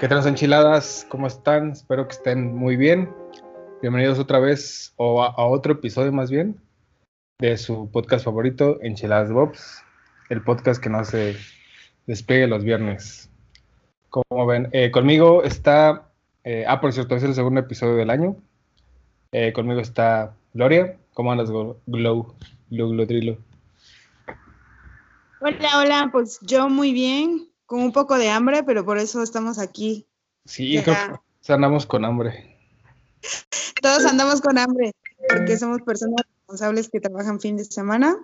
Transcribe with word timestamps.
¿Qué 0.00 0.06
tal 0.06 0.24
enchiladas? 0.28 1.04
¿Cómo 1.08 1.26
están? 1.26 1.72
Espero 1.72 2.06
que 2.06 2.14
estén 2.14 2.54
muy 2.54 2.76
bien. 2.76 3.12
Bienvenidos 3.82 4.20
otra 4.20 4.38
vez, 4.38 4.92
o 4.94 5.24
a, 5.24 5.44
otro 5.44 5.72
episodio 5.72 6.12
más 6.12 6.30
bien, 6.30 6.60
de 7.40 7.56
su 7.56 7.90
podcast 7.90 8.24
favorito, 8.24 8.78
Enchiladas 8.80 9.32
Bobs, 9.32 9.82
el 10.28 10.40
podcast 10.44 10.80
que 10.80 10.88
no 10.88 11.04
se 11.04 11.34
despegue 12.06 12.46
los 12.46 12.62
viernes. 12.62 13.28
Como 14.08 14.46
ven, 14.46 14.68
eh, 14.70 14.92
conmigo 14.92 15.42
está, 15.42 16.12
eh, 16.44 16.64
ah, 16.68 16.80
por 16.80 16.92
cierto, 16.92 17.16
es 17.16 17.24
el 17.24 17.34
segundo 17.34 17.58
episodio 17.58 17.96
del 17.96 18.10
año. 18.10 18.36
Eh, 19.32 19.52
conmigo 19.52 19.80
está 19.80 20.32
Gloria. 20.54 20.96
¿Cómo 21.12 21.32
andas, 21.32 21.50
Glow? 21.50 21.80
Glow, 21.86 22.36
Glow. 22.70 23.38
Hola, 25.40 25.78
hola, 25.80 26.08
pues 26.12 26.38
yo 26.42 26.68
muy 26.68 26.92
bien, 26.92 27.48
con 27.68 27.80
un 27.80 27.92
poco 27.92 28.16
de 28.16 28.30
hambre, 28.30 28.62
pero 28.64 28.82
por 28.82 28.96
eso 28.96 29.22
estamos 29.22 29.58
aquí. 29.58 30.06
Sí, 30.46 30.82
creo 30.82 31.22
que 31.42 31.52
andamos 31.52 31.84
con 31.84 32.06
hambre. 32.06 32.56
Todos 33.82 34.06
andamos 34.06 34.40
con 34.40 34.56
hambre, 34.56 34.92
porque 35.28 35.58
somos 35.58 35.82
personas 35.82 36.24
responsables 36.38 36.88
que 36.88 36.98
trabajan 36.98 37.40
fin 37.40 37.58
de 37.58 37.66
semana. 37.66 38.16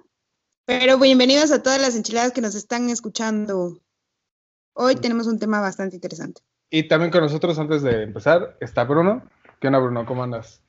Pero 0.64 0.98
bienvenidos 0.98 1.52
a 1.52 1.62
todas 1.62 1.78
las 1.78 1.94
enchiladas 1.94 2.32
que 2.32 2.40
nos 2.40 2.54
están 2.54 2.88
escuchando. 2.88 3.78
Hoy 4.72 4.96
tenemos 4.96 5.26
un 5.26 5.38
tema 5.38 5.60
bastante 5.60 5.96
interesante. 5.96 6.40
Y 6.70 6.88
también 6.88 7.12
con 7.12 7.20
nosotros, 7.20 7.58
antes 7.58 7.82
de 7.82 8.04
empezar, 8.04 8.56
está 8.62 8.84
Bruno. 8.84 9.28
¿Qué 9.60 9.66
onda, 9.66 9.78
Bruno? 9.78 10.06
¿Cómo 10.06 10.22
andas? 10.24 10.62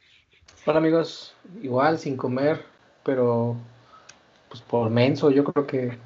Hola, 0.65 0.79
amigos. 0.79 1.33
Igual, 1.63 1.97
sin 1.97 2.17
comer, 2.17 2.65
pero 3.05 3.55
pues 4.49 4.61
por 4.61 4.89
menso, 4.89 5.31
yo 5.31 5.45
creo 5.45 5.65
que 5.65 5.97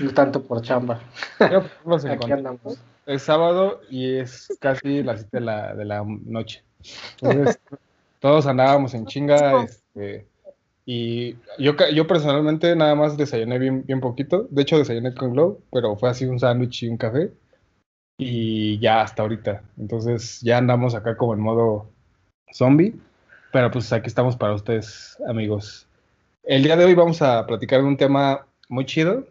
no 0.00 0.10
tanto 0.14 0.42
por 0.42 0.62
chamba. 0.62 1.00
Aquí 1.38 2.32
andamos. 2.32 2.78
Es 3.06 3.22
sábado 3.22 3.80
y 3.88 4.16
es 4.16 4.48
casi 4.60 5.02
las 5.02 5.20
7 5.20 5.38
de 5.38 5.44
la, 5.44 5.74
de 5.74 5.84
la 5.84 6.04
noche. 6.04 6.62
Entonces, 7.20 7.58
todos 8.20 8.46
andábamos 8.46 8.94
en 8.94 9.06
chinga. 9.06 9.64
Este, 9.64 10.26
y 10.84 11.36
yo, 11.58 11.74
yo 11.94 12.06
personalmente 12.06 12.74
nada 12.76 12.94
más 12.94 13.16
desayuné 13.16 13.58
bien, 13.58 13.84
bien 13.86 14.00
poquito. 14.00 14.46
De 14.50 14.62
hecho, 14.62 14.78
desayuné 14.78 15.14
con 15.14 15.32
Glow, 15.32 15.60
pero 15.72 15.96
fue 15.96 16.10
así 16.10 16.26
un 16.26 16.38
sándwich 16.38 16.82
y 16.82 16.88
un 16.88 16.98
café. 16.98 17.32
Y 18.18 18.78
ya 18.80 19.02
hasta 19.02 19.22
ahorita. 19.22 19.62
Entonces, 19.78 20.40
ya 20.42 20.58
andamos 20.58 20.94
acá 20.94 21.16
como 21.16 21.34
en 21.34 21.40
modo 21.40 21.90
zombie. 22.52 22.94
Pero 23.52 23.70
pues 23.70 23.90
aquí 23.92 24.08
estamos 24.08 24.36
para 24.36 24.54
ustedes, 24.54 25.16
amigos. 25.26 25.86
El 26.42 26.62
día 26.62 26.76
de 26.76 26.84
hoy 26.84 26.94
vamos 26.94 27.22
a 27.22 27.46
platicar 27.46 27.80
de 27.80 27.86
un 27.86 27.96
tema 27.96 28.46
muy 28.68 28.84
chido 28.84 29.26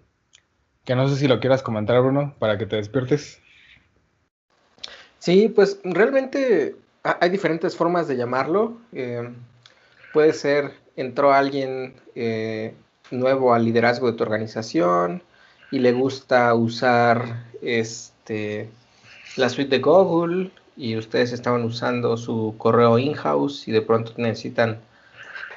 que 0.88 0.96
no 0.96 1.10
sé 1.10 1.18
si 1.18 1.28
lo 1.28 1.42
quieras 1.42 1.62
comentar, 1.62 2.02
Bruno, 2.02 2.34
para 2.40 2.58
que 2.58 2.66
te 2.66 2.78
despiertes. 2.78 3.42
Sí, 5.20 5.50
pues 5.50 5.82
realmente 5.84 6.78
hay 7.04 7.30
diferentes 7.30 7.76
formas 7.76 8.08
de 8.08 8.16
llamarlo. 8.16 8.78
Eh, 8.94 9.30
puede 10.14 10.32
ser, 10.32 10.72
entró 10.96 11.34
alguien 11.34 11.96
eh, 12.16 12.74
nuevo 13.12 13.54
al 13.54 13.66
liderazgo 13.66 14.10
de 14.10 14.18
tu 14.18 14.24
organización 14.24 15.22
y 15.72 15.80
le 15.80 15.92
gusta 15.92 16.54
usar 16.54 17.44
este, 17.62 18.70
la 19.36 19.50
suite 19.50 19.76
de 19.76 19.82
Google 19.82 20.52
y 20.78 20.96
ustedes 20.96 21.34
estaban 21.34 21.66
usando 21.66 22.16
su 22.16 22.56
correo 22.58 22.98
in-house 22.98 23.68
y 23.68 23.74
de 23.74 23.82
pronto 23.82 24.14
necesitan 24.16 24.80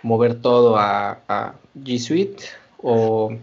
mover 0.03 0.41
todo 0.41 0.77
a, 0.77 1.21
a 1.29 1.55
G 1.77 2.01
Suite 2.01 2.43
o 2.79 3.39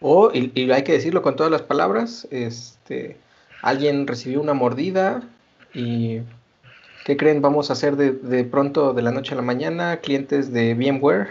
o, 0.00 0.30
y, 0.32 0.70
hay 0.70 0.84
que 0.84 0.92
decirlo 0.92 1.22
con 1.22 1.36
todas 1.36 1.50
las 1.50 1.62
palabras, 1.62 2.28
este, 2.30 3.16
alguien 3.62 4.06
recibió 4.06 4.40
una 4.40 4.54
mordida 4.54 5.22
y 5.74 6.20
¿qué 7.04 7.16
creen? 7.16 7.42
Vamos 7.42 7.70
a 7.70 7.72
hacer 7.72 7.96
de, 7.96 8.44
pronto 8.44 8.92
de 8.92 9.02
la 9.02 9.10
noche 9.10 9.32
a 9.32 9.36
la 9.36 9.42
mañana 9.42 9.98
clientes 9.98 10.52
de 10.52 10.74
VMware. 10.74 11.28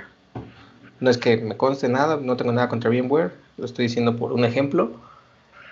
No 1.00 1.10
es 1.10 1.18
que 1.18 1.38
me 1.38 1.56
conste 1.56 1.88
nada, 1.88 2.18
no 2.22 2.36
tengo 2.36 2.52
nada 2.52 2.68
contra 2.70 2.90
VMware, 2.90 3.32
lo 3.58 3.66
estoy 3.66 3.86
diciendo 3.86 4.16
por 4.18 4.34
un 4.34 4.44
ejemplo. 4.44 4.92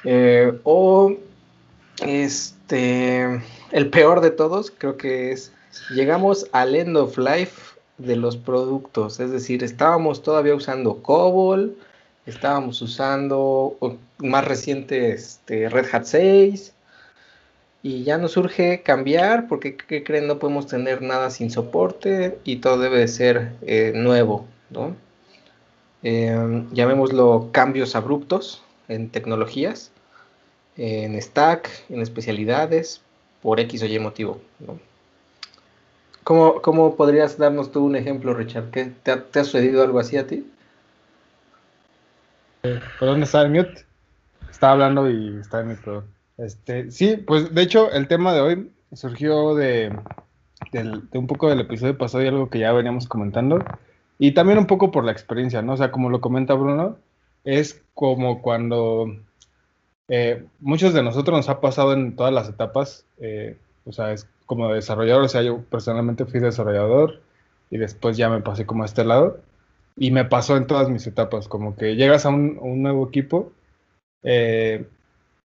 Eh, 0.04 0.58
o 0.64 1.16
este, 2.04 3.42
el 3.72 3.90
peor 3.90 4.22
de 4.22 4.32
todos, 4.32 4.72
creo 4.78 4.98
que 4.98 5.32
es, 5.32 5.52
llegamos 5.94 6.48
al 6.52 6.76
end 6.76 6.96
of 6.98 7.18
life 7.18 7.76
de 7.98 8.16
los 8.16 8.38
productos, 8.38 9.20
es 9.20 9.32
decir, 9.32 9.64
estábamos 9.64 10.22
todavía 10.22 10.54
usando 10.54 10.98
COBOL, 11.02 11.76
estábamos 12.26 12.82
usando 12.82 13.78
más 14.20 14.46
reciente 14.46 15.12
este, 15.12 15.70
Red 15.70 15.88
Hat 15.92 16.06
6 16.06 16.74
y 17.84 18.04
ya 18.04 18.18
nos 18.18 18.36
urge 18.36 18.82
cambiar 18.82 19.48
porque 19.48 19.78
¿qué 19.78 20.04
creen? 20.04 20.28
No 20.28 20.40
podemos 20.40 20.68
tener 20.68 21.02
nada 21.02 21.30
sin 21.30 21.52
soporte 21.52 22.40
y 22.44 22.58
todo 22.58 22.80
debe 22.80 23.00
de 23.00 23.08
ser 23.08 23.52
eh, 23.62 23.94
nuevo, 23.96 24.48
¿no? 24.72 24.96
Em, 26.02 26.72
llamémoslo 26.72 27.50
cambios 27.52 27.96
abruptos 27.96 28.64
en 28.88 29.10
tecnologías, 29.10 29.92
en 30.78 31.20
stack, 31.22 31.70
en 31.90 32.02
especialidades, 32.02 33.02
por 33.42 33.60
X 33.60 33.84
o 33.84 33.86
Y 33.86 34.00
motivo, 34.00 34.42
¿no? 34.60 34.80
¿Cómo, 36.24 36.96
podrías 36.96 37.38
darnos 37.38 37.72
tú 37.72 37.86
un 37.86 37.96
ejemplo, 37.96 38.34
Richard? 38.34 38.72
¿Qué, 38.72 38.86
te, 39.04 39.16
¿Te 39.16 39.40
ha 39.40 39.44
sucedido 39.44 39.84
algo 39.84 40.00
así 40.00 40.18
a 40.18 40.26
ti? 40.26 40.44
¿Por 43.00 43.08
dónde 43.08 43.26
está 43.26 43.42
el 43.42 43.52
mute? 43.52 43.86
Estaba 44.50 44.74
hablando 44.74 45.10
y 45.10 45.38
está 45.40 45.62
en 45.62 45.70
mute. 45.70 46.02
Este, 46.38 46.92
sí, 46.92 47.18
pues 47.18 47.54
de 47.54 47.62
hecho 47.62 47.92
el 47.92 48.08
tema 48.08 48.34
de 48.34 48.42
hoy 48.42 48.72
surgió 48.94 49.56
de, 49.56 49.98
un 51.14 51.28
poco 51.28 51.50
del 51.50 51.62
episodio 51.62 51.98
pasado 51.98 52.24
y 52.24 52.28
algo 52.28 52.50
que 52.50 52.60
ya 52.60 52.72
veníamos 52.74 53.08
comentando. 53.08 53.64
Y 54.18 54.32
también 54.32 54.58
un 54.58 54.68
poco 54.68 54.92
por 54.92 55.04
la 55.04 55.12
experiencia, 55.12 55.62
¿no? 55.62 55.74
O 55.74 55.78
sea, 55.78 55.92
como 55.92 56.10
lo 56.10 56.22
comenta 56.22 56.54
Bruno, 56.54 56.98
es 57.44 57.84
como 57.94 58.42
cuando 58.42 59.08
eh, 60.08 60.46
muchos 60.60 60.94
de 60.94 61.04
nosotros 61.04 61.38
nos 61.38 61.50
ha 61.50 61.60
pasado 61.62 61.94
en 61.94 62.16
todas 62.16 62.34
las 62.34 62.48
etapas, 62.48 63.06
eh, 63.20 63.58
o 63.86 63.92
sea, 63.92 64.14
es 64.14 64.28
como 64.46 64.72
desarrollador, 64.74 65.24
o 65.24 65.28
sea, 65.28 65.42
yo 65.42 65.62
personalmente 65.64 66.26
fui 66.26 66.40
desarrollador 66.40 67.22
y 67.72 67.78
después 67.78 68.16
ya 68.16 68.30
me 68.30 68.42
pasé 68.42 68.66
como 68.66 68.84
a 68.84 68.86
este 68.86 69.04
lado. 69.04 69.40
Y 69.98 70.12
me 70.12 70.26
pasó 70.26 70.58
en 70.58 70.68
todas 70.68 70.90
mis 70.90 71.08
etapas, 71.08 71.48
como 71.48 71.76
que 71.76 71.96
llegas 71.96 72.26
a 72.26 72.30
un, 72.30 72.82
nuevo 72.82 73.08
equipo 73.08 73.54
eh, 74.24 74.86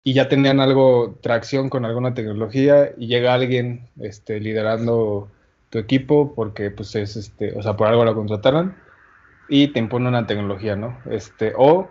y 0.03 0.13
ya 0.15 0.29
tenían 0.29 0.61
algo, 0.61 1.19
tracción 1.21 1.69
con 1.71 1.85
alguna 1.85 2.15
tecnología 2.15 2.93
y 2.97 3.07
llega 3.07 3.35
alguien 3.35 3.89
este, 4.01 4.41
liderando 4.41 5.29
tu 5.71 5.79
equipo 5.79 6.35
porque 6.35 6.71
pues 6.71 6.95
es, 6.97 7.17
este, 7.17 7.57
o 7.57 7.63
sea, 7.63 7.77
por 7.77 7.87
algo 7.87 8.05
lo 8.05 8.15
contrataron 8.15 8.75
y 9.49 9.69
te 9.69 9.79
impone 9.79 10.09
una 10.09 10.27
tecnología, 10.27 10.77
¿no? 10.77 10.99
Este, 11.11 11.53
o 11.57 11.89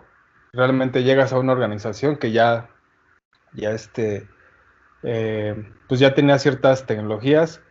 realmente 0.52 1.02
llegas 1.02 1.32
a 1.32 1.38
una 1.38 1.52
organización 1.52 2.16
que 2.16 2.32
ya, 2.32 2.68
ya 3.54 3.70
este, 3.70 4.28
eh, 5.02 5.54
pues 5.88 6.00
ya 6.00 6.14
tenía 6.14 6.38
ciertas 6.38 6.86
tecnologías 6.86 7.62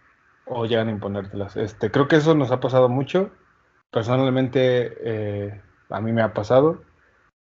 o 0.45 0.65
llegan 0.65 0.87
a 0.87 0.91
imponértelas. 0.91 1.57
Este, 1.57 1.91
creo 1.91 2.07
que 2.07 2.17
eso 2.17 2.35
nos 2.35 2.51
ha 2.51 2.59
pasado 2.59 2.89
mucho 2.89 3.31
personalmente 3.91 4.93
eh, 5.03 5.61
a 5.89 6.01
mí 6.01 6.11
me 6.11 6.21
ha 6.21 6.33
pasado. 6.33 6.81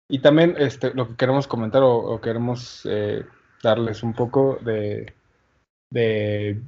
Y 0.08 0.20
también 0.20 0.56
este, 0.58 0.92
lo 0.94 1.08
que 1.08 1.16
queremos 1.16 1.46
comentar 1.46 1.82
o, 1.82 2.20
queremos 2.20 2.82
eh, 2.84 3.24
darles 3.62 4.02
un 4.02 4.12
poco 4.12 4.58
de, 4.62 5.14
de 5.90 6.60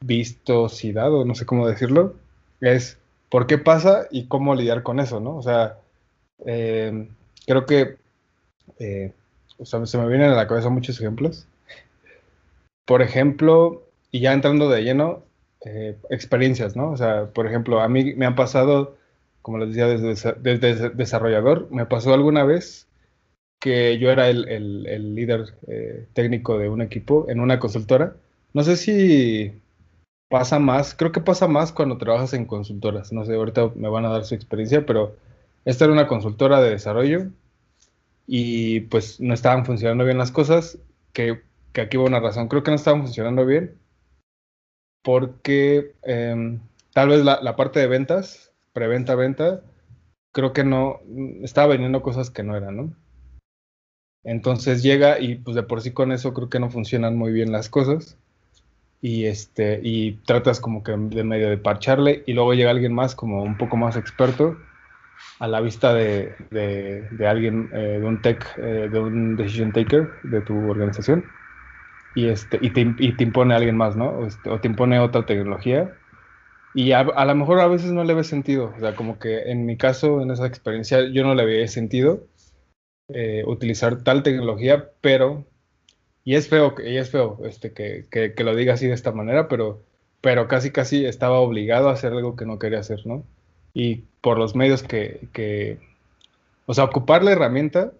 vistosidad, 0.00 1.12
o 1.12 1.24
no 1.24 1.34
sé 1.34 1.44
cómo 1.44 1.66
decirlo, 1.66 2.14
es 2.60 2.98
por 3.30 3.46
qué 3.46 3.58
pasa 3.58 4.06
y 4.10 4.26
cómo 4.28 4.54
lidiar 4.54 4.84
con 4.84 5.00
eso, 5.00 5.18
¿no? 5.18 5.36
O 5.36 5.42
sea, 5.42 5.78
eh, 6.46 7.08
creo 7.46 7.66
que 7.66 7.96
o 9.58 9.64
sea, 9.64 9.84
se 9.86 9.98
me 9.98 10.08
vienen 10.08 10.30
a 10.30 10.36
la 10.36 10.46
cabeza 10.46 10.68
muchos 10.68 11.00
ejemplos. 11.00 11.46
Por 12.86 13.02
ejemplo, 13.02 13.82
y 14.10 14.20
ya 14.20 14.32
entrando 14.32 14.68
de 14.68 14.82
lleno, 14.82 15.24
experiencias, 16.10 16.76
¿no? 16.76 16.90
O 16.90 16.96
sea, 16.96 17.26
por 17.26 17.46
ejemplo, 17.46 17.80
a 17.80 17.88
mí 17.88 18.14
me 18.14 18.26
han 18.26 18.34
pasado 18.36 18.96
como 19.44 19.58
les 19.58 19.68
decía, 19.68 19.86
desde, 20.40 20.88
desarrollador. 20.90 21.68
Me 21.70 21.84
pasó 21.84 22.14
alguna 22.14 22.44
vez 22.44 22.88
que 23.60 23.98
yo 23.98 24.10
era 24.10 24.30
el, 24.30 25.14
líder 25.14 25.54
eh, 25.66 26.08
técnico 26.14 26.56
de 26.56 26.70
un 26.70 26.80
equipo 26.80 27.26
en 27.28 27.40
una 27.40 27.58
consultora. 27.58 28.16
No 28.54 28.64
sé 28.64 28.76
si 28.76 29.52
pasa 30.30 30.58
más, 30.58 30.94
creo 30.94 31.12
que 31.12 31.20
pasa 31.20 31.46
más 31.46 31.72
cuando 31.72 31.98
trabajas 31.98 32.32
en 32.32 32.46
consultoras. 32.46 33.12
No 33.12 33.26
sé, 33.26 33.34
ahorita 33.34 33.72
me 33.74 33.90
van 33.90 34.06
a 34.06 34.08
dar 34.08 34.24
su 34.24 34.34
experiencia, 34.34 34.86
pero 34.86 35.14
esta 35.66 35.84
era 35.84 35.92
una 35.92 36.08
consultora 36.08 36.62
de 36.62 36.70
desarrollo 36.70 37.26
y 38.26 38.80
pues 38.80 39.20
no 39.20 39.34
estaban 39.34 39.66
funcionando 39.66 40.06
bien 40.06 40.16
las 40.16 40.32
cosas, 40.32 40.78
que, 41.12 41.42
aquí 41.74 41.98
va 41.98 42.04
una 42.04 42.20
razón. 42.20 42.48
Creo 42.48 42.62
que 42.62 42.70
no 42.70 42.76
estaban 42.76 43.02
funcionando 43.02 43.44
bien 43.44 43.76
porque 45.02 45.92
em, 46.02 46.60
tal 46.94 47.10
vez 47.10 47.22
la 47.24 47.56
parte 47.56 47.80
de 47.80 47.88
ventas 47.88 48.53
preventa, 48.74 49.14
venta, 49.14 49.62
creo 50.32 50.52
que 50.52 50.64
no, 50.64 51.00
estaba 51.42 51.68
vendiendo 51.68 52.02
cosas 52.02 52.28
que 52.30 52.42
no 52.42 52.56
eran, 52.56 52.76
¿no? 52.76 52.92
Entonces 54.24 54.82
llega 54.82 55.20
y 55.20 55.36
pues 55.36 55.54
de 55.54 55.62
por 55.62 55.80
sí 55.80 55.92
con 55.92 56.10
eso 56.10 56.34
creo 56.34 56.50
que 56.50 56.58
no 56.58 56.70
funcionan 56.70 57.16
muy 57.16 57.32
bien 57.32 57.52
las 57.52 57.70
cosas. 57.70 58.18
Y 59.00 59.26
este, 59.26 59.80
y 59.82 60.12
tratas 60.24 60.60
como 60.60 60.82
que 60.82 60.92
de 60.92 61.24
medio 61.24 61.50
de 61.50 61.58
parcharle, 61.58 62.22
y 62.26 62.32
luego 62.32 62.54
llega 62.54 62.70
alguien 62.70 62.94
más 62.94 63.14
como 63.14 63.42
un 63.42 63.58
poco 63.58 63.76
más 63.76 63.96
experto 63.96 64.56
a 65.38 65.46
la 65.46 65.60
vista 65.60 65.92
de, 65.92 66.34
de, 66.50 67.26
alguien, 67.26 67.68
eh, 67.74 67.98
de 68.00 68.04
un 68.04 68.22
tech, 68.22 68.46
eh, 68.56 68.88
de 68.90 68.98
un 68.98 69.36
decision 69.36 69.72
taker 69.72 70.08
de 70.22 70.40
tu 70.40 70.56
organización, 70.70 71.26
y, 72.14 72.28
este, 72.28 72.58
y, 72.62 72.70
te, 72.70 72.80
y 72.98 73.12
te 73.12 73.24
impone 73.24 73.52
a 73.52 73.58
alguien 73.58 73.76
más, 73.76 73.94
¿no? 73.94 74.06
O, 74.06 74.26
este, 74.26 74.48
o 74.48 74.58
te 74.58 74.68
impone 74.68 74.98
otra 74.98 75.26
tecnología, 75.26 75.92
y 76.74 76.92
a, 76.92 77.00
a, 77.00 77.24
lo 77.24 77.34
mejor 77.34 77.60
a 77.60 77.68
veces 77.68 77.92
no 77.92 78.04
le 78.04 78.14
ve 78.14 78.24
sentido, 78.24 78.72
o 78.76 78.80
sea, 78.80 78.96
como 78.96 79.18
que 79.18 79.50
en 79.50 79.64
mi 79.64 79.76
caso, 79.76 80.20
en 80.20 80.30
esa 80.30 80.46
experiencia, 80.46 81.08
yo 81.08 81.22
no 81.22 81.34
le 81.34 81.44
veía 81.44 81.68
sentido 81.68 82.26
eh, 83.08 83.44
utilizar 83.46 84.02
tal 84.02 84.22
tecnología, 84.22 84.90
pero, 85.00 85.44
y 86.24 86.36
es 86.36 86.48
feo, 86.48 86.74
y 86.84 86.96
es 86.96 87.10
feo 87.10 87.38
este, 87.44 87.72
que, 87.72 88.06
que, 88.10 88.34
que, 88.34 88.44
lo 88.44 88.56
diga 88.56 88.74
así 88.74 88.86
de 88.86 88.94
esta 88.94 89.12
manera, 89.12 89.48
pero, 89.48 89.82
pero 90.20 90.48
casi 90.48 90.70
casi 90.70 91.04
estaba 91.06 91.40
obligado 91.40 91.88
a 91.88 91.92
hacer 91.92 92.12
algo 92.12 92.36
que 92.36 92.46
no 92.46 92.58
quería 92.58 92.80
hacer, 92.80 93.06
¿no? 93.06 93.24
Y 93.74 94.04
por 94.20 94.38
los 94.38 94.56
medios 94.56 94.82
que, 94.82 95.28
que 95.32 95.78
o 96.66 96.74
sea, 96.74 96.84
ocupar 96.84 97.22
la 97.22 97.32
herramienta, 97.32 97.92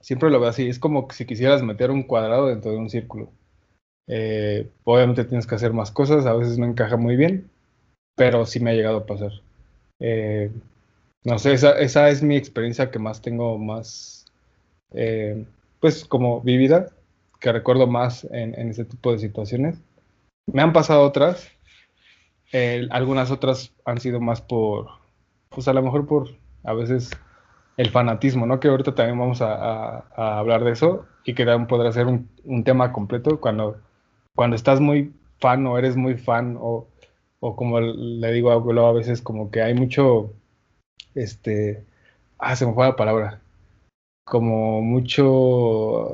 siempre 0.00 0.30
lo 0.30 0.40
veo 0.40 0.50
así, 0.50 0.68
es 0.68 0.78
como 0.78 1.08
si 1.10 1.24
quisieras 1.26 1.62
meter 1.62 1.90
un 1.90 2.02
cuadrado 2.02 2.48
dentro 2.48 2.72
de 2.72 2.78
un 2.78 2.90
círculo. 2.90 3.30
Eh, 4.08 4.70
obviamente 4.84 5.24
tienes 5.24 5.46
que 5.46 5.54
hacer 5.54 5.72
más 5.72 5.90
cosas, 5.90 6.26
a 6.26 6.34
veces 6.34 6.58
no 6.58 6.66
encaja 6.66 6.96
muy 6.96 7.16
bien, 7.16 7.50
pero 8.16 8.46
sí 8.46 8.58
me 8.58 8.70
ha 8.70 8.74
llegado 8.74 8.98
a 8.98 9.06
pasar. 9.06 9.32
Eh, 10.00 10.50
no 11.22 11.38
sé, 11.38 11.52
esa, 11.52 11.78
esa, 11.78 12.08
es 12.08 12.22
mi 12.22 12.36
experiencia 12.36 12.90
que 12.90 12.98
más 12.98 13.22
tengo 13.22 13.58
más, 13.58 14.24
eh, 14.92 15.44
pues 15.80 16.04
como 16.04 16.40
vivida, 16.40 16.90
que 17.40 17.52
recuerdo 17.52 17.86
más 17.86 18.24
en, 18.24 18.58
en, 18.58 18.70
ese 18.70 18.84
tipo 18.84 19.12
de 19.12 19.18
situaciones. 19.18 19.78
Me 20.46 20.62
han 20.62 20.72
pasado 20.72 21.02
otras, 21.02 21.48
eh, 22.52 22.88
algunas 22.90 23.30
otras 23.30 23.72
han 23.84 24.00
sido 24.00 24.20
más 24.20 24.40
por, 24.40 24.88
pues 25.50 25.68
a 25.68 25.72
lo 25.72 25.82
mejor 25.82 26.06
por 26.06 26.28
a 26.64 26.72
veces 26.72 27.10
el 27.76 27.90
fanatismo, 27.90 28.46
¿no? 28.46 28.58
Que 28.60 28.68
ahorita 28.68 28.94
también 28.94 29.18
vamos 29.18 29.42
a, 29.42 29.54
a, 29.54 30.04
a 30.16 30.38
hablar 30.38 30.64
de 30.64 30.72
eso 30.72 31.06
y 31.24 31.34
que 31.34 31.44
también 31.44 31.66
podrá 31.66 31.92
ser 31.92 32.06
un, 32.06 32.28
un, 32.44 32.64
tema 32.64 32.92
completo 32.92 33.40
cuando, 33.40 33.78
cuando 34.34 34.56
estás 34.56 34.80
muy 34.80 35.12
fan 35.40 35.66
o 35.66 35.76
eres 35.76 35.96
muy 35.96 36.16
fan 36.16 36.56
o, 36.58 36.86
o 37.40 37.56
como 37.56 37.80
le 37.80 38.32
digo 38.32 38.50
a 38.50 38.88
a 38.88 38.92
veces 38.92 39.22
como 39.22 39.50
que 39.50 39.62
hay 39.62 39.74
mucho, 39.74 40.32
este, 41.14 41.84
ah, 42.38 42.56
se 42.56 42.66
me 42.66 42.74
fue 42.74 42.86
la 42.86 42.96
palabra, 42.96 43.40
como 44.24 44.82
mucho, 44.82 46.08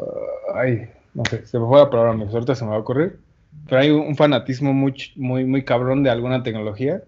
ay, 0.54 0.88
no 1.14 1.24
sé, 1.24 1.46
se 1.46 1.58
me 1.58 1.66
fue 1.66 1.78
la 1.78 1.90
palabra, 1.90 2.14
mi 2.14 2.24
ahorita 2.24 2.54
se 2.54 2.64
me 2.64 2.70
va 2.70 2.76
a 2.76 2.80
ocurrir, 2.80 3.18
pero 3.66 3.80
hay 3.80 3.90
un 3.90 4.16
fanatismo 4.16 4.72
muy, 4.72 4.94
muy, 5.16 5.44
muy 5.44 5.64
cabrón 5.64 6.02
de 6.02 6.10
alguna 6.10 6.42
tecnología. 6.42 7.02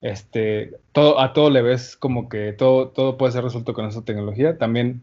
Este, 0.00 0.78
todo, 0.92 1.20
a 1.20 1.32
todo 1.34 1.50
le 1.50 1.62
ves 1.62 1.96
como 1.96 2.28
que 2.28 2.52
todo, 2.52 2.88
todo 2.88 3.18
puede 3.18 3.32
ser 3.32 3.44
resuelto 3.44 3.74
con 3.74 3.86
esa 3.86 4.04
tecnología. 4.04 4.56
También 4.58 5.02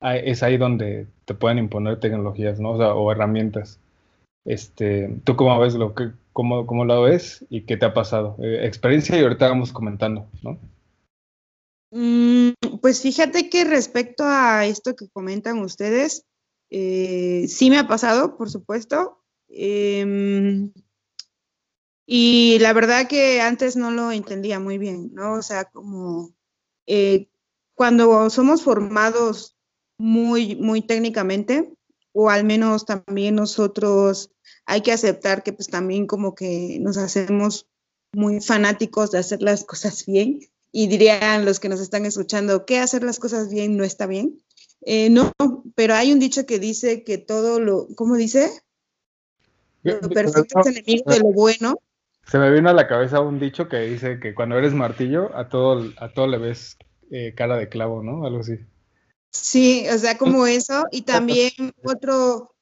hay, 0.00 0.22
es 0.24 0.42
ahí 0.42 0.56
donde 0.56 1.06
te 1.26 1.34
pueden 1.34 1.58
imponer 1.58 2.00
tecnologías, 2.00 2.60
¿no? 2.60 2.72
O, 2.72 2.78
sea, 2.78 2.94
o 2.94 3.12
herramientas. 3.12 3.80
Este, 4.44 5.14
¿Tú 5.24 5.36
cómo 5.36 5.58
ves 5.60 5.74
lo 5.74 5.94
que, 5.94 6.10
cómo, 6.38 6.68
cómo 6.68 6.84
lo 6.84 7.02
ves 7.02 7.44
y 7.50 7.66
qué 7.66 7.76
te 7.76 7.84
ha 7.84 7.92
pasado? 7.92 8.36
Eh, 8.38 8.64
experiencia 8.64 9.18
y 9.18 9.22
ahorita 9.24 9.48
vamos 9.48 9.72
comentando, 9.72 10.30
¿no? 10.44 10.56
Mm, 11.90 12.50
pues 12.80 13.02
fíjate 13.02 13.50
que 13.50 13.64
respecto 13.64 14.22
a 14.24 14.64
esto 14.64 14.94
que 14.94 15.08
comentan 15.08 15.58
ustedes, 15.58 16.26
eh, 16.70 17.46
sí 17.48 17.70
me 17.70 17.78
ha 17.78 17.88
pasado, 17.88 18.36
por 18.36 18.50
supuesto. 18.50 19.20
Eh, 19.48 20.70
y 22.06 22.58
la 22.60 22.72
verdad 22.72 23.08
que 23.08 23.40
antes 23.40 23.74
no 23.74 23.90
lo 23.90 24.12
entendía 24.12 24.60
muy 24.60 24.78
bien, 24.78 25.10
¿no? 25.14 25.34
O 25.34 25.42
sea, 25.42 25.64
como 25.64 26.36
eh, 26.86 27.26
cuando 27.74 28.30
somos 28.30 28.62
formados 28.62 29.56
muy, 29.98 30.54
muy 30.54 30.82
técnicamente, 30.82 31.74
o 32.12 32.30
al 32.30 32.44
menos 32.44 32.86
también 32.86 33.34
nosotros 33.34 34.30
hay 34.68 34.82
que 34.82 34.92
aceptar 34.92 35.42
que 35.42 35.54
pues 35.54 35.68
también 35.68 36.06
como 36.06 36.34
que 36.34 36.78
nos 36.80 36.98
hacemos 36.98 37.66
muy 38.12 38.40
fanáticos 38.40 39.10
de 39.10 39.18
hacer 39.18 39.42
las 39.42 39.64
cosas 39.64 40.04
bien 40.04 40.40
y 40.70 40.88
dirían 40.88 41.46
los 41.46 41.58
que 41.58 41.70
nos 41.70 41.80
están 41.80 42.04
escuchando 42.04 42.66
que 42.66 42.78
hacer 42.78 43.02
las 43.02 43.18
cosas 43.18 43.48
bien 43.48 43.78
no 43.78 43.84
está 43.84 44.06
bien. 44.06 44.42
Eh, 44.82 45.08
no, 45.08 45.32
pero 45.74 45.94
hay 45.94 46.12
un 46.12 46.18
dicho 46.18 46.44
que 46.44 46.58
dice 46.58 47.02
que 47.02 47.16
todo 47.16 47.60
lo, 47.60 47.88
¿cómo 47.96 48.16
dice? 48.16 48.50
Lo 49.82 50.00
perfecto 50.10 50.60
es 50.60 50.66
enemigo 50.66 51.10
de 51.10 51.20
lo 51.20 51.32
bueno. 51.32 51.78
Se 52.26 52.38
me 52.38 52.50
vino 52.50 52.68
a 52.68 52.74
la 52.74 52.86
cabeza 52.86 53.20
un 53.20 53.40
dicho 53.40 53.68
que 53.68 53.78
dice 53.78 54.20
que 54.20 54.34
cuando 54.34 54.58
eres 54.58 54.74
martillo 54.74 55.34
a 55.34 55.48
todo, 55.48 55.90
a 55.96 56.12
todo 56.12 56.26
le 56.26 56.36
ves 56.36 56.76
eh, 57.10 57.32
cara 57.34 57.56
de 57.56 57.70
clavo, 57.70 58.02
¿no? 58.02 58.26
Algo 58.26 58.40
así. 58.40 58.58
Sí, 59.30 59.86
o 59.88 59.96
sea, 59.96 60.18
como 60.18 60.46
eso. 60.46 60.84
Y 60.92 61.02
también 61.06 61.52
otro, 61.82 62.54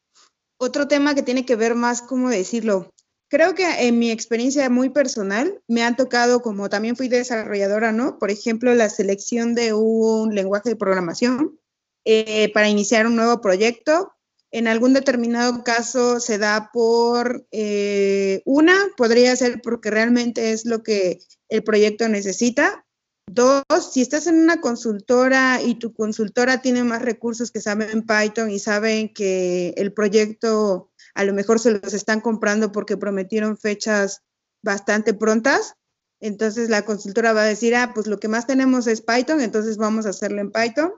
otro 0.58 0.88
tema 0.88 1.14
que 1.14 1.22
tiene 1.22 1.44
que 1.44 1.56
ver 1.56 1.74
más, 1.74 2.02
¿cómo 2.02 2.30
decirlo? 2.30 2.92
Creo 3.28 3.54
que 3.54 3.88
en 3.88 3.98
mi 3.98 4.10
experiencia 4.10 4.70
muy 4.70 4.90
personal 4.90 5.60
me 5.66 5.82
han 5.82 5.96
tocado, 5.96 6.42
como 6.42 6.68
también 6.68 6.96
fui 6.96 7.08
desarrolladora, 7.08 7.90
¿no? 7.92 8.18
Por 8.18 8.30
ejemplo, 8.30 8.72
la 8.74 8.88
selección 8.88 9.54
de 9.54 9.74
un 9.74 10.34
lenguaje 10.34 10.70
de 10.70 10.76
programación 10.76 11.58
eh, 12.04 12.52
para 12.52 12.68
iniciar 12.68 13.06
un 13.06 13.16
nuevo 13.16 13.40
proyecto. 13.40 14.12
En 14.52 14.68
algún 14.68 14.92
determinado 14.92 15.64
caso 15.64 16.20
se 16.20 16.38
da 16.38 16.70
por 16.72 17.46
eh, 17.50 18.42
una, 18.44 18.76
podría 18.96 19.34
ser 19.34 19.60
porque 19.60 19.90
realmente 19.90 20.52
es 20.52 20.64
lo 20.64 20.84
que 20.84 21.18
el 21.48 21.64
proyecto 21.64 22.08
necesita. 22.08 22.85
Dos, 23.28 23.64
si 23.92 24.02
estás 24.02 24.26
en 24.28 24.36
una 24.36 24.60
consultora 24.60 25.60
y 25.60 25.74
tu 25.74 25.92
consultora 25.92 26.62
tiene 26.62 26.84
más 26.84 27.02
recursos 27.02 27.50
que 27.50 27.60
saben 27.60 28.06
Python 28.06 28.50
y 28.50 28.58
saben 28.58 29.12
que 29.12 29.74
el 29.76 29.92
proyecto 29.92 30.90
a 31.14 31.24
lo 31.24 31.34
mejor 31.34 31.58
se 31.58 31.72
los 31.72 31.92
están 31.92 32.20
comprando 32.20 32.70
porque 32.70 32.96
prometieron 32.96 33.58
fechas 33.58 34.22
bastante 34.62 35.12
prontas, 35.12 35.74
entonces 36.20 36.70
la 36.70 36.82
consultora 36.82 37.32
va 37.32 37.42
a 37.42 37.46
decir, 37.46 37.74
ah, 37.74 37.92
pues 37.94 38.06
lo 38.06 38.18
que 38.18 38.28
más 38.28 38.46
tenemos 38.46 38.86
es 38.86 39.02
Python, 39.02 39.40
entonces 39.40 39.76
vamos 39.76 40.06
a 40.06 40.10
hacerlo 40.10 40.40
en 40.40 40.52
Python. 40.52 40.92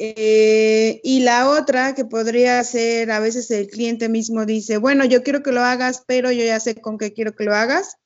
Eh, 0.00 1.00
y 1.02 1.20
la 1.20 1.50
otra 1.50 1.94
que 1.94 2.04
podría 2.04 2.62
ser, 2.62 3.10
a 3.10 3.20
veces 3.20 3.50
el 3.50 3.66
cliente 3.68 4.08
mismo 4.08 4.46
dice, 4.46 4.78
bueno, 4.78 5.04
yo 5.04 5.22
quiero 5.22 5.42
que 5.42 5.52
lo 5.52 5.62
hagas, 5.62 6.02
pero 6.06 6.30
yo 6.30 6.44
ya 6.44 6.60
sé 6.60 6.76
con 6.80 6.98
qué 6.98 7.12
quiero 7.12 7.34
que 7.34 7.44
lo 7.44 7.54
hagas. 7.54 7.97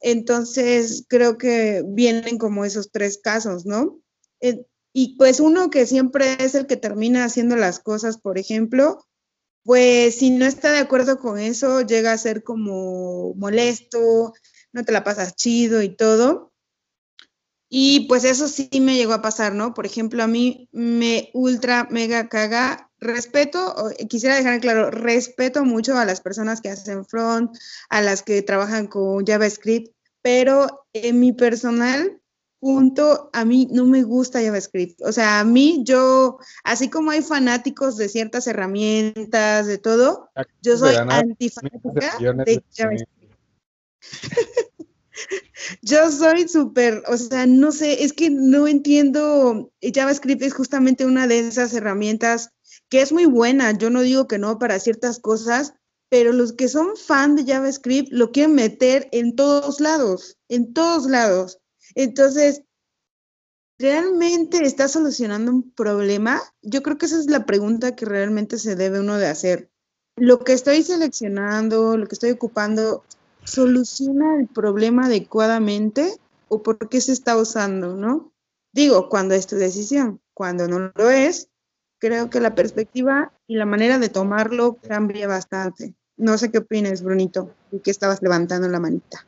Entonces, 0.00 1.04
creo 1.08 1.38
que 1.38 1.82
vienen 1.86 2.38
como 2.38 2.64
esos 2.64 2.90
tres 2.90 3.18
casos, 3.22 3.66
¿no? 3.66 4.00
Eh, 4.40 4.64
y 4.92 5.16
pues 5.16 5.40
uno 5.40 5.70
que 5.70 5.86
siempre 5.86 6.36
es 6.40 6.54
el 6.54 6.66
que 6.66 6.76
termina 6.76 7.24
haciendo 7.24 7.56
las 7.56 7.80
cosas, 7.80 8.18
por 8.18 8.38
ejemplo, 8.38 9.04
pues 9.64 10.16
si 10.16 10.30
no 10.30 10.46
está 10.46 10.72
de 10.72 10.78
acuerdo 10.78 11.18
con 11.18 11.38
eso, 11.38 11.82
llega 11.82 12.12
a 12.12 12.18
ser 12.18 12.42
como 12.42 13.34
molesto, 13.34 14.32
no 14.72 14.84
te 14.84 14.92
la 14.92 15.04
pasas 15.04 15.36
chido 15.36 15.82
y 15.82 15.94
todo. 15.94 16.47
Y 17.68 18.06
pues 18.08 18.24
eso 18.24 18.48
sí 18.48 18.68
me 18.80 18.96
llegó 18.96 19.12
a 19.12 19.22
pasar, 19.22 19.54
¿no? 19.54 19.74
Por 19.74 19.84
ejemplo, 19.84 20.22
a 20.22 20.26
mí 20.26 20.68
me 20.72 21.30
ultra, 21.34 21.86
mega 21.90 22.28
caga. 22.28 22.90
Respeto, 23.00 23.76
quisiera 24.08 24.34
dejar 24.34 24.60
claro, 24.60 24.90
respeto 24.90 25.64
mucho 25.64 25.96
a 25.96 26.04
las 26.04 26.20
personas 26.20 26.60
que 26.60 26.70
hacen 26.70 27.04
front, 27.04 27.56
a 27.90 28.00
las 28.00 28.22
que 28.22 28.42
trabajan 28.42 28.88
con 28.88 29.24
JavaScript, 29.24 29.94
pero 30.20 30.86
en 30.92 31.20
mi 31.20 31.32
personal 31.32 32.20
punto, 32.60 33.30
a 33.32 33.44
mí 33.44 33.68
no 33.70 33.86
me 33.86 34.02
gusta 34.02 34.42
JavaScript. 34.42 35.00
O 35.02 35.12
sea, 35.12 35.40
a 35.40 35.44
mí 35.44 35.82
yo, 35.84 36.38
así 36.64 36.90
como 36.90 37.12
hay 37.12 37.22
fanáticos 37.22 37.96
de 37.96 38.08
ciertas 38.08 38.46
herramientas, 38.46 39.66
de 39.66 39.78
todo, 39.78 40.30
yo 40.60 40.76
soy 40.76 40.96
antifanática 40.96 42.18
de 42.44 42.62
JavaScript. 42.74 43.12
Yo 45.82 46.10
soy 46.10 46.48
súper, 46.48 47.02
o 47.06 47.16
sea, 47.16 47.46
no 47.46 47.72
sé, 47.72 48.04
es 48.04 48.12
que 48.12 48.30
no 48.30 48.66
entiendo, 48.68 49.72
JavaScript 49.82 50.42
es 50.42 50.54
justamente 50.54 51.06
una 51.06 51.26
de 51.26 51.40
esas 51.40 51.72
herramientas 51.74 52.50
que 52.88 53.02
es 53.02 53.12
muy 53.12 53.26
buena, 53.26 53.76
yo 53.76 53.90
no 53.90 54.02
digo 54.02 54.28
que 54.28 54.38
no 54.38 54.58
para 54.58 54.78
ciertas 54.80 55.18
cosas, 55.18 55.74
pero 56.08 56.32
los 56.32 56.52
que 56.52 56.68
son 56.68 56.96
fan 56.96 57.36
de 57.36 57.44
JavaScript 57.44 58.10
lo 58.12 58.32
quieren 58.32 58.54
meter 58.54 59.08
en 59.12 59.36
todos 59.36 59.80
lados, 59.80 60.38
en 60.48 60.72
todos 60.72 61.06
lados. 61.06 61.58
Entonces, 61.94 62.62
¿realmente 63.78 64.64
está 64.64 64.88
solucionando 64.88 65.50
un 65.50 65.70
problema? 65.72 66.40
Yo 66.62 66.82
creo 66.82 66.96
que 66.96 67.06
esa 67.06 67.18
es 67.18 67.26
la 67.26 67.44
pregunta 67.44 67.94
que 67.94 68.06
realmente 68.06 68.58
se 68.58 68.74
debe 68.74 69.00
uno 69.00 69.18
de 69.18 69.26
hacer. 69.26 69.70
Lo 70.16 70.40
que 70.40 70.52
estoy 70.52 70.82
seleccionando, 70.82 71.96
lo 71.96 72.06
que 72.06 72.14
estoy 72.14 72.30
ocupando, 72.30 73.04
soluciona 73.48 74.38
el 74.38 74.46
problema 74.46 75.06
adecuadamente 75.06 76.18
o 76.48 76.62
por 76.62 76.88
qué 76.88 77.00
se 77.00 77.12
está 77.12 77.36
usando, 77.36 77.96
¿no? 77.96 78.32
Digo, 78.72 79.08
cuando 79.08 79.34
es 79.34 79.46
tu 79.46 79.56
decisión, 79.56 80.20
cuando 80.34 80.68
no 80.68 80.92
lo 80.94 81.10
es, 81.10 81.48
creo 81.98 82.30
que 82.30 82.40
la 82.40 82.54
perspectiva 82.54 83.32
y 83.46 83.56
la 83.56 83.64
manera 83.64 83.98
de 83.98 84.08
tomarlo 84.08 84.76
cambia 84.86 85.26
bastante. 85.26 85.94
No 86.16 86.36
sé 86.36 86.50
qué 86.50 86.58
opinas, 86.58 87.02
Brunito, 87.02 87.50
y 87.72 87.80
que 87.80 87.90
estabas 87.90 88.22
levantando 88.22 88.68
la 88.68 88.80
manita. 88.80 89.26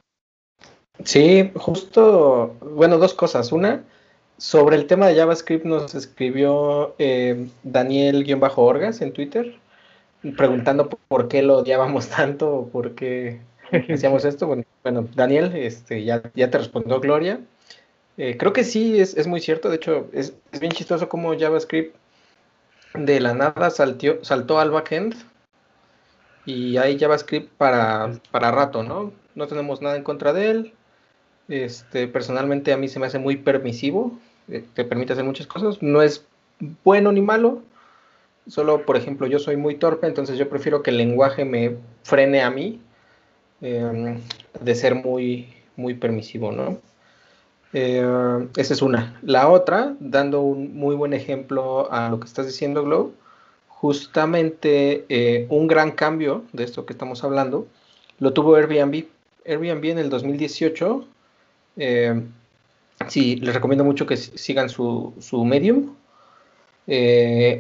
Sí, 1.05 1.51
justo, 1.55 2.57
bueno, 2.61 2.99
dos 2.99 3.15
cosas. 3.15 3.53
Una, 3.53 3.85
sobre 4.37 4.77
el 4.77 4.87
tema 4.87 5.07
de 5.07 5.17
JavaScript 5.17 5.65
nos 5.65 5.95
escribió 5.95 6.95
eh, 6.99 7.49
Daniel-Orgas 7.63 9.01
en 9.01 9.13
Twitter, 9.13 9.59
preguntando 10.37 10.91
por 10.91 11.29
qué 11.29 11.43
lo 11.43 11.59
odiábamos 11.59 12.09
tanto, 12.17 12.69
por 12.71 12.95
qué 12.95 13.41
hacíamos 13.93 14.25
esto. 14.25 14.47
Bueno, 14.83 15.09
Daniel, 15.15 15.53
este, 15.55 16.05
ya, 16.05 16.23
ya 16.35 16.51
te 16.51 16.59
respondió 16.59 17.01
Gloria. 17.01 17.41
Eh, 18.17 18.37
creo 18.37 18.53
que 18.53 18.65
sí, 18.65 19.01
es, 19.01 19.27
muy 19.27 19.41
cierto. 19.41 19.69
De 19.71 19.77
hecho, 19.77 20.09
es, 20.13 20.35
bien 20.61 20.73
chistoso 20.73 21.09
cómo 21.09 21.39
JavaScript 21.39 21.97
de 22.95 23.21
la 23.21 23.35
nada 23.35 23.71
saltó 23.71 24.59
al 24.59 24.71
backend 24.71 25.15
y 26.45 26.77
hay 26.77 26.99
JavaScript 26.99 27.51
para, 27.57 28.13
para 28.31 28.51
rato, 28.51 28.83
¿no? 28.83 29.13
No 29.35 29.47
tenemos 29.47 29.81
nada 29.81 29.97
en 29.97 30.03
contra 30.03 30.33
de 30.33 30.51
él. 30.51 30.75
Este, 31.49 32.09
personalmente 32.09 32.73
a 32.73 32.77
mí 32.77 32.89
se 32.89 32.99
me 32.99 33.07
hace 33.07 33.19
muy 33.19 33.37
permisivo, 33.37 34.19
eh, 34.49 34.65
te 34.75 34.85
permite 34.85 35.13
hacer 35.13 35.25
muchas 35.25 35.47
cosas. 35.47 35.83
No 35.83 36.03
es 36.03 36.27
bueno 36.85 37.13
ni 37.13 37.21
malo, 37.21 37.63
solo 38.47 38.85
por 38.85 38.97
ejemplo 38.97 39.27
yo 39.27 39.39
soy 39.39 39.57
muy 39.57 39.77
torpe, 39.77 40.07
entonces 40.07 40.39
yo 40.39 40.49
prefiero 40.49 40.83
que 40.83 40.91
el 40.91 40.99
lenguaje 40.99 41.45
me 41.45 41.77
frene 42.03 42.43
a 42.43 42.51
mí 42.51 42.81
em, 43.61 44.21
de 44.61 44.75
ser 44.75 44.95
muy, 44.95 45.49
muy 45.77 45.95
permisivo, 45.95 46.53
¿no? 46.53 46.79
Eh, 47.73 48.49
esa 48.57 48.75
es 48.75 48.83
una. 48.83 49.19
La 49.23 49.49
otra, 49.49 49.95
dando 50.01 50.41
un 50.41 50.75
muy 50.75 50.95
buen 50.97 51.13
ejemplo 51.13 51.91
a 51.93 52.09
lo 52.09 52.19
que 52.21 52.27
estás 52.27 52.47
diciendo, 52.47 52.85
Glow, 52.85 53.13
justamente 53.69 55.05
eh, 55.09 55.47
un 55.51 55.67
gran 55.67 55.93
cambio 55.93 56.45
de 56.53 56.65
esto 56.65 56.85
que 56.85 56.93
estamos 56.93 57.23
hablando 57.25 57.67
lo 58.19 58.33
tuvo 58.33 58.57
Airbnb. 58.57 59.07
Airbnb 59.47 59.85
en 59.85 59.99
el 59.99 60.11
2018, 60.11 61.07
eh, 61.79 62.23
sí, 63.09 63.37
les 63.37 63.55
recomiendo 63.55 63.85
mucho 63.85 64.07
que 64.07 64.17
sigan 64.17 64.69
su, 64.69 65.15
su 65.21 65.45
Medium. 65.45 65.95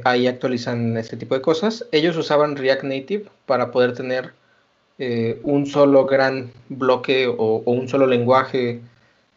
ahí 0.04 0.26
actualizan 0.26 0.96
este 0.96 1.16
tipo 1.16 1.34
de 1.34 1.40
cosas. 1.40 1.86
Ellos 1.92 2.16
usaban 2.16 2.56
React 2.56 2.82
Native 2.84 3.24
para 3.46 3.70
poder 3.70 3.94
tener 3.94 4.34
un 5.42 5.66
solo 5.66 6.04
gran 6.04 6.52
bloque 6.68 7.26
o, 7.26 7.62
o 7.64 7.72
un 7.72 7.88
solo 7.88 8.06
lenguaje 8.06 8.80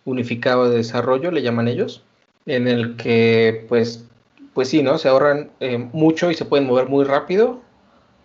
unificado 0.05 0.69
de 0.69 0.77
desarrollo, 0.77 1.31
le 1.31 1.41
llaman 1.41 1.67
ellos, 1.67 2.03
en 2.45 2.67
el 2.67 2.95
que 2.97 3.65
pues, 3.69 4.05
pues 4.53 4.69
sí, 4.69 4.83
¿no? 4.83 4.97
Se 4.97 5.07
ahorran 5.07 5.51
eh, 5.59 5.77
mucho 5.77 6.31
y 6.31 6.35
se 6.35 6.45
pueden 6.45 6.67
mover 6.67 6.87
muy 6.89 7.05
rápido 7.05 7.61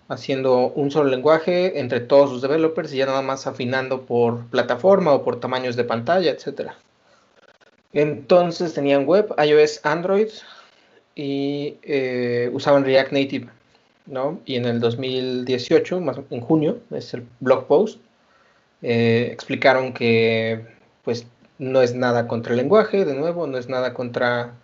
haciendo 0.08 0.68
un 0.68 0.90
solo 0.90 1.10
lenguaje 1.10 1.78
entre 1.80 2.00
todos 2.00 2.30
sus 2.30 2.42
developers 2.42 2.92
y 2.92 2.96
ya 2.96 3.06
nada 3.06 3.22
más 3.22 3.46
afinando 3.46 4.02
por 4.02 4.46
plataforma 4.46 5.12
o 5.12 5.22
por 5.22 5.38
tamaños 5.38 5.76
de 5.76 5.84
pantalla, 5.84 6.30
etcétera. 6.30 6.76
Entonces 7.92 8.74
tenían 8.74 9.06
web, 9.06 9.34
iOS, 9.42 9.80
Android 9.84 10.28
y 11.14 11.76
eh, 11.82 12.50
usaban 12.52 12.84
React 12.84 13.12
Native, 13.12 13.48
¿no? 14.08 14.40
Y 14.46 14.56
en 14.56 14.64
el 14.64 14.80
2018, 14.80 16.00
más 16.00 16.18
en 16.30 16.40
junio, 16.40 16.78
es 16.90 17.14
el 17.14 17.26
blog 17.40 17.66
post, 17.66 18.00
eh, 18.82 19.30
explicaron 19.32 19.92
que 19.92 20.64
pues 21.04 21.26
no 21.58 21.82
es 21.82 21.94
nada 21.94 22.28
contra 22.28 22.52
el 22.52 22.58
lenguaje, 22.58 23.04
de 23.04 23.14
nuevo, 23.14 23.46
no 23.46 23.58
es 23.58 23.68
nada 23.68 23.94
contra 23.94 24.54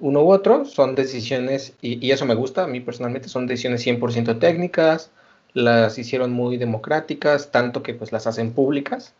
uno 0.00 0.24
u 0.24 0.32
otro, 0.32 0.64
son 0.64 0.94
decisiones, 0.94 1.74
y, 1.80 2.10
eso 2.10 2.26
me 2.26 2.34
gusta 2.34 2.64
a 2.64 2.66
mí 2.66 2.80
personalmente, 2.80 3.28
son 3.28 3.46
decisiones 3.46 3.86
100% 3.86 4.38
técnicas, 4.38 5.10
las 5.52 5.98
hicieron 5.98 6.32
muy 6.32 6.56
democráticas, 6.56 7.50
tanto 7.52 7.82
que 7.82 7.94
pues 7.94 8.12
las 8.12 8.26
hacen 8.26 8.52
públicas. 8.52 9.14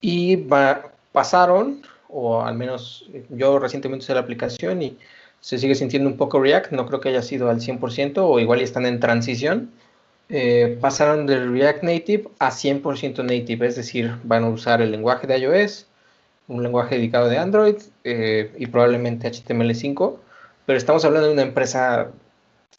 Y 0.00 0.44
pasaron, 1.12 1.82
o 2.08 2.42
al 2.42 2.54
menos 2.54 3.08
yo 3.30 3.58
recientemente 3.58 4.04
usé 4.04 4.14
la 4.14 4.20
aplicación 4.20 4.82
y 4.82 4.98
se 5.40 5.58
sigue 5.58 5.74
sintiendo 5.74 6.08
un 6.08 6.16
poco 6.16 6.40
React, 6.40 6.72
no 6.72 6.86
creo 6.86 7.00
que 7.00 7.10
haya 7.10 7.22
sido 7.22 7.50
al 7.50 7.60
100% 7.60 8.18
o 8.18 8.38
igual 8.40 8.60
están 8.60 8.86
en 8.86 9.00
transición. 9.00 9.70
Eh, 10.28 10.76
pasaron 10.80 11.26
de 11.26 11.46
React 11.46 11.82
Native 11.84 12.28
a 12.38 12.50
100% 12.50 13.24
Native, 13.24 13.66
es 13.66 13.76
decir, 13.76 14.16
van 14.24 14.44
a 14.44 14.48
usar 14.48 14.82
el 14.82 14.90
lenguaje 14.90 15.26
de 15.26 15.38
iOS, 15.38 15.86
un 16.48 16.62
lenguaje 16.62 16.96
dedicado 16.96 17.28
de 17.28 17.38
Android 17.38 17.76
eh, 18.04 18.52
y 18.58 18.66
probablemente 18.66 19.30
HTML5, 19.30 20.16
pero 20.66 20.76
estamos 20.76 21.04
hablando 21.04 21.28
de 21.28 21.34
una 21.34 21.42
empresa 21.42 22.10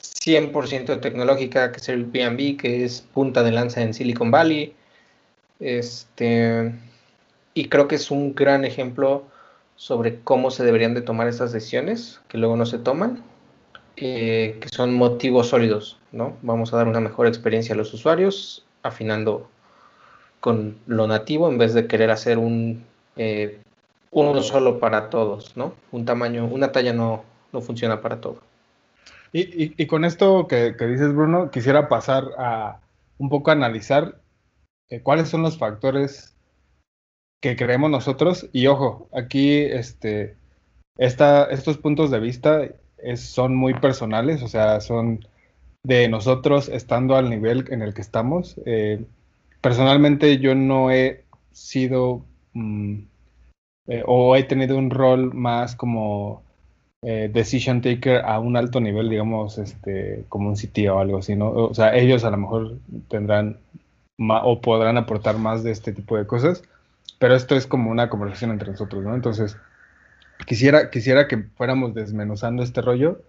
100% 0.02 1.00
tecnológica 1.00 1.72
que 1.72 1.78
es 1.78 1.90
el 1.90 2.10
Airbnb, 2.14 2.58
que 2.58 2.84
es 2.84 3.02
punta 3.02 3.44
de 3.44 3.52
lanza 3.52 3.82
en 3.82 3.94
Silicon 3.94 4.32
Valley. 4.32 4.74
Este, 5.60 6.74
y 7.54 7.70
creo 7.70 7.88
que 7.88 7.96
es 7.96 8.12
un 8.12 8.36
gran 8.36 8.66
ejemplo 8.66 9.26
sobre 9.78 10.20
cómo 10.22 10.52
se 10.52 10.66
deberían 10.66 10.94
de 10.94 11.02
tomar 11.02 11.28
estas 11.28 11.54
decisiones 11.54 12.20
que 12.28 12.38
luego 12.38 12.58
no 12.58 12.66
se 12.66 12.80
toman, 12.80 13.24
eh, 13.96 14.58
que 14.60 14.70
son 14.70 14.94
motivos 14.94 15.48
sólidos, 15.48 15.98
¿no? 16.12 16.36
Vamos 16.42 16.74
a 16.74 16.78
dar 16.78 16.88
una 16.88 17.00
mejor 17.00 17.28
experiencia 17.28 17.74
a 17.74 17.78
los 17.78 17.94
usuarios, 17.94 18.66
afinando 18.84 19.50
con 20.40 20.78
lo 20.88 21.08
nativo 21.08 21.50
en 21.50 21.58
vez 21.58 21.74
de 21.74 21.88
querer 21.88 22.12
hacer 22.12 22.38
un 22.38 22.84
eh, 23.16 23.60
uno 24.12 24.42
solo 24.42 24.80
para 24.80 25.10
todos, 25.10 25.56
¿no? 25.56 25.74
Un 25.92 26.06
tamaño, 26.06 26.46
una 26.46 26.72
talla 26.72 26.94
no, 26.94 27.24
no 27.54 27.62
funciona 27.62 28.02
para 28.02 28.20
todo. 28.20 28.42
Y, 29.34 29.86
con 29.88 30.06
esto 30.06 30.48
que, 30.48 30.74
dices, 30.74 31.14
Bruno, 31.14 31.52
quisiera 31.52 31.90
pasar 31.90 32.24
a 32.40 32.80
un 33.20 33.30
poco 33.30 33.52
analizar 33.52 34.20
eh, 34.90 35.02
cuáles 35.02 35.30
son 35.30 35.44
los 35.44 35.58
factores 35.58 36.37
que 37.42 37.56
creemos 37.56 37.90
nosotros. 37.92 38.50
Y 38.54 38.68
ojo, 38.68 39.10
aquí 39.14 39.56
este, 39.60 40.36
esta, 40.98 41.46
estos 41.46 41.78
puntos 41.78 42.12
de 42.12 42.20
vista 42.20 42.62
son 43.16 43.56
muy 43.56 43.74
personales, 43.76 44.42
o 44.44 44.48
sea, 44.48 44.82
son 44.82 45.26
de 45.84 46.10
nosotros 46.10 46.68
estando 46.70 47.16
al 47.16 47.30
nivel 47.30 47.66
en 47.70 47.82
el 47.82 47.94
que 47.94 48.02
estamos. 48.02 48.60
Eh, 48.66 49.06
personalmente 49.62 50.40
yo 50.40 50.56
no 50.56 50.92
he 50.92 51.24
sido 51.52 52.24
Mm, 52.58 53.08
eh, 53.88 54.04
o 54.06 54.36
he 54.36 54.44
tenido 54.44 54.78
un 54.78 54.90
rol 54.90 55.34
más 55.34 55.76
como 55.76 56.44
eh, 57.04 57.30
decision 57.32 57.82
taker 57.82 58.26
a 58.26 58.40
un 58.40 58.58
alto 58.58 58.80
nivel, 58.82 59.10
digamos, 59.10 59.58
este, 59.60 60.26
como 60.30 60.50
un 60.50 60.56
CTO 60.56 60.96
o 60.96 61.00
algo 61.00 61.20
así, 61.20 61.36
¿no? 61.36 61.52
O 61.52 61.74
sea, 61.74 61.96
ellos 61.96 62.24
a 62.24 62.32
lo 62.32 62.38
mejor 62.38 62.78
tendrán 63.10 63.60
o 64.20 64.62
podrán 64.62 64.98
aportar 64.98 65.38
más 65.38 65.64
de 65.64 65.72
este 65.72 65.94
tipo 65.94 66.18
de 66.18 66.26
cosas, 66.26 66.64
pero 67.20 67.36
esto 67.36 67.56
es 67.56 67.68
como 67.68 67.92
una 67.92 68.10
conversación 68.10 68.52
entre 68.52 68.72
nosotros, 68.72 69.04
¿no? 69.04 69.16
Entonces, 69.16 69.58
quisiera, 70.46 70.90
quisiera 70.90 71.28
que 71.28 71.44
fuéramos 71.56 71.94
desmenuzando 71.94 72.64
este 72.64 72.82
rollo 72.82 73.22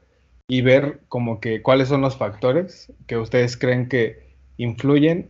y 0.49 0.63
ver 0.63 1.01
como 1.09 1.41
que 1.41 1.63
cuáles 1.63 1.89
son 1.89 2.01
los 2.01 2.17
factores 2.17 2.93
que 3.07 3.17
ustedes 3.17 3.57
creen 3.57 3.89
que 3.89 4.29
influyen 4.57 5.29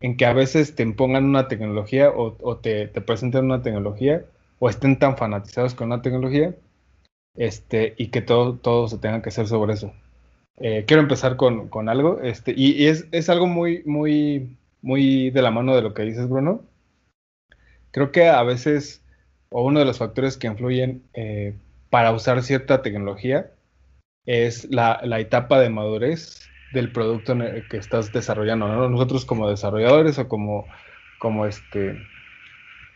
en 0.00 0.16
que 0.16 0.26
a 0.26 0.32
veces 0.32 0.74
te 0.74 0.82
impongan 0.82 1.24
una 1.24 1.48
tecnología 1.48 2.10
o, 2.10 2.56
te, 2.56 2.88
presenten 2.88 3.44
una 3.44 3.62
tecnología 3.62 4.24
o 4.58 4.68
estén 4.68 4.98
tan 4.98 5.16
fanatizados 5.16 5.74
con 5.74 5.88
una 5.88 6.02
tecnología 6.02 6.54
este, 7.36 7.94
y 7.96 8.08
que 8.08 8.22
todo, 8.22 8.54
todo 8.54 8.88
se 8.88 8.98
tenga 8.98 9.22
que 9.22 9.28
hacer 9.28 9.46
sobre 9.46 9.74
eso. 9.74 9.92
Eh, 10.58 10.84
quiero 10.86 11.02
empezar 11.02 11.36
con, 11.36 11.88
algo 11.88 12.20
este, 12.22 12.54
y, 12.56 12.86
es, 12.86 13.28
algo 13.28 13.46
muy, 13.46 13.82
muy, 13.84 14.56
muy 14.82 15.30
de 15.30 15.42
la 15.42 15.50
mano 15.50 15.74
de 15.74 15.82
lo 15.82 15.94
que 15.94 16.02
dices, 16.02 16.28
Bruno. 16.28 16.62
Creo 17.92 18.12
que 18.12 18.28
a 18.28 18.42
veces, 18.42 19.04
o 19.50 19.64
uno 19.64 19.80
de 19.80 19.84
los 19.84 19.98
factores 19.98 20.36
que 20.36 20.46
influyen 20.46 21.02
eh, 21.14 21.54
para 21.90 22.12
usar 22.12 22.42
cierta 22.42 22.82
tecnología 22.82 23.50
es 24.26 24.70
la, 24.70 25.00
etapa 25.18 25.60
de 25.60 25.70
madurez 25.70 26.48
del 26.72 26.92
producto 26.92 27.36
que 27.68 27.76
estás 27.76 28.12
desarrollando. 28.12 28.88
Nosotros 28.88 29.24
como 29.24 29.48
desarrolladores 29.48 30.18
o 30.18 30.28
como, 30.28 30.66
como 31.18 31.46
este, 31.46 31.98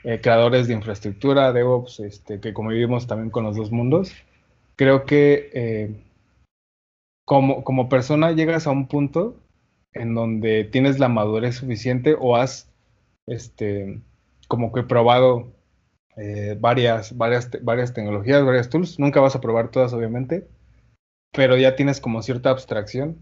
eh, 0.05 0.21
creadores 0.21 0.69
de 0.69 0.75
infraestructura, 0.75 1.53
DevOps, 1.53 2.01
este, 2.01 2.41
que 2.41 2.53
convivimos 2.53 3.07
también 3.07 3.31
con 3.31 3.45
los 3.45 3.57
dos 3.57 3.73
mundos, 3.73 4.13
creo 4.77 5.07
que 5.07 5.51
eh, 5.55 5.91
como, 7.25 7.65
como 7.65 7.89
persona 7.89 8.33
llegas 8.33 8.67
a 8.67 8.71
un 8.71 8.87
punto 8.87 9.37
en 9.93 10.15
donde 10.15 10.65
tienes 10.65 10.99
la 10.99 11.09
madurez 11.09 11.57
suficiente 11.57 12.17
o 12.19 12.37
has 12.37 12.71
este, 13.27 14.01
como 14.55 14.73
que 14.73 14.85
probado 14.85 15.53
eh, 16.17 16.57
varias, 16.61 17.17
varias, 17.17 17.51
varias 17.63 17.93
tecnologías, 17.93 18.45
varias 18.45 18.69
tools. 18.69 19.01
Nunca 19.01 19.21
vas 19.21 19.35
a 19.35 19.41
probar 19.41 19.73
todas, 19.73 19.93
obviamente, 19.93 20.47
pero 21.33 21.57
ya 21.57 21.75
tienes 21.75 22.01
como 22.01 22.23
cierta 22.23 22.51
abstracción 22.51 23.19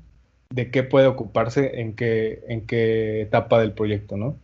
de 0.50 0.70
qué 0.70 0.82
puede 0.82 1.06
ocuparse 1.06 1.80
en 1.80 1.96
qué, 1.96 2.44
en 2.48 2.66
qué 2.66 3.22
etapa 3.22 3.60
del 3.60 3.72
proyecto, 3.72 4.18
¿no? 4.18 4.36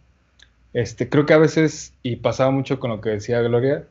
Este, 0.73 1.11
creo 1.11 1.27
que 1.27 1.35
a 1.35 1.39
veces, 1.39 1.93
y 2.03 2.17
pasaba 2.17 2.51
mucho 2.51 2.81
con 2.81 2.91
lo 2.91 3.03
que 3.03 3.11
decía 3.11 3.43
Gloria, 3.43 3.85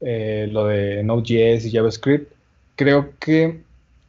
eh, 0.00 0.48
lo 0.50 0.66
de 0.66 1.02
Node.js 1.02 1.64
y 1.64 1.72
JavaScript, 1.72 2.30
creo 2.76 3.14
que 3.18 3.62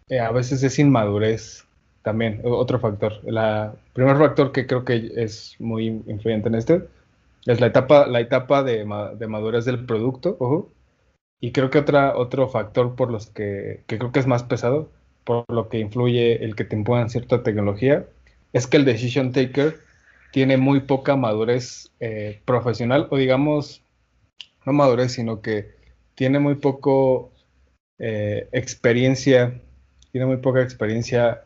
eh, 0.09 0.19
a 0.19 0.31
veces 0.31 0.61
es 0.63 0.77
inmadurez 0.77 1.65
también, 2.01 2.41
otro 2.43 2.79
factor. 2.79 3.13
El 3.25 3.71
primer 3.93 4.17
factor 4.17 4.51
que 4.51 4.67
creo 4.67 4.83
que 4.83 5.11
es 5.15 5.55
muy 5.59 5.87
influyente 5.87 6.49
en 6.49 6.55
este 6.55 6.83
es 7.45 7.59
la 7.59 7.67
etapa, 7.67 8.07
la 8.07 8.19
etapa 8.19 8.63
de, 8.63 8.85
madurez 8.85 9.65
del 9.65 9.85
producto. 9.85 10.71
Y 11.39 11.51
creo 11.51 11.69
que 11.69 11.79
otra, 11.79 12.17
otro 12.17 12.49
factor 12.49 12.95
por 12.95 13.11
los 13.11 13.29
que, 13.29 13.83
que 13.87 13.97
creo 13.97 14.11
que 14.11 14.19
es 14.19 14.27
más 14.27 14.43
pesado, 14.43 14.89
por 15.23 15.45
lo 15.49 15.69
que 15.69 15.79
influye 15.79 16.43
el 16.43 16.55
que 16.55 16.65
te 16.65 16.75
impongan 16.75 17.09
cierta 17.09 17.43
tecnología, 17.43 18.07
es 18.53 18.67
que 18.67 18.77
el 18.77 18.85
decision 18.85 19.31
taker 19.31 19.79
tiene 20.35 20.57
muy 20.57 20.81
poca 20.81 21.15
madurez 21.15 21.91
eh, 22.01 22.41
profesional, 22.43 23.07
o 23.09 23.17
digamos, 23.17 23.83
no 24.65 24.73
madurez, 24.73 25.13
sino 25.13 25.41
que 25.41 25.71
tiene 26.13 26.39
muy 26.39 26.55
poco 26.55 27.31
eh, 27.99 28.49
experiencia, 28.51 29.61
tiene 30.11 30.27
muy 30.27 30.37
poca 30.37 30.61
experiencia 30.61 31.44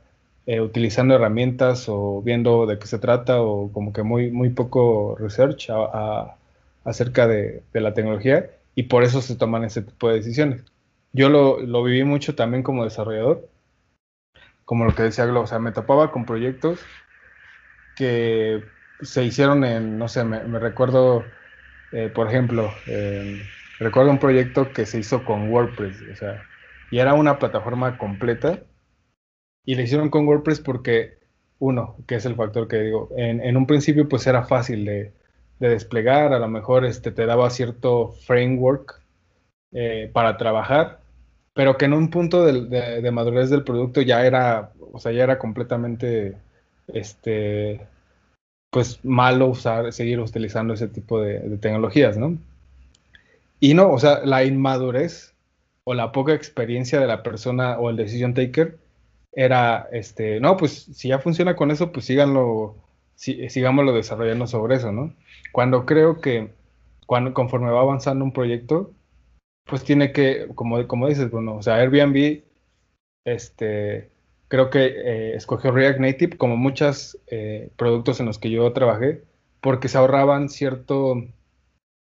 eh, 0.49 0.61
utilizando 0.61 1.13
herramientas 1.13 1.85
o 1.89 2.23
viendo 2.23 2.65
de 2.65 2.79
qué 2.79 2.87
se 2.87 2.97
trata 2.97 3.39
o 3.39 3.71
como 3.71 3.93
que 3.93 4.01
muy, 4.01 4.31
muy 4.31 4.49
poco 4.49 5.15
research 5.15 5.67
acerca 6.83 7.27
de, 7.27 7.61
la 7.73 7.93
tecnología 7.93 8.49
y 8.73 8.83
por 8.83 9.03
eso 9.03 9.21
se 9.21 9.35
toman 9.35 9.63
ese 9.63 9.83
tipo 9.83 10.09
de 10.09 10.15
decisiones. 10.15 10.65
Yo 11.13 11.29
lo, 11.29 11.59
lo 11.59 11.83
viví 11.83 12.03
mucho 12.03 12.33
también 12.33 12.63
como 12.63 12.83
desarrollador, 12.83 13.47
como 14.65 14.85
lo 14.85 14.95
que 14.95 15.03
decía 15.03 15.27
Glo, 15.27 15.41
o 15.41 15.45
sea, 15.45 15.59
me 15.59 15.71
topaba 15.71 16.11
con 16.11 16.25
proyectos 16.25 16.79
que 17.95 18.63
se 19.01 19.23
hicieron 19.23 19.63
en, 19.63 19.99
no 19.99 20.07
sé, 20.07 20.23
me, 20.23 20.39
recuerdo, 20.57 21.25
eh, 21.91 22.09
por 22.09 22.27
ejemplo, 22.27 22.71
recuerdo 23.77 24.09
un 24.09 24.17
proyecto 24.17 24.73
que 24.73 24.87
se 24.87 24.97
hizo 24.97 25.23
con 25.23 25.51
WordPress, 25.51 26.05
o 26.11 26.15
sea, 26.15 26.43
y 26.89 26.97
era 26.97 27.13
una 27.13 27.37
plataforma 27.37 27.99
completa, 27.99 28.63
y 29.65 29.75
le 29.75 29.83
hicieron 29.83 30.09
con 30.09 30.27
WordPress 30.27 30.59
porque, 30.59 31.17
uno, 31.59 31.95
que 32.07 32.15
es 32.15 32.25
el 32.25 32.35
factor 32.35 32.67
que 32.67 32.77
digo, 32.77 33.09
en, 33.15 33.55
un 33.55 33.67
principio 33.67 34.09
pues 34.09 34.25
era 34.27 34.43
fácil 34.43 34.85
de, 34.85 35.13
desplegar, 35.59 36.33
a 36.33 36.39
lo 36.39 36.47
mejor 36.47 36.85
este, 36.85 37.11
te 37.11 37.25
daba 37.25 37.49
cierto 37.49 38.13
framework 38.25 39.01
eh, 39.73 40.09
para 40.13 40.37
trabajar, 40.37 41.01
pero 41.53 41.77
que 41.77 41.85
en 41.85 41.93
un 41.93 42.09
punto 42.09 42.45
de, 42.45 43.01
de, 43.01 43.11
madurez 43.11 43.49
del 43.49 43.63
producto 43.63 44.01
ya 44.01 44.25
era, 44.25 44.71
o 44.93 44.99
sea, 44.99 45.11
ya 45.11 45.23
era 45.23 45.37
completamente, 45.37 46.37
este, 46.87 47.81
pues 48.71 49.03
malo 49.03 49.47
usar, 49.47 49.91
seguir 49.91 50.19
utilizando 50.19 50.73
ese 50.73 50.87
tipo 50.87 51.19
de, 51.21 51.57
tecnologías, 51.57 52.17
¿no? 52.17 52.37
Y 53.59 53.73
no, 53.73 53.91
o 53.91 53.99
sea, 53.99 54.21
la 54.23 54.45
inmadurez 54.45 55.35
o 55.83 55.93
la 55.93 56.11
poca 56.11 56.33
experiencia 56.33 56.99
de 56.99 57.07
la 57.07 57.21
persona 57.21 57.77
o 57.77 57.89
el 57.89 57.97
decision 57.97 58.33
taker 58.33 58.78
era, 59.31 59.87
este, 59.91 60.39
no, 60.39 60.57
pues 60.57 60.89
si 60.93 61.09
ya 61.09 61.19
funciona 61.19 61.55
con 61.55 61.71
eso, 61.71 61.91
pues 61.91 62.05
síganlo, 62.05 62.77
sigámoslo 63.15 63.93
desarrollando 63.93 64.47
sobre 64.47 64.75
eso, 64.75 64.91
¿no? 64.91 65.13
Cuando 65.51 65.85
creo 65.85 66.21
que 66.21 66.51
cuando, 67.05 67.33
conforme 67.33 67.71
va 67.71 67.81
avanzando 67.81 68.23
un 68.23 68.33
proyecto, 68.33 68.93
pues 69.65 69.83
tiene 69.83 70.11
que, 70.11 70.47
como, 70.55 70.87
como 70.87 71.07
dices, 71.07 71.31
bueno, 71.31 71.55
o 71.55 71.61
sea, 71.63 71.75
Airbnb, 71.75 72.43
este, 73.25 74.11
creo 74.47 74.69
que 74.69 74.85
eh, 74.85 75.35
escogió 75.35 75.71
React 75.71 75.99
Native 75.99 76.37
como 76.37 76.57
muchos 76.57 77.17
eh, 77.27 77.71
productos 77.77 78.19
en 78.19 78.25
los 78.25 78.39
que 78.39 78.49
yo 78.49 78.71
trabajé, 78.73 79.23
porque 79.61 79.87
se 79.87 79.97
ahorraban 79.97 80.49
cierto, 80.49 81.23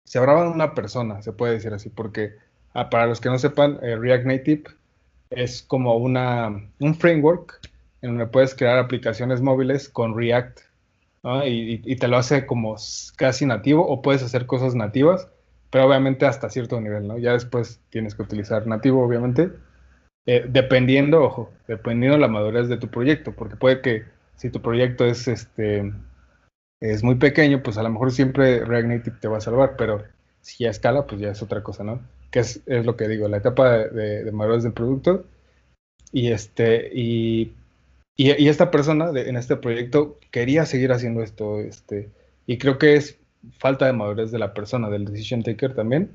se 0.04 0.18
ahorraban 0.18 0.48
una 0.48 0.74
persona, 0.74 1.22
se 1.22 1.32
puede 1.32 1.54
decir 1.54 1.72
así, 1.74 1.90
porque 1.90 2.36
ah, 2.72 2.90
para 2.90 3.06
los 3.06 3.20
que 3.20 3.28
no 3.28 3.38
sepan, 3.38 3.78
eh, 3.82 3.96
React 3.96 4.26
Native 4.26 4.64
es 5.30 5.62
como 5.62 5.96
una, 5.96 6.70
un 6.78 6.94
framework 6.94 7.60
en 8.02 8.10
donde 8.10 8.26
puedes 8.26 8.54
crear 8.54 8.78
aplicaciones 8.78 9.40
móviles 9.40 9.88
con 9.88 10.16
React 10.16 10.60
y, 11.44 11.80
y, 11.92 11.96
te 11.96 12.06
lo 12.06 12.18
hace 12.18 12.46
como 12.46 12.76
casi 13.16 13.46
nativo 13.46 13.84
o 13.84 14.00
puedes 14.00 14.22
hacer 14.22 14.46
cosas 14.46 14.76
nativas, 14.76 15.28
pero 15.70 15.86
obviamente 15.86 16.24
hasta 16.24 16.48
cierto 16.50 16.80
nivel, 16.80 17.08
¿no? 17.08 17.18
Ya 17.18 17.32
después 17.32 17.80
tienes 17.90 18.14
que 18.14 18.22
utilizar 18.22 18.66
nativo, 18.68 19.04
obviamente 19.04 19.50
eh, 20.26 20.44
dependiendo, 20.48 21.22
ojo, 21.22 21.52
dependiendo 21.68 22.16
de 22.16 22.20
la 22.20 22.28
madurez 22.28 22.68
de 22.68 22.76
tu 22.76 22.88
proyecto, 22.88 23.32
porque 23.32 23.56
puede 23.56 23.80
que 23.80 24.04
si 24.34 24.50
tu 24.50 24.60
proyecto 24.60 25.04
es 25.06 25.28
este 25.28 25.92
es 26.80 27.02
muy 27.04 27.14
pequeño, 27.14 27.62
pues 27.62 27.78
a 27.78 27.82
lo 27.82 27.90
mejor 27.90 28.12
siempre 28.12 28.64
React 28.64 28.88
Native 28.88 29.16
te 29.20 29.28
va 29.28 29.38
a 29.38 29.40
salvar, 29.40 29.76
pero 29.78 30.04
si 30.40 30.64
ya 30.64 30.70
escala, 30.70 31.06
pues 31.06 31.20
ya 31.20 31.30
es 31.30 31.42
otra 31.42 31.62
cosa, 31.62 31.84
¿no? 31.84 32.00
Que 32.30 32.40
es, 32.40 32.62
lo 32.66 32.96
que 32.96 33.08
digo, 33.08 33.28
la 33.28 33.38
etapa 33.38 33.78
de, 33.78 34.30
madurez 34.32 34.62
del 34.62 34.72
producto. 34.72 35.24
Y 36.12 36.28
este, 36.28 36.90
y, 36.94 37.52
y, 38.16 38.48
esta 38.48 38.70
persona 38.70 39.10
en 39.14 39.36
este 39.36 39.56
proyecto 39.56 40.18
quería 40.30 40.64
seguir 40.66 40.92
haciendo 40.92 41.22
esto, 41.22 41.60
este, 41.60 42.10
y 42.46 42.58
creo 42.58 42.78
que 42.78 42.94
es 42.94 43.18
falta 43.58 43.86
de 43.86 43.92
madurez 43.92 44.30
de 44.30 44.38
la 44.38 44.54
persona, 44.54 44.88
del 44.88 45.04
decision 45.04 45.42
taker 45.42 45.74
también, 45.74 46.10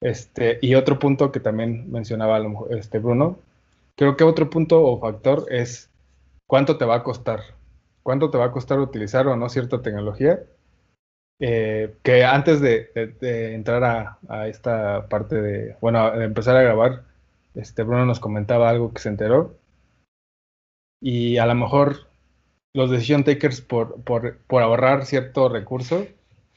este, 0.00 0.58
y 0.62 0.74
otro 0.74 0.98
punto 0.98 1.32
que 1.32 1.40
también 1.40 1.90
mencionaba 1.90 2.40
este 2.70 2.98
Bruno, 2.98 3.38
creo 3.96 4.16
que 4.16 4.24
otro 4.24 4.48
punto 4.50 4.82
o 4.82 5.00
factor 5.00 5.46
es 5.50 5.90
cuánto 6.46 6.78
te 6.78 6.84
va 6.84 6.96
a 6.96 7.02
costar, 7.02 7.40
cuánto 8.02 8.30
te 8.30 8.38
va 8.38 8.46
a 8.46 8.52
costar 8.52 8.78
utilizar 8.78 9.26
o 9.26 9.36
no 9.36 9.48
cierta 9.48 9.82
tecnología. 9.82 10.40
Eh, 11.38 11.94
que 12.02 12.24
antes 12.24 12.60
de, 12.60 12.90
entrar 13.54 14.18
a, 14.28 14.48
esta 14.48 15.08
parte 15.08 15.40
de, 15.40 15.76
bueno, 15.80 16.10
de 16.10 16.24
empezar 16.24 16.56
a 16.56 16.62
grabar, 16.62 17.04
este 17.54 17.82
Bruno 17.82 18.06
nos 18.06 18.20
comentaba 18.20 18.70
algo 18.70 18.92
que 18.92 19.02
se 19.02 19.08
enteró. 19.08 19.54
Y 21.00 21.38
a 21.38 21.46
lo 21.46 21.54
mejor 21.54 22.08
los 22.74 22.90
decision 22.90 23.24
takers 23.24 23.60
por, 23.60 24.02
por, 24.02 24.38
por 24.46 24.62
ahorrar 24.62 25.04
cierto 25.04 25.48
recurso 25.48 26.06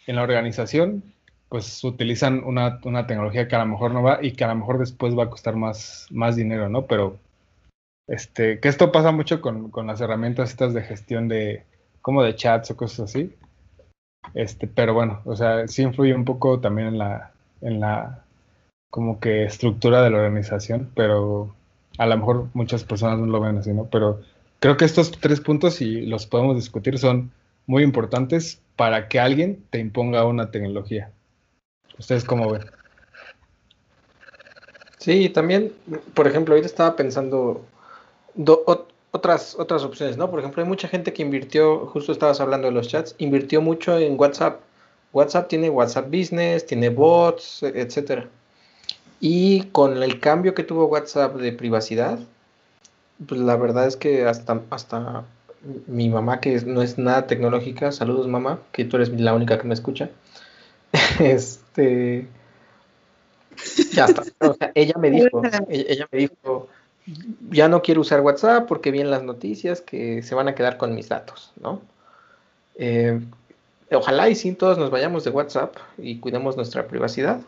en 0.08 0.16
la 0.16 0.24
organización 0.24 1.04
pues 1.50 1.84
utilizan 1.84 2.44
una, 2.44 2.80
tecnología 3.08 3.48
que 3.48 3.56
a 3.56 3.60
lo 3.60 3.66
mejor 3.66 3.92
no 3.92 4.04
va 4.04 4.20
y 4.22 4.34
que 4.34 4.44
a 4.44 4.48
lo 4.48 4.56
mejor 4.56 4.78
después 4.78 5.18
va 5.18 5.24
a 5.24 5.30
costar 5.30 5.56
más, 5.56 6.08
más 6.12 6.36
dinero, 6.36 6.70
¿no? 6.70 6.86
Pero 6.86 7.18
este, 8.08 8.60
que 8.60 8.70
esto 8.70 8.92
pasa 8.92 9.12
mucho 9.12 9.42
con, 9.42 9.72
las 9.88 10.00
herramientas 10.00 10.52
estas 10.52 10.74
de 10.76 10.84
gestión 10.84 11.28
de, 11.28 11.66
como 12.02 12.24
de 12.24 12.36
chats 12.36 12.72
o 12.72 12.78
cosas 12.78 13.10
así. 13.10 13.36
Este, 14.34 14.68
pero 14.68 14.94
bueno, 14.94 15.22
o 15.26 15.36
sea, 15.36 15.68
sí 15.68 15.82
influye 15.82 16.14
un 16.14 16.26
poco 16.26 16.60
también 16.60 16.90
en 16.90 16.98
la, 16.98 17.32
en 17.62 17.80
la, 17.80 18.24
como 18.90 19.20
que 19.20 19.46
estructura 19.46 20.02
de 20.02 20.10
la 20.10 20.18
organización, 20.18 20.92
pero 20.96 21.56
a 21.98 22.06
lo 22.06 22.18
mejor 22.18 22.48
muchas 22.54 22.84
personas 22.84 23.20
no 23.20 23.26
lo 23.26 23.40
ven 23.40 23.58
así, 23.58 23.74
¿no? 23.74 23.86
Pero 23.86 24.22
creo 24.60 24.78
que 24.78 24.86
estos 24.86 25.12
tres 25.12 25.42
puntos, 25.42 25.82
y 25.82 26.06
los 26.06 26.26
podemos 26.26 26.56
discutir, 26.56 26.98
son 27.00 27.32
muy 27.66 27.84
importantes 27.84 28.62
para 28.76 29.08
que 29.08 29.20
alguien 29.20 29.64
te 29.70 29.80
imponga 29.80 30.26
una 30.26 30.52
tecnología. 30.52 31.12
¿Ustedes 31.98 32.24
cómo 32.24 32.52
ven? 32.52 32.64
Sí, 34.98 35.30
también, 35.30 35.74
por 36.14 36.28
ejemplo, 36.28 36.54
ahorita 36.54 36.68
estaba 36.68 36.96
pensando 36.96 37.66
otras, 39.12 39.56
otras 39.58 39.84
opciones, 39.84 40.18
¿no? 40.18 40.30
Por 40.30 40.40
ejemplo, 40.40 40.62
hay 40.62 40.70
mucha 40.70 40.88
gente 40.88 41.14
que 41.14 41.22
invirtió, 41.22 41.88
justo 41.88 42.12
estabas 42.12 42.40
hablando 42.42 42.68
de 42.68 42.74
los 42.74 42.88
chats, 42.88 43.16
invirtió 43.18 43.62
mucho 43.62 43.98
en 43.98 44.20
WhatsApp. 44.20 44.62
WhatsApp 45.14 45.48
tiene 45.48 45.70
WhatsApp 45.70 46.08
Business, 46.08 46.66
tiene 46.66 46.90
bots, 46.90 47.64
etcétera. 47.64 48.28
Y 49.20 49.64
con 49.72 50.02
el 50.02 50.20
cambio 50.20 50.54
que 50.54 50.64
tuvo 50.64 50.86
WhatsApp 50.86 51.36
de 51.36 51.52
privacidad, 51.52 52.20
pues 53.28 53.42
la 53.42 53.56
verdad 53.58 53.88
es 53.88 53.98
que 53.98 54.26
hasta, 54.26 54.62
hasta 54.70 55.26
mi 55.88 56.10
mamá, 56.10 56.40
que 56.40 56.62
no 56.62 56.82
es 56.82 56.98
nada 56.98 57.28
tecnológica, 57.28 57.92
saludos 57.92 58.28
mamá, 58.28 58.60
que 58.72 58.86
tú 58.86 58.96
eres 58.96 59.10
la 59.10 59.34
única 59.34 59.58
que 59.58 59.68
me 59.68 59.74
escucha, 59.74 60.10
este. 61.20 62.28
Ya 63.92 64.06
está. 64.06 64.24
ella 64.74 64.94
me 64.98 65.12
dijo, 65.12 65.42
ella 65.70 66.08
me 66.12 66.20
dijo, 66.20 66.70
ya 67.50 67.68
no 67.68 67.82
quiero 67.82 68.02
usar 68.02 68.22
WhatsApp 68.22 68.68
porque 68.68 68.92
vi 68.92 69.02
en 69.02 69.12
las 69.12 69.24
noticias 69.24 69.82
que 69.82 70.22
se 70.22 70.36
van 70.36 70.48
a 70.48 70.56
quedar 70.56 70.78
con 70.78 70.96
mis 70.96 71.10
datos, 71.10 71.52
¿no? 71.62 71.82
Eh, 72.76 73.20
ojalá 73.92 74.30
y 74.30 74.36
sí 74.36 74.54
todos 74.54 74.78
nos 74.78 74.90
vayamos 74.90 75.24
de 75.24 75.32
WhatsApp 75.32 75.76
y 75.98 76.20
cuidemos 76.20 76.56
nuestra 76.56 76.88
privacidad, 76.88 77.42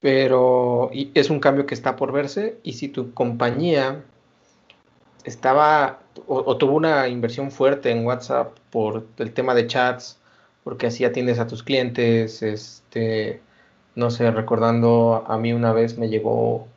pero 0.00 0.90
es 0.92 1.30
un 1.30 1.40
cambio 1.40 1.66
que 1.66 1.74
está 1.74 1.96
por 1.96 2.12
verse 2.12 2.58
y 2.62 2.74
si 2.74 2.88
tu 2.88 3.12
compañía 3.12 4.02
estaba 5.24 6.00
o, 6.26 6.56
tuvo 6.56 6.76
una 6.76 7.08
inversión 7.08 7.50
fuerte 7.50 7.90
en 7.90 8.06
WhatsApp 8.06 8.56
por 8.70 9.06
el 9.18 9.32
tema 9.32 9.54
de 9.54 9.66
chats, 9.66 10.18
porque 10.64 10.86
así 10.86 11.04
atiendes 11.04 11.38
a 11.38 11.46
tus 11.46 11.62
clientes, 11.62 12.42
este, 12.42 13.40
no 13.94 14.10
sé, 14.10 14.30
recordando 14.30 15.24
a 15.26 15.36
mí 15.38 15.52
una 15.52 15.72
vez 15.72 15.98
me 15.98 16.08
llegó, 16.08 16.68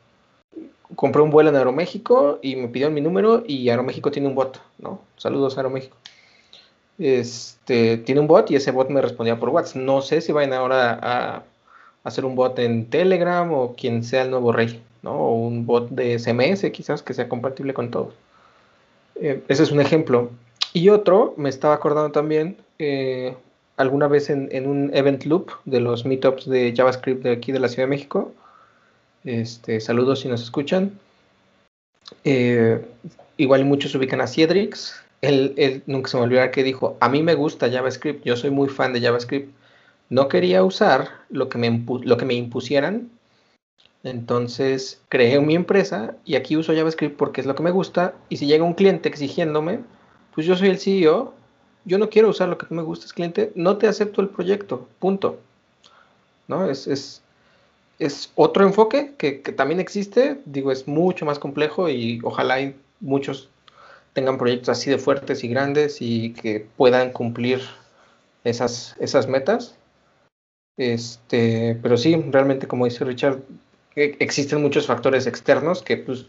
compré 0.96 1.22
un 1.22 1.32
vuelo 1.32 1.50
en 1.50 1.56
Aeroméxico 1.56 2.40
y 2.42 2.56
me 2.56 2.68
pidieron 2.68 2.94
mi 2.94 3.02
número 3.02 3.44
y 3.46 3.70
Aeroméxico 3.70 4.12
tiene 4.12 4.28
un 4.28 4.36
bot, 4.36 4.62
¿no? 4.80 5.00
Saludos 5.18 5.58
Aeroméxico. 5.58 5.96
Este, 6.98 7.98
tiene 7.98 8.22
un 8.22 8.28
bot 8.28 8.52
y 8.52 8.56
ese 8.56 8.72
bot 8.72 8.90
me 8.90 9.02
respondía 9.02 9.40
por 9.40 9.50
WhatsApp. 9.50 9.78
No 9.78 10.02
sé 10.02 10.22
si 10.22 10.32
vayan 10.32 10.54
ahora 10.54 11.00
a 11.02 11.44
hacer 12.04 12.26
un 12.26 12.36
bot 12.36 12.58
en 12.60 12.86
Telegram 12.86 13.52
o 13.54 13.76
quien 13.76 14.04
sea 14.04 14.24
el 14.24 14.32
nuevo 14.32 14.52
rey, 14.52 14.82
¿no? 15.02 15.14
O 15.14 15.36
un 15.36 15.66
bot 15.66 15.90
de 15.90 16.20
CMS 16.20 16.70
quizás 16.72 17.02
que 17.02 17.14
sea 17.14 17.30
compatible 17.30 17.74
con 17.74 17.92
todos. 17.92 18.14
Eh, 19.16 19.44
ese 19.48 19.64
es 19.64 19.72
un 19.72 19.82
ejemplo. 19.82 20.30
Y 20.74 20.90
otro, 20.90 21.34
me 21.38 21.50
estaba 21.50 21.74
acordando 21.74 22.12
también, 22.12 22.58
eh, 22.78 23.36
alguna 23.78 24.08
vez 24.08 24.30
en, 24.30 24.68
un 24.68 24.92
event 24.94 25.24
loop 25.24 25.52
de 25.66 25.80
los 25.80 26.06
meetups 26.06 26.48
de 26.50 26.74
JavaScript 26.76 27.24
de 27.24 27.32
aquí 27.32 27.52
de 27.52 27.60
la 27.60 27.70
Ciudad 27.70 27.88
de 27.88 27.92
México. 27.92 28.32
Este, 29.24 29.80
saludos 29.80 30.22
si 30.22 30.28
nos 30.28 30.42
escuchan. 30.42 31.00
Eh, 32.24 32.86
igual 33.38 33.66
muchos 33.66 33.94
ubican 33.96 34.22
a 34.22 34.28
Ciedrix. 34.28 34.96
Él, 35.22 35.84
nunca 35.86 36.10
se 36.10 36.18
me 36.18 36.24
olvidará 36.24 36.52
que 36.52 36.64
dijo, 36.64 36.98
a 37.02 37.10
mí 37.10 37.24
me 37.24 37.36
gusta 37.36 37.70
JavaScript, 37.70 38.24
yo 38.24 38.38
soy 38.38 38.52
muy 38.52 38.70
fan 38.70 38.94
de 38.94 39.02
JavaScript. 39.02 39.54
No 40.10 40.28
quería 40.28 40.64
usar 40.64 41.10
lo 41.30 41.50
que 41.50 41.58
me, 41.58 41.86
lo 42.04 42.18
que 42.18 42.26
me 42.26 42.34
impusieran. 42.34 43.10
Entonces 44.04 45.02
creé 45.10 45.40
mi 45.42 45.56
empresa 45.56 46.16
y 46.24 46.36
aquí 46.36 46.56
uso 46.56 46.74
JavaScript 46.74 47.18
porque 47.18 47.42
es 47.42 47.48
lo 47.48 47.56
que 47.56 47.64
me 47.64 47.72
gusta. 47.72 48.14
Y 48.30 48.38
si 48.38 48.48
llega 48.48 48.64
un 48.64 48.74
cliente 48.74 49.10
exigiéndome, 49.10 49.82
pues 50.34 50.48
yo 50.48 50.56
soy 50.56 50.70
el 50.70 50.80
CEO, 50.80 51.34
yo 51.86 51.98
no 51.98 52.10
quiero 52.10 52.30
usar 52.30 52.48
lo 52.48 52.58
que 52.58 52.74
me 52.74 52.82
gustes, 52.82 53.14
cliente, 53.14 53.52
no 53.56 53.78
te 53.78 53.88
acepto 53.88 54.22
el 54.22 54.30
proyecto, 54.30 54.88
punto. 55.00 55.40
¿No? 56.48 56.70
Es, 56.70 56.88
es, 56.88 57.22
es 58.00 58.32
otro 58.36 58.66
enfoque 58.66 59.14
que, 59.18 59.34
también 59.34 59.82
existe, 59.82 60.40
digo, 60.46 60.72
es 60.72 60.88
mucho 60.88 61.26
más 61.26 61.38
complejo 61.38 61.90
y 61.90 62.22
ojalá 62.24 62.74
muchos 63.02 63.50
tengan 64.14 64.38
proyectos 64.38 64.70
así 64.70 64.90
de 64.90 64.98
fuertes 64.98 65.44
y 65.44 65.50
grandes 65.50 65.98
y 66.02 66.34
que 66.34 66.66
puedan 66.78 67.12
cumplir 67.12 67.62
esas, 68.46 68.96
esas 69.00 69.28
metas. 69.28 69.76
Este, 70.78 71.78
pero 71.82 71.98
sí, 71.98 72.16
realmente 72.32 72.68
como 72.68 72.86
dice 72.86 73.04
Richard, 73.04 73.42
e, 73.98 74.16
existen 74.20 74.62
muchos 74.62 74.88
factores 74.88 75.28
externos 75.28 75.84
que 75.84 75.98
pues, 75.98 76.26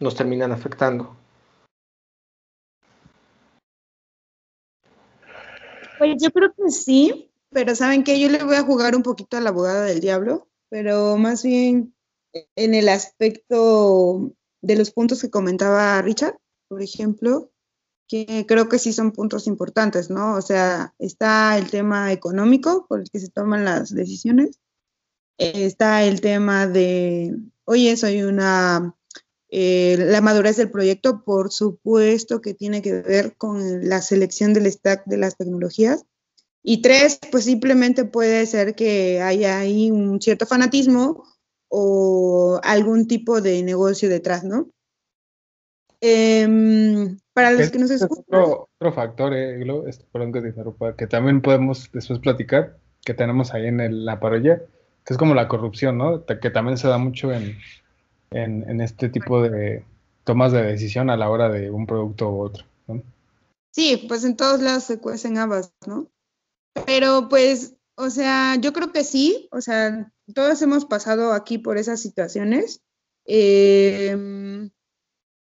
nos 0.00 0.14
terminan 0.14 0.52
afectando. 0.52 1.16
Pues 5.98 6.16
yo 6.22 6.30
creo 6.30 6.52
que 6.52 6.70
sí, 6.70 7.30
pero 7.50 7.74
¿saben 7.74 8.04
qué? 8.04 8.20
Yo 8.20 8.28
le 8.28 8.44
voy 8.44 8.56
a 8.56 8.62
jugar 8.62 8.94
un 8.94 9.02
poquito 9.02 9.38
a 9.38 9.40
la 9.40 9.50
abogada 9.50 9.84
del 9.84 10.00
diablo, 10.00 10.46
pero 10.70 11.16
más 11.18 11.42
bien 11.42 11.94
en 12.56 12.74
el 12.74 12.88
aspecto 12.88 14.32
de 14.62 14.76
los 14.76 14.92
puntos 14.92 15.20
que 15.20 15.30
comentaba 15.30 16.00
Richard, 16.00 16.38
por 16.68 16.82
ejemplo, 16.82 17.50
que 18.08 18.46
creo 18.46 18.68
que 18.68 18.78
sí 18.78 18.92
son 18.92 19.12
puntos 19.12 19.46
importantes, 19.46 20.10
¿no? 20.10 20.36
O 20.36 20.42
sea, 20.42 20.94
está 20.98 21.58
el 21.58 21.70
tema 21.70 22.12
económico 22.12 22.86
por 22.88 23.00
el 23.00 23.10
que 23.10 23.20
se 23.20 23.30
toman 23.30 23.64
las 23.64 23.94
decisiones, 23.94 24.58
está 25.38 26.04
el 26.04 26.20
tema 26.20 26.66
de, 26.66 27.36
oye, 27.64 27.96
soy 27.96 28.22
una 28.22 28.96
eh, 29.52 29.96
la 29.98 30.20
madurez 30.20 30.56
del 30.56 30.70
proyecto, 30.70 31.24
por 31.24 31.50
supuesto 31.50 32.40
que 32.40 32.54
tiene 32.54 32.82
que 32.82 33.02
ver 33.02 33.36
con 33.36 33.88
la 33.88 34.00
selección 34.00 34.54
del 34.54 34.70
stack 34.70 35.04
de 35.06 35.16
las 35.16 35.36
tecnologías. 35.36 36.04
Y 36.62 36.82
tres, 36.82 37.18
pues 37.30 37.44
simplemente 37.44 38.04
puede 38.04 38.44
ser 38.46 38.74
que 38.74 39.20
haya 39.22 39.58
ahí 39.58 39.90
un 39.90 40.20
cierto 40.20 40.46
fanatismo 40.46 41.24
o 41.68 42.60
algún 42.62 43.06
tipo 43.06 43.40
de 43.40 43.62
negocio 43.62 44.08
detrás, 44.08 44.44
¿no? 44.44 44.68
Em, 46.00 47.18
para 47.32 47.52
los 47.52 47.70
que 47.70 47.78
nos 47.78 47.90
escuchan. 47.90 48.24
Otro, 48.28 48.68
otro 48.78 48.92
factor, 48.92 49.34
eh, 49.34 49.62
este, 49.86 50.04
perdón 50.10 50.32
que 50.32 50.40
te 50.40 50.48
interrumpa, 50.48 50.96
que 50.96 51.06
también 51.06 51.42
podemos 51.42 51.90
después 51.92 52.18
platicar, 52.18 52.78
que 53.04 53.14
tenemos 53.14 53.52
ahí 53.54 53.66
en 53.66 54.04
la 54.04 54.18
parodia, 54.18 54.62
que 55.04 55.14
es 55.14 55.18
como 55.18 55.34
la 55.34 55.48
corrupción, 55.48 55.98
¿no? 55.98 56.24
Que 56.24 56.50
también 56.50 56.78
se 56.78 56.88
da 56.88 56.98
mucho 56.98 57.32
en, 57.32 57.56
en, 58.30 58.80
este 58.80 59.08
tipo 59.08 59.42
de 59.42 59.84
tomas 60.24 60.52
de 60.52 60.62
decisión 60.62 61.10
a 61.10 61.16
la 61.16 61.30
hora 61.30 61.48
de 61.48 61.70
un 61.70 61.86
producto 61.86 62.30
u 62.30 62.40
otro. 62.40 62.64
¿no? 62.86 63.02
Sí, 63.72 64.04
pues 64.08 64.24
en 64.24 64.36
todos 64.36 64.60
lados 64.60 64.84
se 64.84 64.98
cuecen 64.98 65.38
habas, 65.38 65.72
¿no? 65.86 66.06
Pero 66.86 67.28
pues, 67.28 67.74
o 67.96 68.10
sea, 68.10 68.56
yo 68.56 68.72
creo 68.72 68.92
que 68.92 69.04
sí, 69.04 69.48
o 69.52 69.60
sea, 69.60 70.12
todos 70.34 70.62
hemos 70.62 70.84
pasado 70.84 71.32
aquí 71.32 71.58
por 71.58 71.78
esas 71.78 72.00
situaciones. 72.00 72.82
Em, 73.24 74.70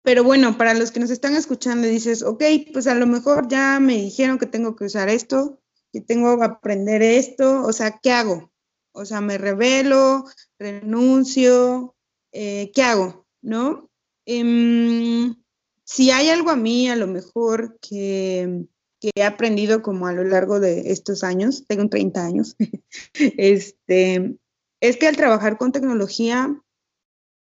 pero 0.03 0.25
bueno, 0.25 0.57
para 0.59 0.75
los 0.75 0.91
que 0.91 1.01
nos 1.01 1.11
están 1.11 1.35
escuchando, 1.35 1.87
dices, 1.89 2.23
ok, 2.23 2.43
pues 2.73 2.87
a 2.87 2.95
lo 2.95 3.07
mejor 3.07 3.49
ya 3.49 3.81
me 3.81 3.95
dijeron 3.95 4.39
que 4.39 4.47
tengo 4.47 4.77
que 4.77 4.85
usar 4.85 5.09
esto, 5.09 5.61
que 5.93 6.01
tengo 6.01 6.39
que 6.39 6.45
aprender 6.45 7.03
esto, 7.03 7.63
o 7.63 7.73
sea, 7.73 7.99
¿qué 8.03 8.13
hago? 8.13 8.53
O 8.93 9.05
sea, 9.05 9.21
me 9.21 9.39
revelo, 9.39 10.25
renuncio, 10.59 11.97
eh, 12.33 12.71
¿qué 12.75 12.83
hago? 12.83 13.27
¿No? 13.43 13.91
Em, 14.27 15.35
si 15.85 16.11
hay 16.11 16.31
algo 16.31 16.51
a 16.51 16.57
mí, 16.57 16.89
a 16.89 16.97
lo 16.97 17.07
mejor 17.07 17.79
que, 17.81 18.67
he 19.15 19.23
aprendido 19.23 19.83
como 19.83 20.07
a 20.07 20.13
lo 20.13 20.25
largo 20.25 20.61
de 20.61 20.93
estos 20.93 21.25
años, 21.25 21.65
tengo 21.67 21.89
30 21.89 22.25
años, 22.25 22.57
este, 23.15 24.39
es 24.81 24.97
que 24.97 25.07
al 25.07 25.17
trabajar 25.17 25.59
con 25.59 25.73
tecnología, 25.73 26.61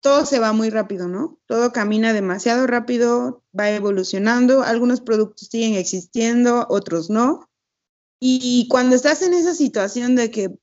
todo 0.01 0.25
se 0.25 0.39
va 0.39 0.53
muy 0.53 0.71
rápido, 0.71 1.09
¿no? 1.09 1.41
Todo 1.47 1.73
camina 1.73 2.13
demasiado 2.13 2.67
rápido, 2.67 3.43
va 3.59 3.71
evolucionando, 3.71 4.63
algunos 4.63 5.01
productos 5.01 5.49
siguen 5.51 5.75
existiendo, 5.75 6.67
otros 6.69 7.11
no. 7.11 7.49
Y 8.21 8.69
cuando 8.69 8.95
estás 8.97 9.23
en 9.23 9.35
esa 9.35 9.55
situación 9.55 10.15
de 10.15 10.31
que, 10.31 10.57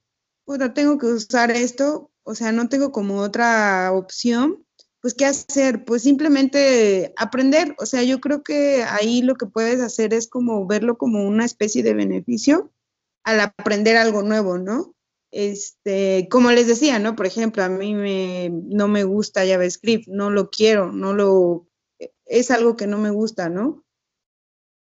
puta, 0.46 0.74
tengo 0.74 0.98
que 0.98 1.08
usar 1.08 1.52
esto, 1.52 2.12
o 2.24 2.36
sea, 2.36 2.52
no 2.52 2.70
tengo 2.70 2.92
como 2.92 3.18
otra 3.18 3.92
opción, 3.92 4.63
pues 5.04 5.16
¿qué 5.16 5.26
hacer? 5.26 5.84
Pues 5.84 6.02
simplemente 6.02 7.14
aprender, 7.18 7.76
o 7.78 7.86
sea, 7.86 8.04
yo 8.04 8.22
creo 8.22 8.42
que 8.42 8.84
ahí 8.84 9.22
lo 9.22 9.36
que 9.36 9.46
puedes 9.46 9.82
hacer 9.82 10.14
es 10.14 10.30
como 10.30 10.66
verlo 10.66 10.98
como 10.98 11.28
una 11.28 11.44
especie 11.44 11.84
de 11.84 11.94
beneficio 11.94 12.72
al 13.26 13.42
aprender 13.42 13.98
algo 13.98 14.24
nuevo, 14.24 14.58
¿no? 14.58 14.96
Este, 15.30 16.30
como 16.32 16.52
les 16.52 16.68
decía, 16.68 17.00
¿no? 17.00 17.18
Por 17.18 17.26
ejemplo, 17.26 17.66
a 17.66 17.68
mí 17.68 17.94
me, 17.94 18.50
no 18.50 18.88
me 18.88 19.04
gusta 19.04 19.46
JavaScript, 19.46 20.08
no 20.08 20.30
lo 20.30 20.50
quiero, 20.50 20.94
no 20.94 21.14
lo, 21.14 21.68
es 22.26 22.50
algo 22.50 22.78
que 22.78 22.88
no 22.88 22.98
me 22.98 23.10
gusta, 23.10 23.50
¿no? 23.50 23.84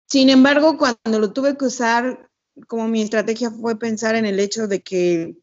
Sin 0.08 0.30
embargo, 0.30 0.78
cuando 0.78 1.20
lo 1.20 1.34
tuve 1.34 1.58
que 1.58 1.66
usar, 1.66 2.32
como 2.70 2.88
mi 2.88 3.02
estrategia 3.02 3.52
fue 3.52 3.78
pensar 3.78 4.16
en 4.16 4.26
el 4.26 4.40
hecho 4.40 4.70
de 4.70 4.82
que, 4.82 5.36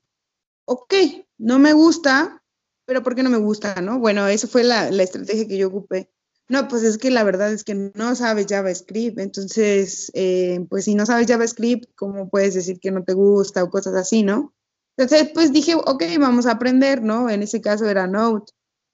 ok, 0.64 0.94
no 1.36 1.58
me 1.58 1.74
gusta, 1.74 2.41
pero 2.86 3.02
¿por 3.02 3.14
qué 3.14 3.22
no 3.22 3.30
me 3.30 3.38
gusta, 3.38 3.80
no? 3.80 3.98
Bueno, 3.98 4.26
eso 4.26 4.48
fue 4.48 4.64
la, 4.64 4.88
estrategia 4.88 5.46
que 5.46 5.58
yo 5.58 5.68
ocupé. 5.68 6.10
No, 6.48 6.68
pues 6.68 6.82
es 6.82 6.98
que 6.98 7.10
la 7.10 7.24
verdad 7.24 7.52
es 7.52 7.64
que 7.64 7.74
no 7.94 8.14
sabes 8.14 8.46
JavaScript, 8.48 9.18
entonces, 9.18 10.10
eh, 10.14 10.66
pues 10.68 10.84
si 10.84 10.94
no 10.94 11.06
sabes 11.06 11.26
JavaScript, 11.26 11.90
¿cómo 11.94 12.28
puedes 12.28 12.54
decir 12.54 12.78
que 12.80 12.90
no 12.90 13.04
te 13.04 13.14
gusta 13.14 13.62
o 13.64 13.70
cosas 13.70 13.94
así, 13.94 14.22
no? 14.22 14.52
Entonces, 14.96 15.30
pues 15.32 15.52
dije, 15.52 15.74
ok, 15.74 16.02
vamos 16.18 16.46
a 16.46 16.52
aprender, 16.52 17.02
¿no? 17.02 17.30
En 17.30 17.42
ese 17.42 17.60
caso 17.60 17.88
era 17.88 18.06
Node. 18.06 18.44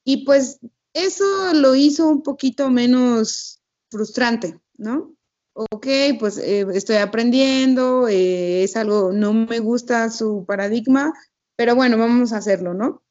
Y 0.04 0.24
pues 0.24 0.60
eso 0.94 1.24
lo 1.54 1.74
hizo 1.74 2.08
un 2.08 2.22
poquito 2.22 2.70
menos 2.70 3.60
frustrante, 3.90 4.60
¿no? 4.76 5.14
Ok, 5.54 5.86
pues 6.20 6.38
eh, 6.38 6.66
estoy 6.72 6.96
aprendiendo, 6.96 8.06
eh, 8.06 8.62
es 8.62 8.76
algo, 8.76 9.12
no 9.12 9.32
me 9.32 9.58
gusta 9.58 10.08
su 10.10 10.44
paradigma, 10.46 11.12
pero 11.56 11.74
bueno, 11.74 11.98
vamos 11.98 12.32
a 12.32 12.36
hacerlo, 12.36 12.74
¿no? 12.74 13.02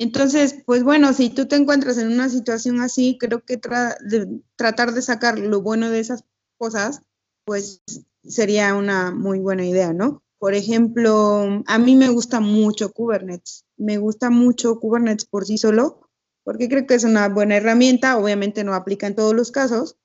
Entonces, 0.00 0.62
pues 0.64 0.84
bueno, 0.84 1.12
si 1.12 1.28
tú 1.28 1.46
te 1.46 1.56
encuentras 1.56 1.98
en 1.98 2.12
una 2.12 2.28
situación 2.28 2.80
así, 2.80 3.18
creo 3.18 3.44
que 3.44 3.58
tratar 3.58 4.92
de 4.92 5.02
sacar 5.02 5.40
lo 5.40 5.60
bueno 5.60 5.90
de 5.90 5.98
esas 5.98 6.24
cosas, 6.56 7.02
pues 7.44 7.82
sería 8.22 8.74
una 8.74 9.10
muy 9.10 9.40
buena 9.40 9.66
idea, 9.66 9.92
¿no? 9.92 10.22
Por 10.38 10.54
ejemplo, 10.54 11.64
a 11.66 11.78
mí 11.80 11.96
me 11.96 12.10
gusta 12.10 12.38
mucho 12.38 12.92
Kubernetes, 12.92 13.64
me 13.76 13.98
gusta 13.98 14.30
mucho 14.30 14.78
Kubernetes 14.78 15.24
por 15.24 15.44
sí 15.44 15.58
solo, 15.58 16.08
porque 16.44 16.68
creo 16.68 16.86
que 16.86 16.94
es 16.94 17.02
una 17.02 17.28
buena 17.28 17.56
herramienta, 17.56 18.18
obviamente 18.18 18.62
no 18.62 18.74
aplica 18.74 19.08
en 19.08 19.16
todos 19.16 19.34
los 19.34 19.50
casos, 19.50 19.96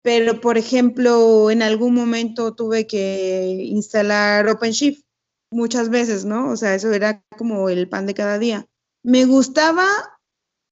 pero 0.00 0.40
por 0.40 0.56
ejemplo, 0.56 1.50
en 1.50 1.60
algún 1.60 1.92
momento 1.92 2.54
tuve 2.54 2.86
que 2.86 3.58
instalar 3.62 4.48
OpenShift 4.48 5.04
muchas 5.50 5.90
veces, 5.90 6.24
¿no? 6.24 6.50
O 6.50 6.56
sea, 6.56 6.74
eso 6.74 6.94
era 6.94 7.22
como 7.36 7.68
el 7.68 7.90
pan 7.90 8.06
de 8.06 8.14
cada 8.14 8.38
día. 8.38 8.66
Me 9.06 9.24
gustaba, 9.24 9.86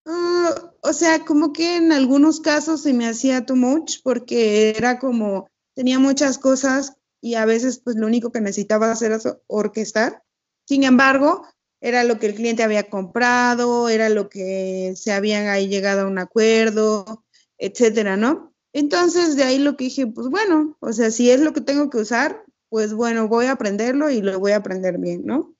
uh, 0.06 0.70
o 0.82 0.92
sea, 0.92 1.20
como 1.20 1.52
que 1.52 1.76
en 1.76 1.92
algunos 1.92 2.40
casos 2.40 2.82
se 2.82 2.92
me 2.92 3.06
hacía 3.06 3.46
too 3.46 3.54
much 3.54 3.98
porque 4.02 4.70
era 4.76 4.98
como, 4.98 5.48
tenía 5.76 6.00
muchas 6.00 6.38
cosas 6.38 6.96
y 7.20 7.36
a 7.36 7.44
veces 7.44 7.78
pues 7.78 7.94
lo 7.94 8.08
único 8.08 8.32
que 8.32 8.40
necesitaba 8.40 8.90
hacer 8.90 9.12
era 9.12 9.38
orquestar. 9.46 10.24
Sin 10.66 10.82
embargo, 10.82 11.46
era 11.80 12.02
lo 12.02 12.18
que 12.18 12.26
el 12.26 12.34
cliente 12.34 12.64
había 12.64 12.90
comprado, 12.90 13.88
era 13.88 14.08
lo 14.08 14.28
que 14.28 14.94
se 14.96 15.12
habían 15.12 15.46
ahí 15.46 15.68
llegado 15.68 16.00
a 16.00 16.08
un 16.08 16.18
acuerdo, 16.18 17.24
etcétera, 17.56 18.16
¿no? 18.16 18.52
Entonces, 18.72 19.36
de 19.36 19.44
ahí 19.44 19.58
lo 19.60 19.76
que 19.76 19.84
dije, 19.84 20.08
pues 20.08 20.26
bueno, 20.26 20.76
o 20.80 20.92
sea, 20.92 21.12
si 21.12 21.30
es 21.30 21.38
lo 21.38 21.52
que 21.52 21.60
tengo 21.60 21.88
que 21.88 21.98
usar, 21.98 22.44
pues 22.68 22.94
bueno, 22.94 23.28
voy 23.28 23.46
a 23.46 23.52
aprenderlo 23.52 24.10
y 24.10 24.22
lo 24.22 24.40
voy 24.40 24.50
a 24.50 24.56
aprender 24.56 24.98
bien, 24.98 25.24
¿no? 25.24 25.54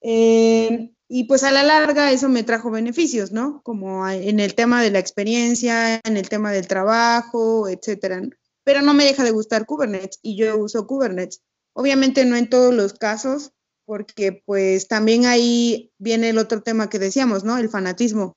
Eh, 0.00 0.94
Y 1.14 1.24
pues 1.24 1.42
a 1.42 1.50
la 1.50 1.62
larga 1.62 2.10
eso 2.10 2.30
me 2.30 2.42
trajo 2.42 2.70
beneficios, 2.70 3.32
¿no? 3.32 3.60
Como 3.64 4.08
en 4.08 4.40
el 4.40 4.54
tema 4.54 4.82
de 4.82 4.90
la 4.90 4.98
experiencia, 4.98 6.00
en 6.04 6.16
el 6.16 6.30
tema 6.30 6.52
del 6.52 6.66
trabajo, 6.66 7.68
etcétera. 7.68 8.22
Pero 8.64 8.80
no 8.80 8.94
me 8.94 9.04
deja 9.04 9.22
de 9.22 9.30
gustar 9.30 9.66
Kubernetes 9.66 10.20
y 10.22 10.38
yo 10.38 10.56
uso 10.56 10.86
Kubernetes. 10.86 11.42
Obviamente 11.74 12.24
no 12.24 12.34
en 12.34 12.48
todos 12.48 12.72
los 12.72 12.94
casos, 12.94 13.52
porque 13.84 14.42
pues 14.46 14.88
también 14.88 15.26
ahí 15.26 15.92
viene 15.98 16.30
el 16.30 16.38
otro 16.38 16.62
tema 16.62 16.88
que 16.88 16.98
decíamos, 16.98 17.44
¿no? 17.44 17.58
El 17.58 17.68
fanatismo. 17.68 18.34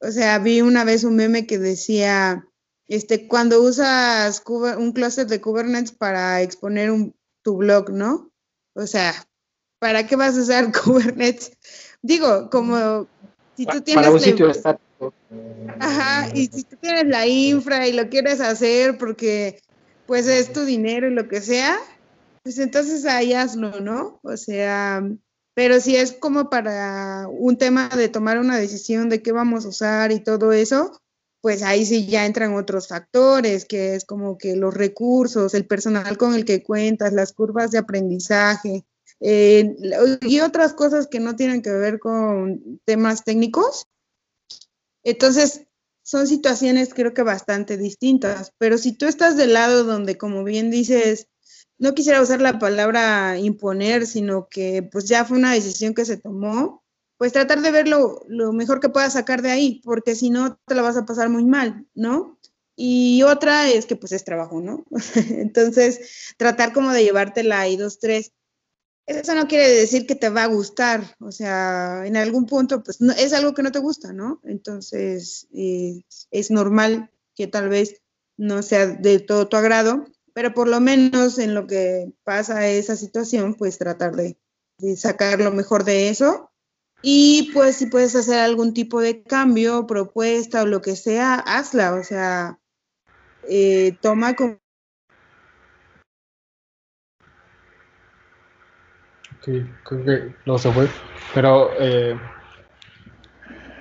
O 0.00 0.12
sea, 0.12 0.38
vi 0.38 0.60
una 0.60 0.84
vez 0.84 1.02
un 1.02 1.16
meme 1.16 1.48
que 1.48 1.58
decía, 1.58 2.46
este, 2.86 3.26
cuando 3.26 3.60
usas 3.60 4.44
un 4.46 4.92
closet 4.92 5.28
de 5.28 5.40
Kubernetes 5.40 5.90
para 5.90 6.40
exponer 6.40 6.92
tu 7.42 7.56
blog, 7.56 7.90
¿no? 7.90 8.30
O 8.76 8.86
sea, 8.86 9.12
¿para 9.80 10.06
qué 10.06 10.14
vas 10.14 10.38
a 10.38 10.42
usar 10.42 10.72
Kubernetes? 10.84 11.50
Digo, 12.02 12.50
como 12.50 13.06
si 13.56 13.66
tú 13.66 13.80
tienes... 13.80 14.04
Para 14.04 14.14
un 14.14 14.20
sitio 14.20 14.50
estático. 14.50 15.12
Ajá, 15.78 16.28
y 16.34 16.46
si 16.46 16.64
tú 16.64 16.76
tienes 16.76 17.06
la 17.06 17.26
infra 17.26 17.86
y 17.86 17.92
lo 17.92 18.08
quieres 18.08 18.40
hacer 18.40 18.96
porque 18.98 19.60
pues 20.06 20.26
es 20.26 20.52
tu 20.52 20.64
dinero 20.64 21.08
y 21.08 21.14
lo 21.14 21.28
que 21.28 21.40
sea, 21.40 21.78
pues 22.42 22.58
entonces 22.58 23.04
ahí 23.06 23.32
hazlo, 23.32 23.80
¿no? 23.80 24.20
O 24.22 24.36
sea, 24.36 25.02
pero 25.54 25.80
si 25.80 25.96
es 25.96 26.12
como 26.12 26.48
para 26.48 27.26
un 27.28 27.58
tema 27.58 27.88
de 27.88 28.08
tomar 28.08 28.38
una 28.38 28.56
decisión 28.56 29.08
de 29.08 29.22
qué 29.22 29.32
vamos 29.32 29.64
a 29.64 29.68
usar 29.68 30.12
y 30.12 30.20
todo 30.20 30.52
eso, 30.52 31.00
pues 31.40 31.62
ahí 31.62 31.84
sí 31.84 32.06
ya 32.06 32.24
entran 32.26 32.54
otros 32.54 32.88
factores, 32.88 33.64
que 33.64 33.94
es 33.94 34.04
como 34.04 34.38
que 34.38 34.56
los 34.56 34.74
recursos, 34.74 35.54
el 35.54 35.66
personal 35.66 36.16
con 36.16 36.34
el 36.34 36.44
que 36.44 36.62
cuentas, 36.62 37.12
las 37.12 37.32
curvas 37.32 37.70
de 37.70 37.78
aprendizaje 37.78 38.84
eh, 39.20 39.76
y 40.22 40.40
otras 40.40 40.74
cosas 40.74 41.06
que 41.06 41.20
no 41.20 41.36
tienen 41.36 41.62
que 41.62 41.72
ver 41.72 41.98
con 41.98 42.80
temas 42.84 43.24
técnicos. 43.24 43.86
Entonces, 45.02 45.66
son 46.02 46.26
situaciones 46.26 46.94
creo 46.94 47.14
que 47.14 47.22
bastante 47.22 47.76
distintas, 47.76 48.52
pero 48.58 48.78
si 48.78 48.92
tú 48.92 49.06
estás 49.06 49.36
del 49.36 49.54
lado 49.54 49.84
donde, 49.84 50.16
como 50.16 50.44
bien 50.44 50.70
dices, 50.70 51.26
no 51.78 51.94
quisiera 51.94 52.22
usar 52.22 52.40
la 52.40 52.58
palabra 52.58 53.38
imponer, 53.38 54.06
sino 54.06 54.48
que 54.48 54.82
pues 54.82 55.06
ya 55.08 55.24
fue 55.24 55.38
una 55.38 55.52
decisión 55.52 55.94
que 55.94 56.04
se 56.04 56.16
tomó, 56.16 56.84
pues 57.18 57.32
tratar 57.32 57.62
de 57.62 57.70
ver 57.70 57.88
lo, 57.88 58.24
mejor 58.52 58.80
que 58.80 58.88
puedas 58.88 59.14
sacar 59.14 59.42
de 59.42 59.50
ahí, 59.50 59.80
porque 59.84 60.14
si 60.14 60.30
no 60.30 60.58
te 60.66 60.74
la 60.74 60.82
vas 60.82 60.96
a 60.96 61.06
pasar 61.06 61.28
muy 61.28 61.44
mal, 61.44 61.86
¿no? 61.94 62.38
Y 62.76 63.22
otra 63.22 63.70
es 63.70 63.86
que 63.86 63.96
pues 63.96 64.12
es 64.12 64.24
trabajo, 64.24 64.60
¿no? 64.60 64.84
Entonces, 65.30 66.34
tratar 66.36 66.72
como 66.72 66.92
de 66.92 67.04
llevártela 67.04 67.60
ahí 67.60 67.76
dos, 67.76 67.98
tres. 67.98 68.32
Eso 69.06 69.34
no 69.34 69.46
quiere 69.46 69.68
decir 69.68 70.06
que 70.06 70.16
te 70.16 70.30
va 70.30 70.44
a 70.44 70.48
gustar, 70.48 71.16
o 71.20 71.30
sea, 71.30 72.06
en 72.06 72.16
algún 72.16 72.46
punto 72.46 72.82
pues 72.82 73.00
no, 73.00 73.12
es 73.12 73.32
algo 73.32 73.54
que 73.54 73.62
no 73.62 73.70
te 73.70 73.78
gusta, 73.78 74.12
¿no? 74.12 74.40
Entonces, 74.42 75.46
es 75.52 76.50
normal 76.50 77.10
que 77.36 77.46
tal 77.46 77.68
vez 77.68 78.02
no 78.36 78.62
sea 78.62 78.86
de 78.86 79.20
todo 79.20 79.48
tu 79.48 79.56
agrado, 79.56 80.06
pero 80.34 80.52
por 80.54 80.66
lo 80.68 80.80
menos 80.80 81.38
en 81.38 81.54
lo 81.54 81.66
que 81.66 82.12
pasa 82.24 82.68
esa 82.68 82.96
situación, 82.96 83.54
pues 83.54 83.78
tratar 83.78 84.16
de, 84.16 84.36
de 84.78 84.96
sacar 84.96 85.40
lo 85.40 85.52
mejor 85.52 85.84
de 85.84 86.08
eso 86.08 86.50
y 87.02 87.50
pues 87.52 87.76
si 87.76 87.86
puedes 87.86 88.16
hacer 88.16 88.38
algún 88.38 88.74
tipo 88.74 89.00
de 89.00 89.22
cambio, 89.22 89.86
propuesta 89.86 90.62
o 90.62 90.66
lo 90.66 90.82
que 90.82 90.96
sea, 90.96 91.34
hazla. 91.34 91.94
O 91.94 92.02
sea, 92.02 92.58
eh, 93.48 93.96
toma 94.00 94.34
como... 94.34 94.58
Sí, 99.46 99.64
creo 99.84 100.04
que 100.04 100.34
no 100.44 100.58
se 100.58 100.70
fue. 100.72 100.86
Pero 101.34 101.70
eh, 101.80 102.18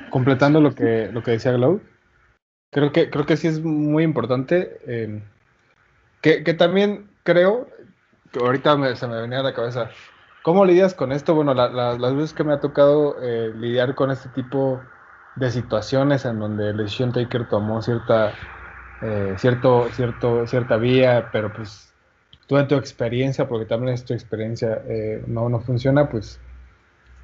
completando 0.10 0.62
lo 0.62 0.74
que, 0.74 1.10
lo 1.12 1.22
que 1.22 1.32
decía 1.32 1.52
Glow, 1.52 1.82
creo 2.72 2.94
que, 2.94 3.10
creo 3.10 3.26
que 3.26 3.36
sí 3.36 3.48
es 3.48 3.62
muy 3.62 4.04
importante. 4.04 4.80
Eh, 4.88 5.22
que, 6.22 6.46
que, 6.46 6.54
también 6.54 7.10
creo, 7.24 7.68
que 8.32 8.40
ahorita 8.40 8.96
se 8.96 9.08
me 9.08 9.20
venía 9.20 9.42
a 9.42 9.44
la 9.44 9.54
cabeza, 9.54 9.90
¿Cómo 10.46 10.64
lidias 10.64 10.94
con 10.94 11.12
esto? 11.12 11.34
Bueno, 11.34 11.56
las 11.56 12.16
veces 12.16 12.34
que 12.34 12.44
me 12.44 12.54
ha 12.54 12.60
tocado 12.60 13.16
eh, 13.20 13.52
lidiar 13.58 13.96
con 13.96 14.12
este 14.12 14.30
tipo 14.30 14.80
de 15.38 15.50
situaciones 15.50 16.24
en 16.24 16.38
donde 16.38 16.70
el 16.70 16.78
decision 16.78 17.12
taker 17.12 17.50
tomó 17.50 17.82
cierta, 17.82 18.32
eh, 19.02 19.34
cierto, 19.40 19.90
cierto, 19.92 20.46
cierta 20.46 20.78
vía, 20.78 21.30
pero 21.32 21.52
pues 21.52 21.95
tú 22.48 22.58
en 22.58 22.68
tu 22.68 22.76
experiencia, 22.76 23.48
porque 23.48 23.66
también 23.66 23.94
es 23.94 24.06
tu 24.06 24.14
experiencia, 24.14 24.82
eh, 24.88 25.24
no, 25.28 25.50
no 25.50 25.60
funciona, 25.60 26.10
pues 26.10 26.40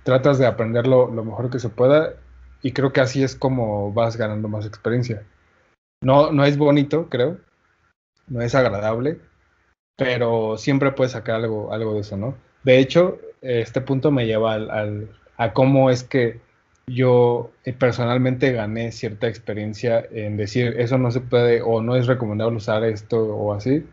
tratas 0.03 0.39
de 0.39 0.47
aprenderlo 0.47 1.12
lo 1.12 1.23
mejor 1.23 1.49
que 1.49 1.60
se 1.60 1.69
pueda 1.69 2.13
y 2.62 2.71
creo 2.71 2.91
que 2.91 3.01
así 3.01 3.23
es 3.23 3.36
como 3.36 3.91
vas 3.93 4.17
ganando 4.17 4.47
más 4.47 4.65
experiencia. 4.65 5.23
No, 6.03 6.31
no 6.31 6.45
es 6.45 6.57
bonito, 6.57 7.10
creo, 7.10 7.38
no 8.27 8.41
es 8.41 8.55
agradable, 8.55 9.19
pero 9.95 10.57
siempre 10.57 10.91
puedes 10.91 11.12
sacar 11.12 11.36
algo, 11.36 11.73
algo 11.73 11.93
de 11.93 11.99
eso, 11.99 12.17
¿no? 12.17 12.36
De 12.63 12.79
hecho, 12.79 13.19
este 13.41 13.81
punto 13.81 14.12
me 14.12 14.25
lleva 14.25 14.53
al, 14.53 15.10
a 15.38 15.53
cómo 15.53 15.89
es 15.89 16.03
que 16.03 16.39
yo 16.88 17.51
eh, 17.63 17.73
personalmente 17.73 18.51
gané 18.51 18.91
cierta 18.91 19.27
experiencia 19.27 20.03
en 20.12 20.38
decir 20.38 20.75
eso 20.79 20.97
no 20.97 21.12
se 21.12 21.21
puede 21.21 21.62
o 21.62 21.81
no 21.81 21.95
es 21.95 22.07
recomendable 22.07 22.57
usar 22.57 22.84
esto 22.84 23.23
o 23.23 23.53
así, 23.53 23.86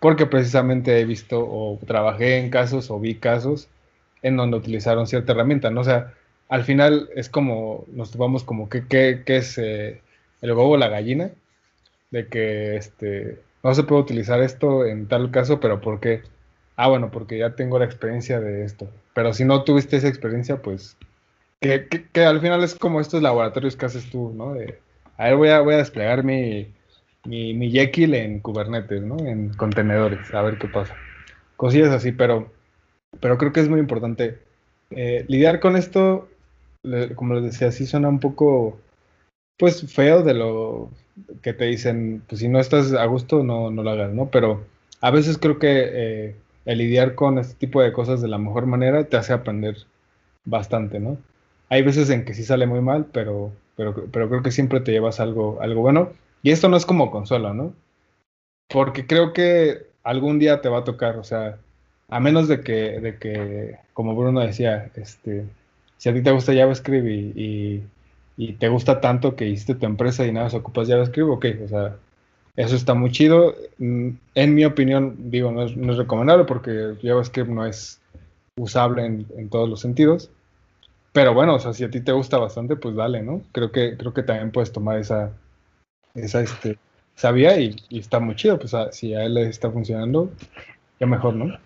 porque 0.00 0.26
precisamente 0.26 1.00
he 1.00 1.04
visto 1.04 1.40
o 1.40 1.78
trabajé 1.86 2.38
en 2.38 2.50
casos 2.50 2.90
o 2.90 3.00
vi 3.00 3.16
casos 3.16 3.68
en 4.22 4.36
donde 4.36 4.56
utilizaron 4.56 5.06
cierta 5.06 5.32
herramienta, 5.32 5.70
¿no? 5.70 5.80
O 5.82 5.84
sea, 5.84 6.14
al 6.48 6.64
final 6.64 7.08
es 7.14 7.28
como, 7.28 7.84
nos 7.92 8.10
tomamos 8.10 8.44
como 8.44 8.68
que, 8.68 8.86
qué 8.86 9.22
es 9.26 9.58
eh, 9.58 10.00
el 10.42 10.50
huevo 10.52 10.70
o 10.70 10.76
la 10.76 10.88
gallina, 10.88 11.30
de 12.10 12.28
que 12.28 12.76
este, 12.76 13.40
no 13.62 13.74
se 13.74 13.82
puede 13.84 14.02
utilizar 14.02 14.42
esto 14.42 14.84
en 14.86 15.08
tal 15.08 15.30
caso, 15.30 15.60
pero 15.60 15.80
¿por 15.80 16.00
qué? 16.00 16.22
ah, 16.76 16.88
bueno, 16.88 17.10
porque 17.10 17.38
ya 17.38 17.54
tengo 17.54 17.78
la 17.78 17.86
experiencia 17.86 18.40
de 18.40 18.64
esto. 18.64 18.88
Pero 19.14 19.32
si 19.32 19.44
no 19.44 19.64
tuviste 19.64 19.96
esa 19.96 20.08
experiencia, 20.08 20.62
pues, 20.62 20.96
que, 21.60 21.88
que, 21.88 22.24
al 22.24 22.40
final 22.40 22.62
es 22.62 22.74
como 22.74 23.00
estos 23.00 23.22
laboratorios 23.22 23.76
que 23.76 23.86
haces 23.86 24.10
tú, 24.10 24.32
¿no? 24.34 24.54
De, 24.54 24.78
a 25.16 25.24
ver, 25.24 25.36
voy 25.36 25.48
a, 25.48 25.60
voy 25.60 25.74
a 25.74 25.78
desplegar 25.78 26.22
mi, 26.22 26.68
mi, 27.26 27.54
mi 27.54 27.70
Jekyll 27.70 28.14
en 28.14 28.40
Kubernetes, 28.40 29.02
¿no? 29.02 29.18
En 29.18 29.50
contenedores, 29.54 30.32
a 30.32 30.42
ver 30.42 30.58
qué 30.58 30.68
pasa. 30.68 30.94
Cosillas 31.56 31.90
así, 31.90 32.12
pero, 32.12 32.50
pero 33.20 33.38
creo 33.38 33.52
que 33.52 33.60
es 33.60 33.68
muy 33.68 33.80
importante. 33.80 34.38
Eh, 34.90 35.24
lidiar 35.28 35.60
con 35.60 35.76
esto, 35.76 36.28
como 37.14 37.34
les 37.34 37.44
decía, 37.44 37.72
sí 37.72 37.86
suena 37.86 38.08
un 38.08 38.20
poco, 38.20 38.78
pues, 39.58 39.92
feo 39.92 40.22
de 40.22 40.34
lo 40.34 40.90
que 41.42 41.52
te 41.52 41.64
dicen, 41.64 42.22
pues 42.28 42.40
si 42.40 42.48
no 42.48 42.60
estás 42.60 42.92
a 42.92 43.04
gusto, 43.06 43.42
no, 43.42 43.70
no 43.70 43.82
lo 43.82 43.90
hagas, 43.90 44.12
¿no? 44.12 44.26
Pero 44.30 44.64
a 45.00 45.10
veces 45.10 45.38
creo 45.38 45.58
que 45.58 45.88
eh, 45.92 46.36
el 46.66 46.78
lidiar 46.78 47.14
con 47.14 47.38
este 47.38 47.54
tipo 47.54 47.80
de 47.80 47.92
cosas 47.92 48.20
de 48.20 48.28
la 48.28 48.38
mejor 48.38 48.66
manera 48.66 49.04
te 49.04 49.16
hace 49.16 49.32
aprender 49.32 49.76
bastante, 50.44 51.00
¿no? 51.00 51.16
Hay 51.68 51.82
veces 51.82 52.10
en 52.10 52.24
que 52.24 52.34
sí 52.34 52.44
sale 52.44 52.66
muy 52.66 52.80
mal, 52.80 53.06
pero, 53.12 53.50
pero, 53.76 53.94
pero 54.12 54.28
creo 54.28 54.42
que 54.42 54.52
siempre 54.52 54.80
te 54.80 54.92
llevas 54.92 55.20
algo, 55.20 55.58
algo 55.60 55.80
bueno. 55.80 56.10
Y 56.46 56.52
esto 56.52 56.68
no 56.68 56.76
es 56.76 56.86
como 56.86 57.10
consuelo, 57.10 57.54
¿no? 57.54 57.74
Porque 58.68 59.04
creo 59.04 59.32
que 59.32 59.88
algún 60.04 60.38
día 60.38 60.60
te 60.60 60.68
va 60.68 60.78
a 60.78 60.84
tocar, 60.84 61.16
o 61.16 61.24
sea, 61.24 61.58
a 62.08 62.20
menos 62.20 62.46
de 62.46 62.60
que, 62.60 63.00
de 63.00 63.18
que 63.18 63.78
como 63.92 64.14
Bruno 64.14 64.38
decía, 64.38 64.88
este, 64.94 65.44
si 65.96 66.08
a 66.08 66.14
ti 66.14 66.22
te 66.22 66.30
gusta 66.30 66.54
JavaScript 66.54 67.04
y, 67.04 67.32
y, 67.34 67.82
y 68.36 68.52
te 68.52 68.68
gusta 68.68 69.00
tanto 69.00 69.34
que 69.34 69.48
hiciste 69.48 69.74
tu 69.74 69.86
empresa 69.86 70.24
y 70.24 70.30
nada, 70.30 70.48
se 70.48 70.58
ocupas 70.58 70.86
JavaScript, 70.86 71.28
ok, 71.28 71.46
o 71.64 71.68
sea, 71.68 71.96
eso 72.54 72.76
está 72.76 72.94
muy 72.94 73.10
chido. 73.10 73.56
Mm, 73.78 74.10
en 74.36 74.54
mi 74.54 74.64
opinión, 74.64 75.16
digo, 75.18 75.50
no 75.50 75.64
es, 75.64 75.96
recomendable 75.96 76.44
porque 76.44 76.94
JavaScript 77.02 77.50
no 77.50 77.66
es 77.66 78.00
usable 78.56 79.04
en, 79.04 79.48
todos 79.50 79.68
los 79.68 79.80
sentidos. 79.80 80.30
Pero 81.12 81.34
bueno, 81.34 81.56
o 81.56 81.58
sea, 81.58 81.72
si 81.72 81.82
a 81.82 81.90
ti 81.90 82.00
te 82.02 82.12
gusta 82.12 82.38
bastante, 82.38 82.76
pues 82.76 82.94
dale, 82.94 83.20
¿no? 83.24 83.42
Creo 83.50 83.72
que, 83.72 83.96
creo 83.96 84.14
que 84.14 84.22
también 84.22 84.52
puedes 84.52 84.70
tomar 84.70 85.00
esa, 85.00 85.32
esa, 86.16 86.40
este, 86.40 86.78
esa 87.16 87.30
vía 87.32 87.58
y, 87.58 87.76
está 87.90 88.20
muy 88.20 88.36
chido. 88.36 88.58
Pues 88.58 88.74
si 88.92 89.14
a 89.14 89.24
él 89.24 89.34
le 89.34 89.48
está 89.48 89.70
funcionando, 89.70 90.30
ya 91.00 91.06
mejor, 91.06 91.34
¿no? 91.34 91.56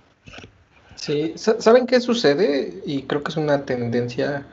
Sí, 0.97 1.33
¿saben 1.37 1.87
qué 1.87 2.01
sucede? 2.01 2.83
Y 2.85 3.03
creo 3.05 3.23
que 3.23 3.31
es 3.31 3.37
una 3.37 3.65
tendencia 3.65 4.47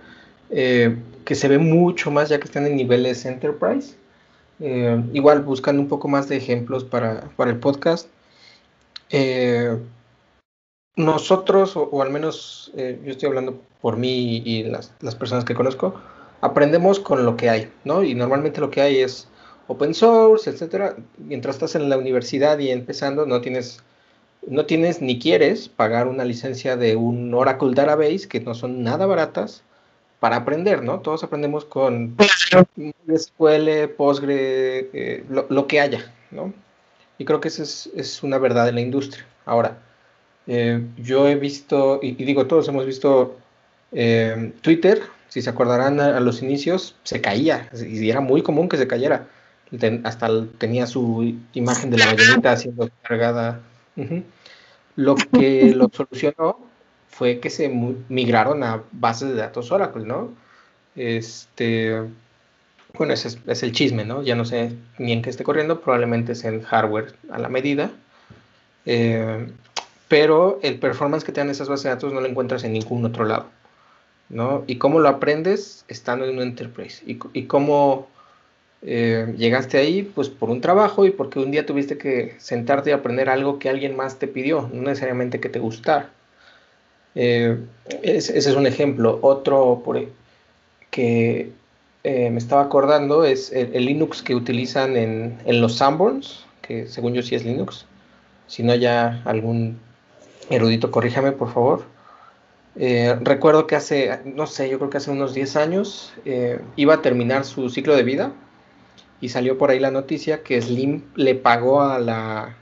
eh, 0.50 0.96
que 1.26 1.36
se 1.36 1.50
ve 1.50 1.58
mucho 1.58 2.10
más 2.10 2.30
ya 2.30 2.40
que 2.40 2.46
están 2.46 2.66
en 2.66 2.78
niveles 2.78 3.26
enterprise 3.26 3.96
eh, 4.62 5.04
igual 5.12 5.42
buscando 5.42 5.82
un 5.82 5.90
poco 5.90 6.08
más 6.08 6.30
de 6.30 6.38
ejemplos 6.38 6.86
para, 6.86 7.30
el 7.38 7.60
podcast. 7.60 8.08
Eh, 9.10 9.78
nosotros, 10.96 11.76
o, 11.76 12.02
al 12.02 12.12
menos 12.12 12.72
yo 12.76 13.12
estoy 13.12 13.28
hablando 13.28 13.60
por 13.82 13.98
mí 13.98 14.42
y, 14.44 14.64
las, 14.64 14.90
personas 15.20 15.46
que 15.46 15.54
conozco, 15.54 15.96
aprendemos 16.42 17.00
con 17.00 17.26
lo 17.26 17.36
que 17.36 17.50
hay, 17.50 17.72
¿no? 17.84 18.04
Y 18.04 18.16
normalmente 18.16 18.62
lo 18.62 18.72
que 18.72 18.82
hay 18.82 19.00
es 19.00 19.28
open 19.68 19.94
source, 19.94 20.50
etcétera. 20.50 20.96
Mientras 21.18 21.56
estás 21.56 21.76
en 21.76 21.90
la 21.90 21.98
universidad 21.98 22.60
y 22.60 22.72
empezando, 22.72 23.26
no 23.26 23.42
tienes, 23.42 23.84
no 24.48 24.66
tienes 24.66 25.02
ni 25.02 25.20
quieres 25.20 25.70
pagar 25.70 26.08
una 26.08 26.26
licencia 26.26 26.78
de 26.78 26.96
un 26.96 27.34
Oracle 27.34 27.74
Database, 27.74 28.28
que 28.28 28.40
no 28.40 28.56
son 28.56 28.84
nada 28.84 29.06
baratas, 29.06 29.64
para 30.20 30.38
aprender, 30.38 30.84
¿no? 30.84 31.00
Todos 31.02 31.24
aprendemos 31.24 31.66
con 31.66 32.16
SQL, 32.18 33.90
Postgre, 33.96 34.90
eh, 34.94 35.24
lo, 35.30 35.68
que 35.68 35.80
haya, 35.80 36.12
¿no? 36.32 36.54
Y 37.18 37.26
creo 37.26 37.40
que 37.40 37.50
esa 37.50 37.64
es, 37.64 38.24
una 38.24 38.38
verdad 38.38 38.68
en 38.70 38.76
la 38.76 38.82
industria. 38.82 39.26
Ahora, 39.46 39.78
eh, 40.48 40.84
yo 40.98 41.28
he 41.28 41.36
visto, 41.36 42.00
y, 42.02 42.14
digo, 42.14 42.48
todos 42.48 42.68
hemos 42.68 42.86
visto 42.86 43.38
eh, 43.92 44.54
Twitter, 44.62 45.04
si 45.30 45.42
se 45.42 45.50
acordarán 45.50 46.00
a, 46.00 46.20
los 46.20 46.42
inicios, 46.42 46.96
se 47.04 47.22
caía, 47.22 47.70
y 47.74 48.10
era 48.10 48.22
muy 48.22 48.42
común 48.42 48.70
que 48.70 48.78
se 48.78 48.88
cayera. 48.88 49.28
Hasta 50.04 50.30
tenía 50.58 50.88
su 50.88 51.36
imagen 51.54 51.90
de 51.90 51.98
la 51.98 52.08
ballenita 52.08 52.56
siendo 52.58 52.90
cargada. 53.02 53.62
Lo 54.96 55.16
que 55.16 55.74
lo 55.76 55.90
solucionó 55.94 56.60
fue 57.10 57.40
que 57.40 57.50
se 57.50 57.70
migraron 58.10 58.64
a 58.64 58.84
bases 58.92 59.30
de 59.30 59.36
datos 59.36 59.72
Oracle, 59.72 60.06
¿no? 60.06 60.32
Este, 60.96 62.04
bueno, 62.98 63.14
ese 63.14 63.38
es, 63.46 63.64
el 63.64 63.72
chisme, 63.72 64.06
¿no? 64.06 64.24
Ya 64.24 64.36
no 64.36 64.46
sé 64.46 64.74
ni 64.98 65.12
en 65.12 65.22
qué 65.22 65.30
esté 65.30 65.44
corriendo, 65.44 65.82
probablemente 65.82 66.32
es 66.32 66.44
en 66.44 66.62
hardware 66.62 67.16
a 67.30 67.40
la 67.40 67.50
medida. 67.50 67.92
Eh, 68.86 69.48
pero 70.08 70.60
el 70.64 70.80
performance 70.80 71.24
que 71.24 71.32
te 71.32 71.42
dan 71.42 71.50
esas 71.50 71.68
bases 71.68 71.84
de 71.84 71.90
datos 71.90 72.14
no 72.14 72.22
lo 72.22 72.28
encuentras 72.28 72.64
en 72.64 72.74
ningún 72.74 73.06
otro 73.06 73.26
lado, 73.26 73.48
¿no? 74.30 74.64
Y 74.68 74.78
cómo 74.78 75.00
lo 75.00 75.10
aprendes 75.10 75.84
estando 75.88 76.26
en 76.26 76.38
un 76.38 76.42
enterprise. 76.42 77.04
Y, 77.06 77.44
cómo 77.44 78.08
eh, 78.84 79.34
llegaste 79.38 79.78
ahí, 79.78 80.04
pues 80.04 80.30
por 80.30 80.50
un 80.50 80.62
trabajo 80.62 81.06
y 81.06 81.12
porque 81.12 81.40
un 81.40 81.52
día 81.52 81.66
tuviste 81.66 81.98
que 81.98 82.36
sentarte 82.38 82.92
y 82.92 82.94
aprender 82.94 83.30
algo 83.30 83.60
que 83.60 83.70
alguien 83.70 83.96
más 83.96 84.20
te 84.20 84.28
pidió, 84.28 84.70
no 84.74 84.84
necesariamente 84.84 85.40
que 85.40 85.50
te 85.50 85.60
gustara. 85.60 86.12
Eh, 87.20 87.58
ese, 88.04 88.38
es 88.38 88.48
un 88.48 88.68
ejemplo. 88.68 89.18
Otro 89.22 89.82
por, 89.84 89.98
e, 89.98 90.10
que 90.92 91.52
eh, 92.04 92.30
me 92.30 92.38
estaba 92.38 92.62
acordando 92.62 93.26
es 93.26 93.52
el, 93.52 93.86
Linux 93.86 94.22
que 94.22 94.36
utilizan 94.36 94.96
en, 94.96 95.62
los 95.62 95.78
Sanborns, 95.78 96.46
que 96.62 96.88
según 96.88 97.14
yo 97.14 97.24
sí 97.24 97.36
es 97.36 97.44
Linux. 97.44 97.86
Si 98.48 98.64
no 98.64 98.76
ya 98.76 99.22
algún 99.26 99.80
erudito, 100.50 100.92
corríjame 100.92 101.32
por 101.32 101.52
favor. 101.52 101.86
Eh, 102.76 103.16
recuerdo 103.22 103.66
que 103.66 103.76
hace, 103.76 104.20
no 104.24 104.46
sé, 104.46 104.70
yo 104.70 104.78
creo 104.78 104.92
que 104.92 104.98
hace 104.98 105.10
unos 105.10 105.34
10 105.34 105.56
años 105.56 106.14
iba 106.76 106.94
a 106.94 107.02
terminar 107.02 107.46
su 107.46 107.70
ciclo 107.72 107.96
de 107.96 108.04
vida 108.04 108.32
y 109.20 109.30
salió 109.30 109.58
por 109.58 109.72
ahí 109.72 109.80
la 109.80 109.92
noticia 109.92 110.44
que 110.44 110.62
Slim 110.62 111.04
le 111.16 111.36
pagó 111.36 111.82
a 111.82 112.00
la 112.00 112.56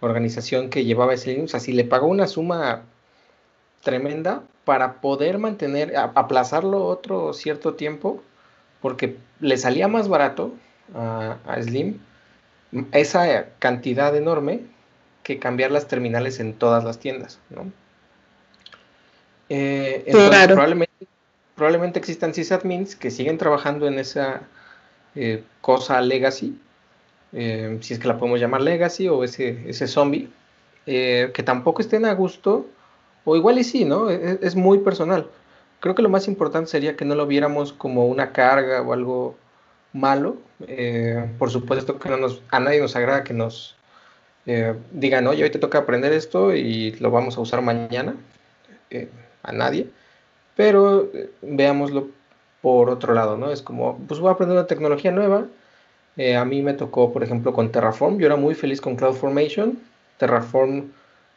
organización 0.00 0.70
que 0.70 0.84
llevaba 0.84 1.14
ese 1.14 1.32
Linux, 1.32 1.54
así 1.54 1.72
le 1.72 1.84
pagó 1.84 2.06
una 2.08 2.26
suma 2.26 2.82
tremenda 3.82 4.42
para 4.64 5.00
poder 5.00 5.38
mantener, 5.38 5.96
aplazarlo 5.96 6.84
otro 6.84 7.32
cierto 7.32 7.74
tiempo, 7.74 8.22
porque 8.80 9.16
le 9.40 9.56
salía 9.56 9.88
más 9.88 10.08
barato 10.08 10.52
a, 10.94 11.38
Slim 11.62 12.00
esa 12.92 13.46
cantidad 13.58 14.14
enorme 14.14 14.60
que 15.22 15.38
cambiar 15.38 15.70
las 15.70 15.88
terminales 15.88 16.38
en 16.38 16.54
todas 16.54 16.84
las 16.84 16.98
tiendas, 16.98 17.38
¿no? 17.50 17.70
Eh, 19.48 20.04
probablemente, 20.10 21.06
probablemente 21.54 21.98
existan 21.98 22.34
sysadmins 22.34 22.94
que 22.94 23.10
siguen 23.10 23.38
trabajando 23.38 23.88
en 23.88 23.98
esa 23.98 24.42
eh, 25.20 25.44
cosa 25.60 26.00
legacy, 26.00 26.58
eh, 27.32 27.78
si 27.80 27.94
es 27.94 28.00
que 28.00 28.08
la 28.08 28.18
podemos 28.18 28.40
llamar 28.40 28.62
legacy 28.62 29.08
o 29.08 29.24
ese, 29.24 29.68
ese 29.68 29.86
zombie, 29.86 30.30
que 30.86 31.42
tampoco 31.44 31.82
estén 31.82 32.06
a 32.06 32.14
gusto 32.14 32.66
o 33.28 33.36
igual 33.36 33.58
y 33.58 33.64
sí, 33.64 33.84
¿no? 33.84 34.08
E, 34.10 34.14
e, 34.14 34.38
es, 34.40 34.56
muy 34.56 34.78
personal. 34.78 35.28
Creo 35.80 35.94
que 35.94 36.00
lo 36.02 36.08
más 36.08 36.28
importante 36.28 36.70
sería 36.70 36.96
que 36.96 37.04
no 37.04 37.14
lo 37.14 37.26
viéramos 37.26 37.74
como 37.74 38.06
una 38.06 38.32
carga 38.32 38.80
o 38.80 38.94
algo 38.94 39.36
malo. 39.92 40.38
Eh, 40.66 41.30
por 41.38 41.50
supuesto 41.50 41.98
que 41.98 42.08
no 42.08 42.16
nos, 42.16 42.42
a 42.50 42.60
nadie 42.60 42.80
nos 42.80 42.96
agrada 42.96 43.24
que 43.24 43.34
nos 43.34 43.76
eh, 44.46 44.74
digan, 44.92 45.26
oye, 45.26 45.44
hoy 45.44 45.50
te 45.50 45.58
toca 45.58 45.78
aprender 45.78 46.12
esto 46.12 46.54
y 46.54 46.92
lo 47.00 47.10
vamos 47.10 47.36
a 47.36 47.42
usar 47.42 47.60
mañana. 47.60 48.16
Eh, 48.90 49.08
a 49.42 49.52
nadie. 49.52 49.88
Pero 50.56 51.10
veámoslo 51.42 52.08
por 52.62 52.90
otro 52.90 53.14
lado, 53.14 53.36
¿no? 53.36 53.50
Es 53.50 53.62
como, 53.62 53.98
pues 54.08 54.20
voy 54.20 54.30
a 54.30 54.32
aprender 54.32 54.56
una 54.56 54.66
tecnología 54.66 55.12
nueva. 55.12 55.46
a 56.36 56.44
mí 56.44 56.62
me 56.62 56.74
tocó, 56.74 57.12
por 57.12 57.22
ejemplo, 57.22 57.52
con 57.52 57.70
Terraform. 57.70 58.18
Yo 58.18 58.26
era 58.26 58.36
muy 58.36 58.54
feliz 58.54 58.80
con 58.80 58.96
CloudFormation. 58.96 59.78
Terraform 60.18 60.90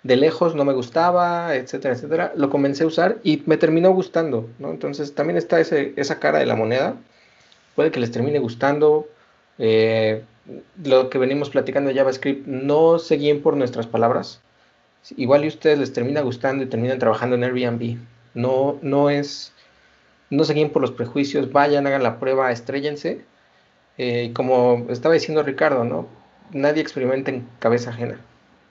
de 0.04 0.16
lejos 0.16 0.56
no 0.56 0.66
me 0.66 0.74
gustaba, 0.74 1.56
etcétera, 1.56 1.94
etcétera. 1.94 2.34
Lo 2.36 2.50
comencé 2.50 2.84
a 2.84 2.88
usar 2.88 3.18
y 3.24 3.44
me 3.46 3.58
terminó 3.58 3.92
gustando, 3.92 4.50
¿no? 4.60 4.72
Entonces 4.72 5.14
también 5.14 5.38
está 5.38 5.60
ese, 5.60 5.94
esa 5.96 6.20
cara 6.20 6.40
de 6.40 6.46
la 6.46 6.56
moneda. 6.56 6.96
Puede 7.76 7.92
que 7.92 8.00
les 8.00 8.12
termine 8.12 8.40
gustando. 8.40 9.08
Eh, 9.60 10.24
lo 10.84 11.10
que 11.10 11.18
venimos 11.18 11.50
platicando 11.50 11.90
de 11.90 11.96
JavaScript, 11.96 12.48
no 12.48 13.00
se 13.00 13.16
guíen 13.16 13.42
por 13.42 13.56
nuestras 13.56 13.88
palabras. 13.88 14.42
Igual 15.18 15.46
y 15.46 15.48
ustedes 15.48 15.80
les 15.80 15.94
termina 15.94 16.22
gustando 16.22 16.64
y 16.64 16.68
terminan 16.68 17.00
trabajando 17.00 17.36
en 17.36 17.44
Airbnb. 17.44 17.98
No, 18.34 18.78
no 18.82 19.10
es, 19.10 19.54
no 20.32 20.46
se 20.46 20.54
guíen 20.54 20.72
por 20.72 20.82
los 20.82 20.92
prejuicios, 20.92 21.52
vayan, 21.52 21.86
hagan 21.86 22.02
la 22.02 22.20
prueba, 22.20 22.52
estrellense. 22.52 23.22
Eh, 23.98 24.32
como 24.34 24.88
estaba 24.90 25.14
diciendo 25.14 25.44
Ricardo, 25.44 25.84
¿no? 25.84 26.08
Nadie 26.52 26.82
experimenta 26.82 27.30
en 27.30 27.48
cabeza 27.60 27.92
ajena. 27.92 28.20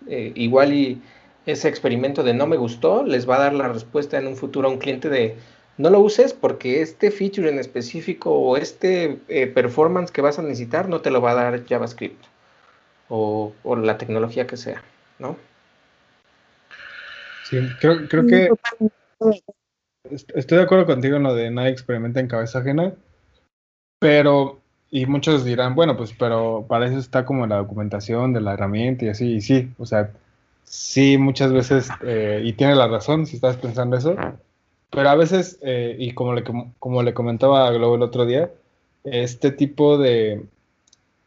Eh, 0.08 0.32
igual 0.34 0.72
y 0.72 1.02
ese 1.46 1.68
experimento 1.68 2.22
de 2.24 2.34
no 2.34 2.46
me 2.46 2.56
gustó, 2.56 3.04
les 3.04 3.28
va 3.28 3.36
a 3.36 3.40
dar 3.40 3.52
la 3.52 3.68
respuesta 3.68 4.18
en 4.18 4.26
un 4.26 4.36
futuro 4.36 4.68
a 4.68 4.72
un 4.72 4.78
cliente 4.78 5.08
de 5.10 5.36
no 5.76 5.90
lo 5.90 6.00
uses 6.00 6.32
porque 6.32 6.82
este 6.82 7.10
feature 7.10 7.50
en 7.50 7.58
específico 7.58 8.32
o 8.32 8.56
este 8.56 9.18
eh, 9.28 9.46
performance 9.46 10.10
que 10.10 10.22
vas 10.22 10.38
a 10.38 10.42
necesitar 10.42 10.88
no 10.88 11.00
te 11.00 11.10
lo 11.10 11.20
va 11.20 11.32
a 11.32 11.34
dar 11.34 11.66
JavaScript 11.66 12.24
o, 13.08 13.52
la 13.64 13.98
tecnología 13.98 14.46
que 14.46 14.56
sea, 14.56 14.82
¿no? 15.18 15.36
Sí, 17.44 17.58
creo, 17.80 18.08
creo 18.08 18.26
que 18.26 18.50
estoy 20.04 20.58
de 20.58 20.64
acuerdo 20.64 20.86
contigo 20.86 21.16
en 21.16 21.24
lo 21.24 21.34
de 21.34 21.50
nadie 21.50 21.70
experimenta 21.70 22.20
en 22.20 22.28
cabeza 22.28 22.60
ajena, 22.60 22.94
pero, 23.98 24.60
y 24.90 25.06
muchos 25.06 25.44
dirán, 25.44 25.74
bueno, 25.74 25.96
pues, 25.96 26.14
pero 26.18 26.64
para 26.68 26.86
eso 26.86 26.98
está 26.98 27.24
como 27.24 27.46
la 27.46 27.56
documentación 27.56 28.32
de 28.32 28.40
la 28.40 28.54
herramienta 28.54 29.04
y 29.04 29.08
así, 29.08 29.34
y 29.34 29.40
sí, 29.40 29.70
o 29.78 29.86
sea, 29.86 30.10
Sí, 30.70 31.18
muchas 31.18 31.52
veces, 31.52 31.88
eh, 32.04 32.42
y 32.44 32.52
tiene 32.52 32.76
la 32.76 32.86
razón 32.86 33.26
si 33.26 33.34
estás 33.34 33.56
pensando 33.56 33.96
eso, 33.96 34.14
pero 34.88 35.08
a 35.08 35.16
veces, 35.16 35.58
eh, 35.62 35.96
y 35.98 36.12
como 36.12 36.32
le, 36.32 36.44
como 36.78 37.02
le 37.02 37.12
comentaba 37.12 37.66
a 37.66 37.72
Globo 37.72 37.96
el 37.96 38.02
otro 38.02 38.24
día, 38.24 38.52
este 39.02 39.50
tipo 39.50 39.98
de, 39.98 40.44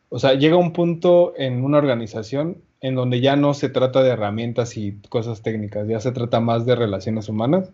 o 0.07 0.17
sea, 0.17 0.35
llega 0.35 0.55
un 0.55 0.71
punto 0.71 1.33
en 1.35 1.65
una 1.65 1.79
organización 1.79 2.59
en 2.79 2.95
donde 2.95 3.19
ya 3.19 3.35
no 3.35 3.53
se 3.53 3.67
trata 3.67 4.01
de 4.01 4.11
herramientas 4.11 4.77
y 4.77 4.93
cosas 5.09 5.41
técnicas, 5.41 5.89
ya 5.89 5.99
se 5.99 6.13
trata 6.13 6.39
más 6.39 6.65
de 6.65 6.77
relaciones 6.77 7.27
humanas, 7.27 7.69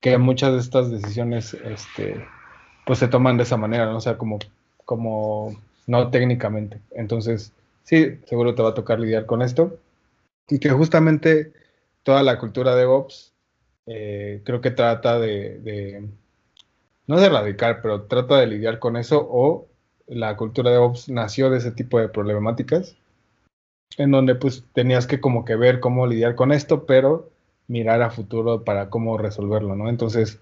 que 0.00 0.18
muchas 0.18 0.52
de 0.52 0.60
estas 0.60 0.90
decisiones, 0.90 1.54
este, 1.54 2.24
pues 2.86 2.98
se 2.98 3.08
toman 3.08 3.36
de 3.36 3.42
esa 3.42 3.56
manera, 3.56 3.86
¿no? 3.86 3.96
O 3.96 4.00
sea, 4.00 4.16
como, 4.18 4.38
como 4.84 5.56
no 5.86 6.10
técnicamente. 6.10 6.80
Entonces, 6.92 7.52
sí, 7.82 8.18
seguro 8.26 8.54
te 8.54 8.62
va 8.62 8.70
a 8.70 8.74
tocar 8.74 9.00
lidiar 9.00 9.26
con 9.26 9.42
esto. 9.42 9.78
Y 10.48 10.58
que 10.60 10.70
justamente 10.70 11.52
toda 12.02 12.22
la 12.22 12.38
cultura 12.38 12.74
de 12.74 12.80
DevOps 12.80 13.32
eh, 13.86 14.42
creo 14.44 14.60
que 14.60 14.70
trata 14.70 15.18
de, 15.18 16.08
no 17.06 17.20
de 17.20 17.26
erradicar, 17.26 17.80
pero 17.82 18.02
trata 18.02 18.38
de 18.38 18.46
lidiar 18.46 18.78
con 18.78 18.96
eso 18.96 19.26
o 19.30 19.66
la 20.06 20.36
cultura 20.36 20.70
de 20.70 20.76
DevOps 20.76 21.08
nació 21.08 21.50
de 21.50 21.58
ese 21.58 21.72
tipo 21.72 21.98
de 21.98 22.08
problemáticas 22.08 22.96
en 23.96 24.10
donde 24.10 24.34
pues 24.34 24.64
tenías 24.72 25.06
que 25.06 25.20
como 25.20 25.44
que 25.44 25.56
ver 25.56 25.80
cómo 25.80 26.06
lidiar 26.06 26.34
con 26.34 26.52
esto, 26.52 26.86
pero 26.86 27.30
mirar 27.68 28.02
a 28.02 28.10
futuro 28.10 28.64
para 28.64 28.90
cómo 28.90 29.18
resolverlo, 29.18 29.76
¿no? 29.76 29.88
Entonces, 29.88 30.40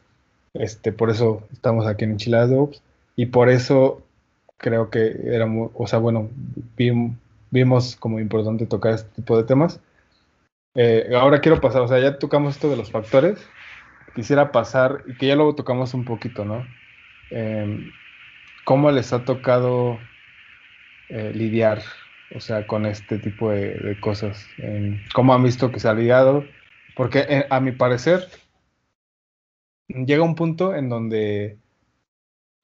este, 0.54 0.92
por 0.92 1.10
eso 1.10 1.42
estamos 1.52 1.86
aquí 1.86 2.04
en 2.04 2.12
Enchiladas 2.12 2.50
DevOps 2.50 2.82
y 3.16 3.26
por 3.26 3.50
eso 3.50 4.02
creo 4.56 4.90
que 4.90 5.20
era, 5.24 5.46
muy, 5.46 5.68
o 5.74 5.86
sea, 5.86 5.98
bueno, 5.98 6.30
vimos 7.50 7.96
como 7.96 8.20
importante 8.20 8.66
tocar 8.66 8.94
este 8.94 9.10
tipo 9.16 9.36
de 9.36 9.44
temas 9.44 9.80
eh, 10.78 11.08
ahora 11.18 11.40
quiero 11.40 11.58
pasar, 11.58 11.80
o 11.80 11.88
sea, 11.88 11.98
ya 11.98 12.18
tocamos 12.18 12.54
esto 12.54 12.68
de 12.68 12.76
los 12.76 12.90
factores. 12.90 13.38
Quisiera 14.14 14.52
pasar, 14.52 15.04
y 15.06 15.14
que 15.14 15.26
ya 15.26 15.34
luego 15.34 15.54
tocamos 15.54 15.94
un 15.94 16.04
poquito, 16.04 16.44
¿no? 16.44 16.66
Em, 17.30 17.90
¿Cómo 18.64 18.90
les 18.90 19.12
ha 19.12 19.24
tocado 19.24 19.98
eh, 21.08 21.32
lidiar, 21.34 21.82
o 22.34 22.40
sea, 22.40 22.66
con 22.66 22.84
este 22.84 23.18
tipo 23.18 23.50
de, 23.50 23.96
cosas? 24.00 24.46
Em, 24.58 25.02
¿Cómo 25.14 25.34
han 25.34 25.42
visto 25.42 25.72
que 25.72 25.80
se 25.80 25.88
ha 25.88 25.94
lidiado? 25.94 26.44
Porque 26.97 27.20
eh, 27.28 27.47
a 27.51 27.61
mi 27.61 27.72
parecer 27.72 28.28
llega 29.88 30.22
un 30.22 30.34
punto 30.34 30.74
en 30.74 30.88
donde 30.88 31.59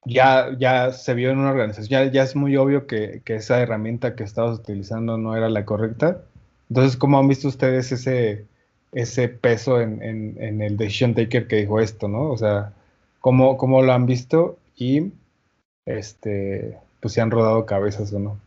ya, 0.05 0.49
ya 0.59 0.91
se 0.91 1.13
vio 1.13 1.31
en 1.31 1.37
una 1.37 1.51
organización, 1.51 1.89
ya, 1.89 2.11
ya 2.11 2.23
es 2.23 2.35
muy 2.35 2.57
obvio 2.57 2.87
que, 2.87 3.21
que 3.23 3.35
esa 3.35 3.61
herramienta 3.61 4.15
que 4.15 4.23
estabas 4.23 4.59
utilizando 4.59 5.17
no 5.17 5.37
era 5.37 5.49
la 5.49 5.63
correcta 5.63 6.23
entonces, 6.73 6.97
¿cómo 6.97 7.19
han 7.19 7.27
visto 7.27 7.47
ustedes 7.47 7.91
ese, 7.91 8.47
ese 8.93 9.29
peso 9.29 9.79
en, 9.79 10.01
el 10.41 10.75
decision 10.75 11.13
taker 11.13 11.47
que 11.47 11.57
dijo 11.57 11.79
esto, 11.79 12.07
no? 12.07 12.31
O 12.31 12.37
sea, 12.37 12.73
cómo, 13.19 13.57
cómo 13.57 13.83
lo 13.83 13.93
han 13.93 14.07
visto 14.07 14.57
y 14.75 15.11
este, 15.85 16.79
pues 16.99 17.13
si 17.13 17.19
han 17.19 17.29
rodado 17.29 17.67
cabezas 17.67 18.11
o 18.11 18.17
no. 18.17 18.39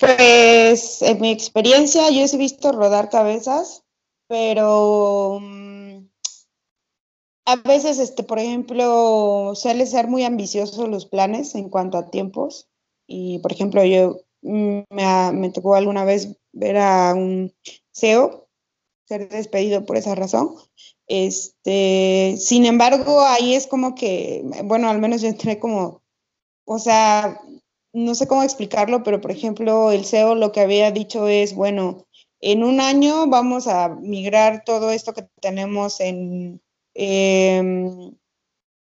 Pues 0.00 1.02
en 1.02 1.20
mi 1.20 1.30
experiencia 1.30 2.08
yo 2.10 2.24
he 2.24 2.36
visto 2.38 2.72
rodar 2.72 3.10
cabezas, 3.10 3.84
pero 4.28 5.38
mm, 5.42 6.06
a 7.44 7.56
veces, 7.56 7.98
este, 7.98 8.22
por 8.22 8.38
ejemplo, 8.38 9.52
suele 9.54 9.84
ser 9.84 10.08
muy 10.08 10.24
ambicioso 10.24 10.86
los 10.86 11.04
planes 11.04 11.54
en 11.54 11.68
cuanto 11.68 11.98
a 11.98 12.10
tiempos. 12.10 12.68
Y, 13.06 13.40
por 13.40 13.52
ejemplo, 13.52 13.84
yo 13.84 14.22
mm, 14.42 14.80
me, 14.88 15.32
me 15.32 15.50
tocó 15.50 15.74
alguna 15.74 16.04
vez 16.04 16.34
ver 16.52 16.78
a 16.78 17.12
un 17.14 17.52
CEO 17.92 18.48
ser 19.06 19.28
despedido 19.28 19.84
por 19.84 19.96
esa 19.98 20.14
razón. 20.14 20.54
Este, 21.08 22.36
sin 22.38 22.64
embargo, 22.64 23.20
ahí 23.22 23.54
es 23.54 23.66
como 23.66 23.94
que, 23.94 24.44
bueno, 24.64 24.88
al 24.88 25.00
menos 25.00 25.20
yo 25.20 25.28
entré 25.28 25.58
como, 25.58 26.02
o 26.64 26.78
sea, 26.78 27.40
no 27.92 28.14
sé 28.14 28.26
cómo 28.26 28.42
explicarlo, 28.42 29.02
pero 29.02 29.20
por 29.20 29.30
ejemplo, 29.30 29.90
el 29.90 30.04
CEO 30.04 30.34
lo 30.34 30.52
que 30.52 30.60
había 30.60 30.90
dicho 30.90 31.28
es, 31.28 31.54
bueno, 31.54 32.06
en 32.40 32.64
un 32.64 32.80
año 32.80 33.26
vamos 33.26 33.66
a 33.66 33.88
migrar 33.88 34.64
todo 34.64 34.90
esto 34.90 35.12
que 35.12 35.28
tenemos 35.40 36.00
en, 36.00 36.62
em, 36.94 38.14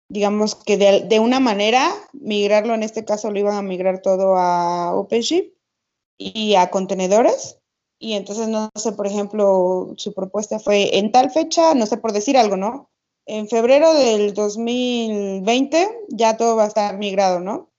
digamos 0.09 0.55
que 0.55 0.77
de, 0.77 1.03
de, 1.03 1.21
una 1.21 1.41
manera, 1.41 1.93
migrarlo, 2.13 2.75
en 2.75 2.83
este 2.83 3.05
caso 3.05 3.31
lo 3.31 3.39
iban 3.39 3.57
a 3.57 3.63
migrar 3.63 4.03
todo 4.03 4.37
a 4.37 4.95
OpenShift 4.95 5.53
y 6.19 6.55
a 6.55 6.71
contenedores. 6.71 7.61
Y 7.99 8.15
entonces, 8.15 8.49
no 8.49 8.71
sé, 8.75 8.93
por 8.93 9.07
ejemplo, 9.07 9.95
su 9.97 10.13
propuesta 10.13 10.59
fue 10.59 10.99
en 10.99 11.13
tal 11.13 11.31
fecha, 11.31 11.75
no 11.75 11.87
sé 11.87 11.97
por 11.97 12.13
decir 12.13 12.37
algo, 12.37 12.57
¿no? 12.57 12.91
En 13.27 13.49
febrero 13.49 13.95
del 13.95 14.35
2020 14.35 15.89
ya 16.09 16.37
todo 16.37 16.57
va 16.57 16.65
a 16.65 16.69
estar 16.69 16.99
migrado, 16.99 17.41
¿no? 17.41 17.71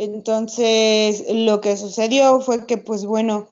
Entonces, 0.00 1.24
lo 1.28 1.60
que 1.60 1.76
sucedió 1.76 2.40
fue 2.40 2.66
que, 2.66 2.78
pues 2.78 3.04
bueno, 3.04 3.50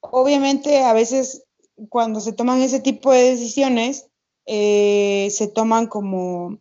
obviamente 0.00 0.84
a 0.84 0.92
veces 0.92 1.42
cuando 1.88 2.20
se 2.20 2.32
toman 2.32 2.62
ese 2.62 2.78
tipo 2.78 3.10
de 3.12 3.30
decisiones, 3.32 4.06
eh, 4.46 5.26
se 5.32 5.48
toman 5.48 5.88
como 5.88 6.58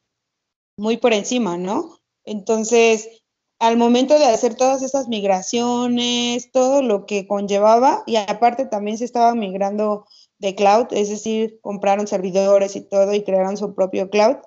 muy 0.76 0.98
por 0.98 1.14
encima, 1.14 1.56
¿no? 1.56 2.00
Entonces, 2.26 3.22
al 3.60 3.78
momento 3.78 4.18
de 4.18 4.26
hacer 4.26 4.56
todas 4.56 4.82
esas 4.82 5.08
migraciones, 5.08 6.52
todo 6.52 6.82
lo 6.82 7.06
que 7.06 7.28
conllevaba, 7.28 8.02
y 8.08 8.16
aparte 8.16 8.66
también 8.66 8.98
se 8.98 9.06
estaba 9.06 9.36
migrando 9.36 10.08
de 10.40 10.56
cloud, 10.56 10.88
es 10.90 11.10
decir, 11.10 11.60
compraron 11.62 12.08
servidores 12.08 12.76
y 12.76 12.82
todo 12.82 13.14
y 13.14 13.24
crearon 13.24 13.56
su 13.56 13.76
propio 13.76 14.10
cloud. 14.10 14.38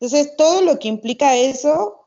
Entonces, 0.00 0.36
todo 0.36 0.62
lo 0.62 0.78
que 0.78 0.88
implica 0.88 1.36
eso 1.36 1.97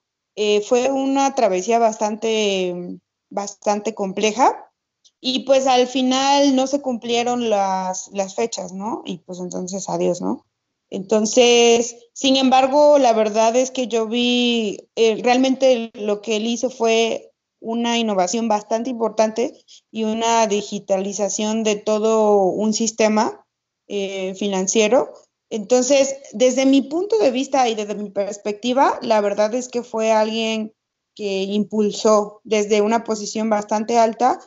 eh, 0.44 0.62
fue 0.62 0.90
una 0.90 1.36
travesía 1.36 1.78
bastante, 1.78 2.98
bastante 3.30 3.94
compleja 3.94 4.72
y 5.20 5.46
pues 5.46 5.68
al 5.68 5.86
final 5.86 6.56
no 6.56 6.66
se 6.66 6.82
cumplieron 6.82 7.52
las, 7.52 8.10
las 8.12 8.34
fechas, 8.34 8.74
¿no? 8.74 9.04
Y 9.06 9.20
pues 9.20 9.40
entonces 9.40 9.88
adiós, 9.88 10.20
¿no? 10.20 10.48
Entonces, 10.90 11.96
sin 12.14 12.38
embargo, 12.38 12.98
la 12.98 13.14
verdad 13.14 13.56
es 13.56 13.70
que 13.70 13.88
yo 13.88 14.08
vi, 14.08 14.90
eh, 14.96 15.22
realmente 15.22 15.92
lo 15.94 16.24
que 16.24 16.38
él 16.38 16.48
hizo 16.48 16.72
fue 16.72 17.32
una 17.60 18.00
innovación 18.00 18.48
bastante 18.48 18.90
importante 18.90 19.54
y 19.92 20.06
una 20.06 20.48
digitalización 20.48 21.62
de 21.62 21.76
todo 21.76 22.42
un 22.46 22.74
sistema 22.74 23.46
eh, 23.88 24.34
financiero. 24.34 25.14
Entonces, 25.52 26.16
desde 26.32 26.66
mi 26.66 26.82
punto 26.82 27.20
de 27.20 27.30
vista 27.30 27.68
y 27.68 27.76
desde 27.76 27.94
mi 27.94 28.10
perspectiva, 28.10 28.98
la 29.02 29.20
verdad 29.20 29.54
es 29.54 29.68
que 29.68 29.84
fue 29.84 30.12
alguien 30.12 30.74
que 31.14 31.44
impulsó 31.44 32.40
desde 32.46 32.82
una 32.82 33.04
posición 33.04 33.50
bastante 33.50 33.98
alta 33.98 34.40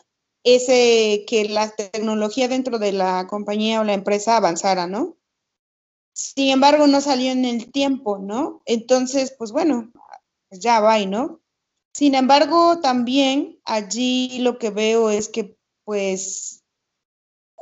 ese 0.45 1.25
que 1.27 1.47
la 1.49 1.71
tecnología 1.71 2.49
dentro 2.49 2.79
de 2.79 2.93
la 2.93 3.27
compañía 3.27 3.81
o 3.81 3.85
la 3.85 3.93
empresa 3.93 4.39
avanzara, 4.39 4.87
¿no? 4.87 5.17
Sin 6.15 6.51
embargo, 6.51 6.87
no 6.87 7.03
salió 7.03 7.33
en 7.33 7.45
el 7.45 7.71
tiempo, 7.71 8.19
¿no? 8.19 8.63
Entonces, 8.65 9.35
pues 9.37 9.53
bueno, 9.53 9.93
pues 10.49 10.61
ya 10.61 10.81
va, 10.81 10.99
¿no? 11.05 11.41
Sin 11.93 12.15
embargo, 12.15 12.81
también 12.81 13.61
allí 13.65 14.39
lo 14.39 14.59
que 14.59 14.71
veo 14.71 15.11
es 15.11 15.29
que, 15.29 15.57
pues, 15.85 16.64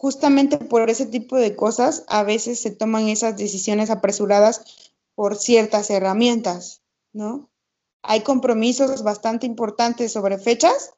justamente 0.02 0.58
por 0.58 0.90
ese 0.90 1.06
tipo 1.06 1.36
de 1.36 1.54
cosas, 1.54 2.04
a 2.08 2.24
veces 2.24 2.58
se 2.58 2.72
toman 2.72 3.08
esas 3.08 3.36
decisiones 3.36 3.88
apresuradas 3.88 4.64
por 5.14 5.36
ciertas 5.36 5.90
herramientas, 5.90 6.82
¿no? 7.12 7.52
Hay 8.02 8.22
compromisos 8.22 9.04
bastante 9.04 9.46
importantes 9.46 10.10
sobre 10.10 10.38
fechas 10.38 10.94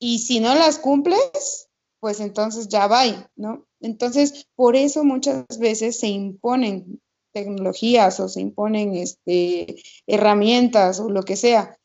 y 0.00 0.18
si 0.18 0.40
no 0.40 0.56
las 0.56 0.78
cumples, 0.78 1.68
pues 2.00 2.18
entonces 2.18 2.66
ya 2.66 2.88
va, 2.88 3.04
¿no? 3.36 3.64
Entonces, 3.80 4.48
por 4.56 4.74
eso 4.74 5.04
muchas 5.04 5.46
veces 5.60 6.00
se 6.00 6.08
imponen 6.08 7.00
tecnologías 7.32 8.18
o 8.18 8.28
se 8.28 8.40
imponen 8.40 8.96
este, 8.96 9.84
herramientas 10.08 10.98
o 10.98 11.08
lo 11.08 11.22
que 11.22 11.36
sea. 11.36 11.78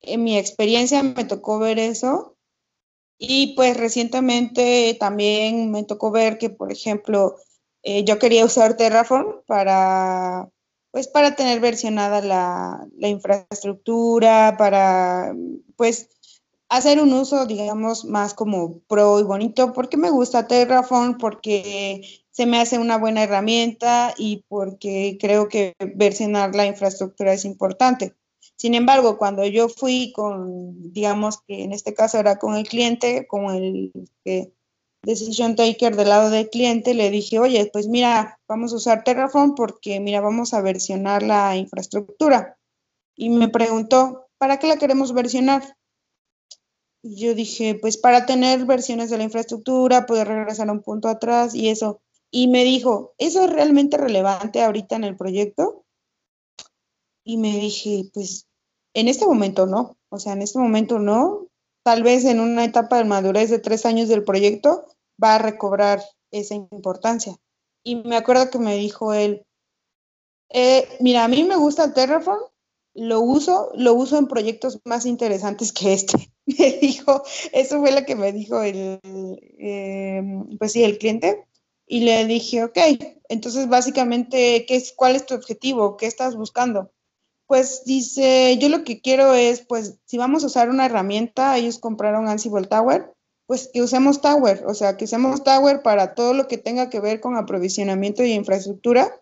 En 0.00 0.24
mi 0.24 0.36
experiencia 0.38 1.04
me 1.04 1.24
tocó 1.24 1.60
ver 1.60 1.78
eso 1.78 2.33
y 3.18 3.54
pues 3.56 3.76
recientemente 3.76 4.96
también 4.98 5.70
me 5.70 5.84
tocó 5.84 6.10
ver 6.10 6.38
que, 6.38 6.50
por 6.50 6.72
ejemplo, 6.72 7.36
eh, 7.82 8.04
yo 8.04 8.18
quería 8.18 8.44
usar 8.44 8.76
Terraform 8.76 9.42
para, 9.46 10.48
pues, 10.90 11.08
para 11.08 11.36
tener 11.36 11.60
versionada 11.60 12.20
la, 12.22 12.86
la 12.96 13.08
infraestructura, 13.08 14.56
para, 14.58 15.34
pues, 15.76 16.08
hacer 16.68 17.00
un 17.00 17.12
uso, 17.12 17.46
digamos, 17.46 18.04
más 18.04 18.34
como 18.34 18.80
pro 18.88 19.20
y 19.20 19.22
bonito, 19.22 19.72
porque 19.72 19.96
me 19.96 20.10
gusta 20.10 20.46
Terraform, 20.48 21.18
porque 21.18 22.02
se 22.30 22.46
me 22.46 22.58
hace 22.60 22.78
una 22.78 22.98
buena 22.98 23.22
herramienta 23.22 24.14
y 24.18 24.44
porque 24.48 25.18
creo 25.20 25.48
que 25.48 25.74
versionar 25.94 26.54
la 26.54 26.66
infraestructura 26.66 27.32
es 27.32 27.44
importante. 27.44 28.14
Sin 28.56 28.74
embargo, 28.74 29.18
cuando 29.18 29.44
yo 29.44 29.68
fui 29.68 30.12
con, 30.12 30.92
digamos 30.92 31.40
que 31.46 31.64
en 31.64 31.72
este 31.72 31.94
caso 31.94 32.18
era 32.18 32.38
con 32.38 32.54
el 32.54 32.66
cliente, 32.66 33.26
con 33.26 33.54
el 33.54 33.92
decision 35.02 35.56
taker 35.56 35.96
del 35.96 36.08
lado 36.08 36.30
del 36.30 36.48
cliente, 36.48 36.94
le 36.94 37.10
dije, 37.10 37.38
oye, 37.38 37.68
pues 37.72 37.88
mira, 37.88 38.38
vamos 38.48 38.72
a 38.72 38.76
usar 38.76 39.04
Terraform 39.04 39.54
porque, 39.54 40.00
mira, 40.00 40.20
vamos 40.20 40.54
a 40.54 40.62
versionar 40.62 41.22
la 41.22 41.56
infraestructura. 41.56 42.56
Y 43.16 43.30
me 43.30 43.48
preguntó, 43.48 44.28
¿para 44.38 44.58
qué 44.58 44.66
la 44.66 44.78
queremos 44.78 45.12
versionar? 45.12 45.76
yo 47.04 47.34
dije, 47.34 47.74
pues 47.74 47.98
para 47.98 48.24
tener 48.24 48.64
versiones 48.64 49.10
de 49.10 49.18
la 49.18 49.24
infraestructura, 49.24 50.06
poder 50.06 50.26
regresar 50.26 50.70
un 50.70 50.80
punto 50.80 51.08
atrás 51.08 51.54
y 51.54 51.68
eso. 51.68 52.00
Y 52.30 52.48
me 52.48 52.64
dijo, 52.64 53.14
¿eso 53.18 53.44
es 53.44 53.52
realmente 53.52 53.98
relevante 53.98 54.62
ahorita 54.62 54.96
en 54.96 55.04
el 55.04 55.16
proyecto? 55.16 55.83
Y 57.24 57.38
me 57.38 57.58
dije, 57.58 58.10
pues 58.12 58.46
en 58.94 59.08
este 59.08 59.26
momento 59.26 59.66
no. 59.66 59.96
O 60.10 60.18
sea, 60.18 60.34
en 60.34 60.42
este 60.42 60.58
momento 60.58 60.98
no. 60.98 61.48
Tal 61.82 62.02
vez 62.02 62.24
en 62.24 62.40
una 62.40 62.64
etapa 62.64 62.98
de 62.98 63.04
madurez 63.04 63.50
de 63.50 63.58
tres 63.58 63.84
años 63.84 64.08
del 64.08 64.24
proyecto 64.24 64.86
va 65.22 65.34
a 65.34 65.38
recobrar 65.38 66.02
esa 66.30 66.54
importancia. 66.54 67.36
Y 67.82 67.96
me 67.96 68.16
acuerdo 68.16 68.50
que 68.50 68.58
me 68.58 68.76
dijo 68.76 69.12
él, 69.12 69.44
eh, 70.50 70.88
mira, 71.00 71.24
a 71.24 71.28
mí 71.28 71.44
me 71.44 71.56
gusta 71.56 71.92
Terraform, 71.92 72.42
lo 72.94 73.20
uso, 73.20 73.72
lo 73.74 73.94
uso 73.94 74.16
en 74.18 74.28
proyectos 74.28 74.80
más 74.84 75.04
interesantes 75.04 75.72
que 75.72 75.92
este. 75.92 76.32
Me 76.46 76.78
dijo, 76.78 77.22
eso 77.52 77.80
fue 77.80 77.90
lo 77.90 78.04
que 78.04 78.14
me 78.14 78.30
dijo 78.30 78.60
el, 78.60 79.00
em, 79.58 80.58
pues 80.58 80.72
sí, 80.72 80.84
el 80.84 80.98
cliente. 80.98 81.46
Y 81.86 82.00
le 82.00 82.24
dije, 82.26 82.62
ok, 82.64 82.78
entonces 83.28 83.68
básicamente, 83.68 84.64
¿qué 84.66 84.76
es, 84.76 84.92
¿cuál 84.94 85.16
es 85.16 85.26
tu 85.26 85.34
objetivo? 85.34 85.96
¿Qué 85.96 86.06
estás 86.06 86.36
buscando? 86.36 86.90
Pues 87.46 87.84
dice, 87.84 88.56
yo 88.58 88.68
lo 88.68 88.84
que 88.84 89.00
quiero 89.00 89.34
es, 89.34 89.60
pues, 89.60 89.98
si 90.06 90.16
vamos 90.16 90.42
a 90.42 90.46
usar 90.46 90.70
una 90.70 90.86
herramienta, 90.86 91.56
ellos 91.56 91.78
compraron 91.78 92.28
Ansible 92.28 92.66
Tower, 92.66 93.12
pues 93.46 93.68
que 93.72 93.82
usemos 93.82 94.20
Tower, 94.20 94.64
o 94.66 94.74
sea, 94.74 94.96
que 94.96 95.04
usemos 95.04 95.44
Tower 95.44 95.82
para 95.82 96.14
todo 96.14 96.32
lo 96.32 96.48
que 96.48 96.56
tenga 96.56 96.88
que 96.88 97.00
ver 97.00 97.20
con 97.20 97.36
aprovisionamiento 97.36 98.24
y 98.24 98.32
infraestructura 98.32 99.20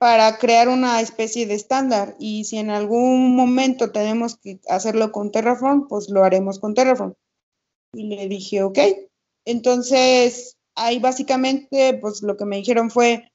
para 0.00 0.38
crear 0.38 0.68
una 0.68 1.00
especie 1.02 1.46
de 1.46 1.54
estándar 1.54 2.16
y 2.18 2.44
si 2.44 2.56
en 2.56 2.70
algún 2.70 3.36
momento 3.36 3.92
tenemos 3.92 4.38
que 4.38 4.58
hacerlo 4.66 5.12
con 5.12 5.30
Terraform, 5.30 5.88
pues 5.88 6.08
lo 6.08 6.24
haremos 6.24 6.58
con 6.58 6.74
Terraform. 6.74 7.14
Y 7.92 8.04
le 8.04 8.26
dije, 8.26 8.62
ok. 8.62 8.78
Entonces, 9.44 10.56
ahí 10.74 10.98
básicamente, 11.00 11.98
pues 12.00 12.22
lo 12.22 12.38
que 12.38 12.46
me 12.46 12.56
dijeron 12.56 12.90
fue, 12.90 13.29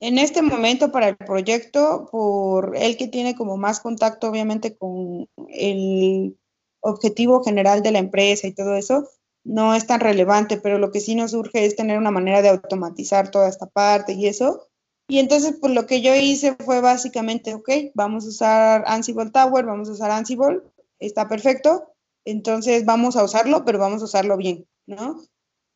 en 0.00 0.18
este 0.18 0.42
momento 0.42 0.92
para 0.92 1.08
el 1.08 1.16
proyecto, 1.16 2.08
por 2.10 2.76
el 2.76 2.96
que 2.96 3.08
tiene 3.08 3.34
como 3.34 3.56
más 3.56 3.80
contacto 3.80 4.28
obviamente 4.28 4.76
con 4.76 5.28
el 5.48 6.36
objetivo 6.80 7.42
general 7.42 7.82
de 7.82 7.92
la 7.92 7.98
empresa 7.98 8.46
y 8.46 8.52
todo 8.52 8.76
eso, 8.76 9.08
no 9.44 9.74
es 9.74 9.86
tan 9.86 10.00
relevante, 10.00 10.56
pero 10.56 10.78
lo 10.78 10.90
que 10.90 11.00
sí 11.00 11.14
nos 11.14 11.32
urge 11.32 11.64
es 11.64 11.76
tener 11.76 11.98
una 11.98 12.10
manera 12.10 12.42
de 12.42 12.48
automatizar 12.48 13.30
toda 13.30 13.48
esta 13.48 13.66
parte 13.66 14.12
y 14.12 14.26
eso 14.26 14.68
Y 15.08 15.20
entonces, 15.20 15.56
pues 15.60 15.72
lo 15.72 15.86
que 15.86 16.02
yo 16.02 16.14
hice 16.14 16.56
fue 16.56 16.80
básicamente, 16.80 17.54
ok, 17.54 17.70
vamos 17.94 18.24
a 18.24 18.28
usar 18.28 18.84
Ansible 18.86 19.30
Tower, 19.30 19.64
vamos 19.64 19.88
a 19.88 19.92
usar 19.92 20.10
Ansible, 20.10 20.62
está 20.98 21.28
perfecto, 21.28 21.92
entonces 22.24 22.84
vamos 22.84 23.16
a 23.16 23.22
usarlo, 23.22 23.64
pero 23.64 23.78
vamos 23.78 24.02
a 24.02 24.06
usarlo 24.06 24.36
bien, 24.36 24.66
¿no? 24.86 25.22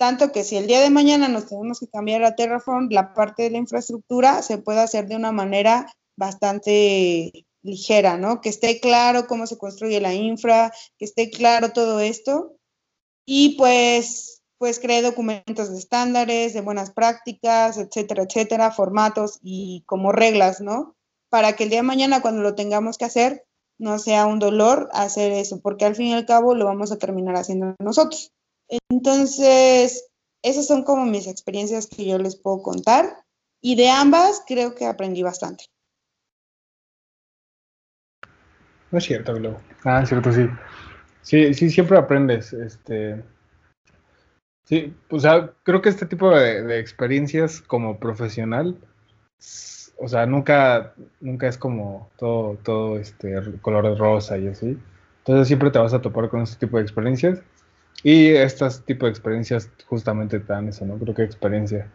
Tanto 0.01 0.33
que 0.33 0.45
si 0.45 0.57
el 0.57 0.67
día 0.67 0.81
de 0.81 0.89
mañana 0.89 1.29
nos 1.29 1.45
tenemos 1.45 1.79
que 1.79 1.87
cambiar 1.87 2.25
a 2.25 2.35
Terraform, 2.35 2.89
la 2.91 3.13
parte 3.13 3.43
de 3.43 3.51
la 3.51 3.59
infraestructura 3.59 4.41
se 4.41 4.57
puede 4.57 4.81
hacer 4.81 5.07
de 5.09 5.15
una 5.15 5.31
manera 5.31 5.93
bastante 6.17 7.45
ligera, 7.63 8.17
¿no? 8.17 8.41
Que 8.41 8.49
esté 8.49 8.81
claro 8.81 9.27
cómo 9.27 9.47
se 9.47 9.59
construye 9.59 10.01
la 10.01 10.15
infra, 10.15 10.73
que 10.97 11.05
esté 11.05 11.29
claro 11.29 11.73
todo 11.73 12.01
esto. 12.01 12.57
Y 13.27 13.59
pues, 13.59 14.41
pues 14.57 14.81
cree 14.81 15.03
documentos 15.03 15.71
de 15.71 15.77
estándares, 15.77 16.55
de 16.55 16.63
buenas 16.63 16.93
prácticas, 16.93 17.77
etcétera, 17.77 18.23
etcétera, 18.23 18.71
formatos 18.71 19.39
y 19.43 19.83
como 19.85 20.13
reglas, 20.13 20.63
¿no? 20.63 20.97
Para 21.29 21.57
que 21.57 21.65
el 21.65 21.69
día 21.69 21.81
de 21.81 21.83
mañana 21.83 22.23
cuando 22.23 22.41
lo 22.41 22.55
tengamos 22.55 22.97
que 22.97 23.05
hacer, 23.05 23.45
no 23.79 23.99
sea 23.99 24.25
un 24.25 24.39
dolor 24.39 24.89
hacer 24.95 25.31
eso, 25.33 25.61
porque 25.61 25.85
al 25.85 25.95
fin 25.95 26.07
y 26.07 26.15
al 26.15 26.25
cabo 26.25 26.55
lo 26.55 26.65
vamos 26.65 26.91
a 26.91 26.97
terminar 26.97 27.37
haciendo 27.37 27.75
nosotros. 27.81 28.33
Entonces, 28.91 30.09
esas 30.43 30.67
son 30.67 30.85
como 30.85 31.05
mis 31.07 31.27
experiencias 31.27 31.87
que 31.87 32.05
yo 32.05 32.19
les 32.19 32.37
puedo 32.37 32.63
contar 32.63 33.25
y 33.61 33.77
de 33.77 33.91
ambas 33.91 34.43
creo 34.47 34.75
que 34.75 34.87
aprendí 34.87 35.23
bastante. 35.23 35.65
No 38.91 38.99
es 38.99 39.05
cierto, 39.05 39.35
Globo. 39.35 39.61
Ah, 39.85 40.01
es 40.03 40.09
cierto, 40.09 40.33
sí. 40.33 40.49
Sí, 41.23 41.55
sí, 41.55 41.71
siempre 41.71 41.99
aprendes. 41.99 42.53
Este. 42.53 43.23
Sí, 44.65 44.95
o 45.11 45.19
sea, 45.19 45.53
creo 45.63 45.83
que 45.83 45.89
este 45.89 46.07
tipo 46.07 46.31
de, 46.31 46.63
de 46.63 46.79
experiencias 46.79 47.61
como 47.61 47.99
profesional, 47.99 48.77
o 49.99 50.09
sea, 50.09 50.27
nunca, 50.27 50.95
nunca 51.21 51.49
es 51.49 51.59
como 51.59 52.09
todo, 52.17 52.57
todo 52.63 52.99
este 52.99 53.35
color 53.61 53.89
de 53.89 53.97
rosa 53.97 54.39
y 54.39 54.49
así. 54.49 54.79
Entonces 55.19 55.47
siempre 55.49 55.71
te 55.71 55.79
vas 55.79 55.93
a 55.93 56.01
topar 56.01 56.29
con 56.31 56.41
este 56.41 56.67
tipo 56.67 56.77
de 56.77 56.83
experiencias. 56.83 57.41
Y 58.03 58.29
estas 58.29 58.85
tipo 58.85 59.07
de 59.07 59.11
experiencias 59.11 59.71
justamente 59.87 60.41
te 60.41 60.53
dan 60.53 60.69
eso, 60.69 60.87
¿no? 60.87 60.99
Creo 60.99 61.15
que 61.15 61.23
experiencia. 61.23 61.89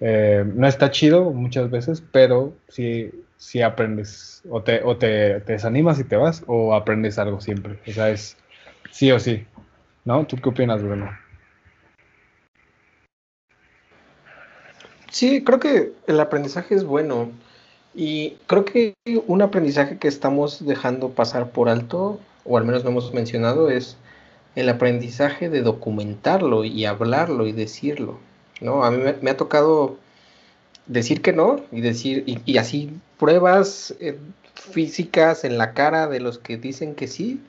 Eh, 0.00 0.44
no 0.54 0.66
está 0.66 0.90
chido 0.90 1.30
muchas 1.30 1.70
veces, 1.70 2.02
pero 2.12 2.54
sí, 2.68 3.10
sí 3.36 3.62
aprendes. 3.62 4.42
O, 4.50 4.62
te, 4.62 4.82
o 4.82 4.96
te, 4.96 5.40
te, 5.40 5.52
desanimas 5.52 5.98
y 5.98 6.04
te 6.04 6.16
vas, 6.16 6.44
o 6.46 6.74
aprendes 6.74 7.18
algo 7.18 7.40
siempre. 7.40 7.78
O 7.86 7.92
sea, 7.92 8.10
es 8.10 8.36
sí 8.90 9.10
o 9.10 9.18
sí. 9.18 9.46
¿No? 10.04 10.26
¿Tú 10.26 10.36
qué 10.36 10.48
opinas, 10.48 10.82
Bruno? 10.82 11.10
Sí, 15.10 15.42
creo 15.42 15.58
que 15.58 15.92
el 16.06 16.20
aprendizaje 16.20 16.74
es 16.74 16.84
bueno. 16.84 17.30
Y 17.94 18.36
creo 18.46 18.64
que 18.64 18.94
un 19.26 19.42
aprendizaje 19.42 19.98
que 19.98 20.08
estamos 20.08 20.64
dejando 20.64 21.10
pasar 21.10 21.50
por 21.50 21.68
alto, 21.68 22.20
o 22.44 22.58
al 22.58 22.64
menos 22.64 22.84
no 22.84 22.90
hemos 22.90 23.12
mencionado, 23.12 23.70
es 23.70 23.96
el 24.58 24.68
aprendizaje 24.68 25.48
de 25.48 25.62
documentarlo 25.62 26.64
y 26.64 26.84
hablarlo 26.84 27.46
y 27.46 27.52
decirlo. 27.52 28.18
¿no? 28.60 28.84
A 28.84 28.90
mí 28.90 29.00
me, 29.22 29.30
ha 29.30 29.36
tocado 29.36 29.98
decir 30.86 31.22
que 31.22 31.32
no 31.32 31.60
y 31.70 31.80
decir, 31.80 32.24
y, 32.26 32.58
así 32.58 32.90
pruebas 33.20 33.94
eh, 34.00 34.18
físicas 34.54 35.44
en 35.44 35.58
la 35.58 35.74
cara 35.74 36.08
de 36.08 36.18
los 36.18 36.38
que 36.38 36.56
dicen 36.56 36.96
que 36.96 37.06
sí, 37.06 37.40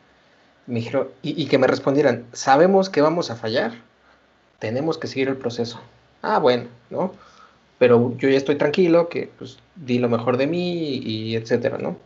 me 0.68 0.82
dijeron, 0.82 1.08
y, 1.24 1.48
que 1.48 1.58
me 1.58 1.66
respondieran, 1.66 2.26
sabemos 2.32 2.92
que 2.92 3.02
vamos 3.02 3.32
a 3.32 3.36
fallar, 3.36 3.74
tenemos 4.60 5.00
que 5.00 5.08
seguir 5.08 5.30
el 5.30 5.38
proceso. 5.38 5.82
Ah, 6.22 6.38
bueno, 6.38 6.66
¿no? 6.92 7.14
Pero 7.80 8.16
yo 8.18 8.30
ya 8.30 8.38
estoy 8.38 8.56
tranquilo, 8.56 9.10
que 9.10 9.32
pues 9.40 9.58
di 9.76 9.98
lo 9.98 10.10
mejor 10.10 10.38
de 10.38 10.46
mí 10.46 10.98
y, 10.98 11.36
etcétera, 11.36 11.80
¿no? 11.80 11.98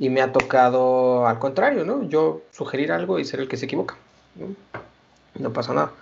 Y 0.00 0.10
me 0.10 0.20
ha 0.20 0.32
tocado 0.32 1.28
al 1.28 1.38
contrario, 1.38 1.84
¿no? 1.84 2.08
Yo 2.08 2.42
sugerir 2.50 2.90
algo 2.90 3.20
y 3.20 3.24
ser 3.24 3.38
el 3.38 3.46
que 3.46 3.56
se 3.56 3.66
equivoca. 3.66 3.96
No, 5.38 5.52
pasa 5.52 5.74
nada. 5.74 5.92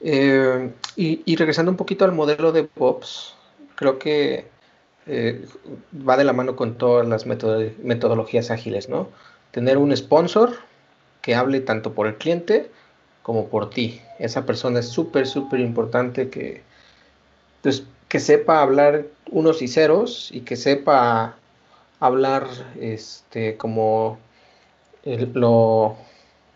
Eh, 0.00 0.70
y, 0.96 1.36
regresando 1.36 1.70
un 1.70 1.76
poquito 1.76 2.04
al 2.04 2.12
modelo 2.12 2.52
de 2.52 2.64
POPs, 2.64 3.34
creo 3.74 3.98
que 3.98 4.46
eh, 5.06 5.46
va 6.08 6.16
de 6.16 6.24
la 6.24 6.32
mano 6.32 6.56
con 6.56 6.76
todas 6.76 7.06
las 7.06 7.26
metodologías 7.26 8.50
ágiles, 8.50 8.88
¿no? 8.88 9.08
Tener 9.50 9.78
un 9.78 9.96
sponsor 9.96 10.56
que 11.22 11.34
hable 11.34 11.60
tanto 11.60 11.94
por 11.94 12.06
el 12.06 12.16
cliente 12.16 12.70
como 13.22 13.48
por 13.48 13.70
ti. 13.70 14.00
Esa 14.18 14.46
persona 14.46 14.80
es 14.80 14.88
súper, 14.88 15.26
súper 15.26 15.60
importante 15.60 16.30
que, 16.30 16.62
pues, 17.62 17.84
que 18.08 18.20
sepa 18.20 18.62
hablar 18.62 19.04
unos 19.30 19.62
y 19.62 19.68
ceros 19.68 20.30
y 20.32 20.40
que 20.40 20.56
sepa 20.56 21.36
hablar 22.00 22.46
este, 22.80 23.56
como 23.56 24.18
lo, 25.04 25.96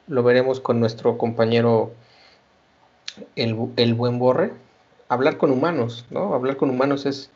lo 0.08 0.22
veremos 0.22 0.60
con 0.60 0.80
nuestro 0.80 1.18
compañero 1.18 1.92
el, 3.36 3.54
buen 3.94 4.18
Borre, 4.18 4.52
hablar 5.08 5.36
con 5.36 5.50
humanos, 5.50 6.06
¿no? 6.10 6.34
Hablar 6.34 6.56
con 6.56 6.70
humanos 6.70 7.06
es, 7.06 7.30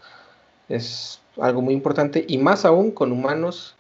es 0.69 1.21
algo 1.39 1.63
muy 1.63 1.75
importante 1.75 2.25
y 2.27 2.39
más 2.39 2.65
aún 2.65 2.91
con 2.91 3.13
humanos 3.13 3.77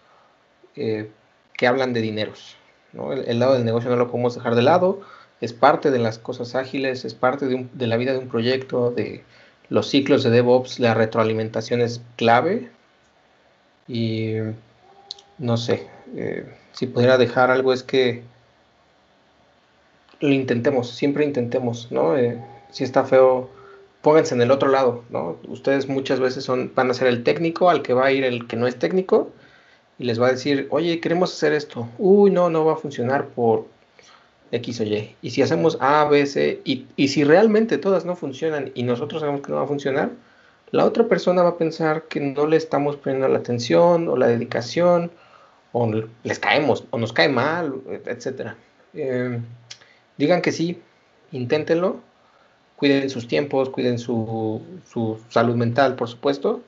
eh, 0.76 1.11
que 1.55 1.66
hablan 1.66 1.93
de 1.93 2.01
dineros, 2.03 2.57
¿no? 2.93 3.12
El, 3.12 3.39
lado 3.39 3.55
del 3.55 3.64
negocio 3.64 3.91
no 3.91 3.97
lo 3.97 4.11
podemos 4.11 4.34
dejar 4.34 4.55
de 4.55 4.62
lado, 4.62 5.01
es 5.41 5.53
parte 5.53 5.91
de 5.91 5.99
las 5.99 6.18
cosas 6.18 6.55
ágiles, 6.55 7.05
es 7.05 7.14
parte 7.14 7.47
de, 7.47 7.66
de 7.72 7.87
la 7.87 7.97
vida 7.97 8.12
de 8.12 8.18
un 8.18 8.28
proyecto, 8.28 8.91
de 8.91 9.24
los 9.68 9.89
ciclos 9.89 10.22
de 10.22 10.30
DevOps, 10.30 10.78
la 10.78 10.95
retroalimentación 10.95 11.80
es 11.80 12.01
clave 12.16 12.70
y 13.89 14.34
no 15.39 15.57
sé, 15.57 15.89
eh, 16.14 16.47
si 16.72 16.87
pudiera 16.87 17.18
dejar 17.18 17.51
algo 17.51 17.72
es 17.72 17.82
que 17.82 18.22
lo 20.21 20.29
intentemos, 20.31 20.91
siempre 20.91 21.25
intentemos, 21.25 21.91
¿no? 21.91 22.17
Eh, 22.17 22.43
si 22.71 22.85
está 22.85 23.05
feo, 23.05 23.51
pónganse 24.03 24.35
en 24.35 24.43
el 24.43 24.51
otro 24.51 24.69
lado, 24.69 25.05
¿no? 25.11 25.37
Ustedes 25.49 25.89
muchas 25.89 26.21
veces 26.21 26.45
son, 26.45 26.73
van 26.75 26.91
a 26.91 26.95
ser 26.95 27.09
el 27.09 27.23
técnico 27.23 27.71
al 27.71 27.83
que 27.83 27.93
va 27.93 28.07
a 28.07 28.12
ir 28.12 28.25
el 28.25 28.47
que 28.47 28.57
no 28.57 28.67
es 28.67 28.79
técnico 28.79 29.31
y 29.99 30.05
les 30.05 30.21
va 30.21 30.29
a 30.29 30.33
decir, 30.33 30.69
oye, 30.71 31.01
queremos 31.01 31.33
hacer 31.33 31.53
esto. 31.53 31.89
Uy, 31.99 32.31
no, 32.31 32.51
no 32.51 32.64
va 32.64 32.75
a 32.75 32.77
funcionar 32.77 33.29
por 33.29 33.67
X 34.53 34.81
o 34.81 34.85
Y. 34.85 35.17
Y 35.23 35.31
si 35.31 35.43
hacemos 35.43 35.79
A, 35.81 36.05
B, 36.05 36.27
C, 36.27 36.61
y, 36.64 36.87
y 36.97 37.09
si 37.09 37.25
realmente 37.25 37.79
todas 37.79 38.05
no 38.05 38.17
funcionan 38.17 38.71
y 38.75 38.83
nosotros 38.83 39.21
sabemos 39.21 39.43
que 39.43 39.51
no 39.51 39.59
va 39.59 39.64
a 39.64 39.69
funcionar, 39.69 40.11
la 40.71 40.85
otra 40.85 41.07
persona 41.07 41.43
va 41.43 41.51
a 41.51 41.59
pensar 41.59 42.05
que 42.05 42.21
no 42.21 42.47
le 42.47 42.57
estamos 42.57 42.97
poniendo 42.97 43.29
la 43.29 43.39
atención 43.39 44.09
o 44.09 44.17
la 44.17 44.27
dedicación, 44.27 45.11
o 45.73 45.91
les 46.23 46.39
caemos, 46.39 46.85
o 46.91 46.99
nos 46.99 47.12
cae 47.12 47.29
mal, 47.29 47.75
etcétera. 48.07 48.57
Eh, 48.95 49.39
digan 50.17 50.43
que 50.43 50.53
sí, 50.53 50.81
inténtenlo, 51.33 52.01
cuiden 52.77 53.11
sus 53.11 53.27
tiempos, 53.29 53.71
cuiden 53.71 53.99
su, 53.99 54.61
salud 55.29 55.57
mental, 55.57 55.97
por 55.97 56.09
supuesto. 56.09 56.62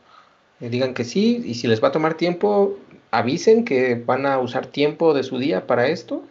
Eh, 0.61 0.68
digan 0.70 0.94
que 0.94 1.05
sí, 1.05 1.42
y 1.44 1.55
si 1.55 1.68
les 1.68 1.82
va 1.82 1.88
a 1.88 1.92
tomar 1.92 2.14
tiempo, 2.14 2.76
avisen 3.11 3.64
que 3.64 3.94
van 3.94 4.26
a 4.26 4.38
usar 4.38 4.66
tiempo 4.66 5.14
de 5.14 5.22
su 5.22 5.38
día 5.38 5.66
para 5.66 5.88
esto. 5.88 6.24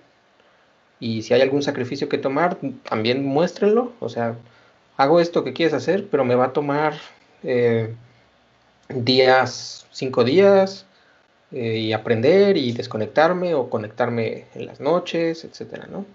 Y 1.00 1.22
si 1.22 1.34
hay 1.34 1.42
algún 1.42 1.62
sacrificio 1.62 2.10
que 2.10 2.18
tomar, 2.18 2.58
también 2.90 3.24
muéstrenlo. 3.26 3.94
O 4.00 4.10
sea, 4.10 4.36
hago 4.98 5.20
esto 5.20 5.44
que 5.44 5.54
quieres 5.54 5.74
hacer, 5.74 6.08
pero 6.10 6.26
me 6.26 6.36
va 6.36 6.46
a 6.46 6.54
tomar 6.54 6.96
eh, 7.44 7.94
días, 8.90 9.86
cinco 9.92 10.24
días, 10.24 10.88
eh, 11.52 11.78
y 11.78 11.94
aprender 11.94 12.58
y 12.58 12.74
desconectarme 12.74 13.54
o 13.54 13.70
conectarme 13.70 14.46
en 14.54 14.66
las 14.66 14.82
noches, 14.82 15.46
etcétera, 15.46 15.88
¿no? 15.90 16.06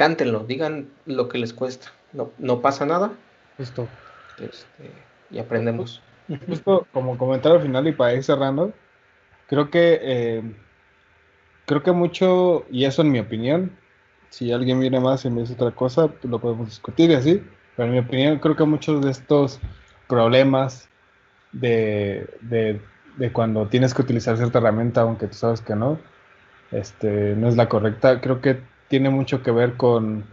Cántenlo, 0.00 0.44
digan 0.44 0.88
lo 1.04 1.28
que 1.28 1.36
les 1.36 1.52
cuesta. 1.52 1.88
No, 2.14 2.30
no 2.38 2.62
pasa 2.62 2.86
nada. 2.86 3.12
Justo. 3.58 3.86
Este, 4.38 4.90
y 5.30 5.38
aprendemos. 5.38 6.02
Justo 6.46 6.86
como 6.90 7.18
comentario 7.18 7.58
al 7.58 7.62
final 7.62 7.86
y 7.86 7.92
para 7.92 8.14
ir 8.14 8.24
cerrando, 8.24 8.72
creo 9.46 9.68
que 9.68 10.00
eh, 10.00 10.42
creo 11.66 11.82
que 11.82 11.92
mucho, 11.92 12.64
y 12.70 12.86
eso 12.86 13.02
en 13.02 13.12
mi 13.12 13.18
opinión, 13.18 13.76
si 14.30 14.50
alguien 14.50 14.80
viene 14.80 15.00
más 15.00 15.26
y 15.26 15.30
me 15.30 15.42
dice 15.42 15.52
otra 15.52 15.72
cosa, 15.72 16.08
lo 16.22 16.38
podemos 16.38 16.68
discutir 16.68 17.10
y 17.10 17.14
así, 17.16 17.44
pero 17.76 17.88
en 17.88 17.92
mi 17.92 17.98
opinión 17.98 18.38
creo 18.38 18.56
que 18.56 18.64
muchos 18.64 19.04
de 19.04 19.10
estos 19.10 19.60
problemas 20.08 20.88
de, 21.52 22.26
de, 22.40 22.80
de 23.18 23.32
cuando 23.34 23.66
tienes 23.66 23.92
que 23.92 24.00
utilizar 24.00 24.38
cierta 24.38 24.60
herramienta, 24.60 25.02
aunque 25.02 25.26
tú 25.26 25.34
sabes 25.34 25.60
que 25.60 25.74
no, 25.74 25.98
este, 26.70 27.36
no 27.36 27.48
es 27.48 27.56
la 27.58 27.68
correcta, 27.68 28.22
creo 28.22 28.40
que 28.40 28.62
tiene 28.90 29.08
mucho 29.08 29.42
que 29.42 29.52
ver 29.52 29.76
con, 29.76 30.24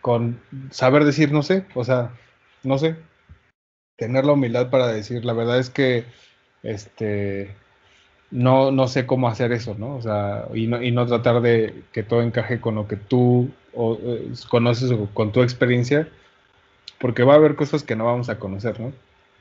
con 0.00 0.40
saber 0.70 1.04
decir 1.04 1.30
no 1.30 1.42
sé, 1.42 1.66
o 1.74 1.84
sea, 1.84 2.10
no 2.64 2.78
sé, 2.78 2.96
tener 3.96 4.24
la 4.24 4.32
humildad 4.32 4.70
para 4.70 4.88
decir, 4.88 5.24
la 5.24 5.34
verdad 5.34 5.58
es 5.58 5.70
que 5.70 6.06
este 6.62 7.54
no, 8.30 8.70
no 8.70 8.88
sé 8.88 9.06
cómo 9.06 9.28
hacer 9.28 9.52
eso, 9.52 9.76
¿no? 9.78 9.96
O 9.96 10.02
sea, 10.02 10.46
y 10.54 10.66
no, 10.66 10.82
y 10.82 10.90
no 10.90 11.06
tratar 11.06 11.42
de 11.42 11.82
que 11.92 12.02
todo 12.02 12.22
encaje 12.22 12.60
con 12.60 12.74
lo 12.76 12.88
que 12.88 12.96
tú 12.96 13.50
eh, 13.74 14.32
conoces 14.48 14.90
o 14.90 15.08
con 15.12 15.32
tu 15.32 15.42
experiencia, 15.42 16.08
porque 16.98 17.24
va 17.24 17.34
a 17.34 17.36
haber 17.36 17.56
cosas 17.56 17.82
que 17.82 17.96
no 17.96 18.06
vamos 18.06 18.30
a 18.30 18.38
conocer, 18.38 18.80
¿no? 18.80 18.92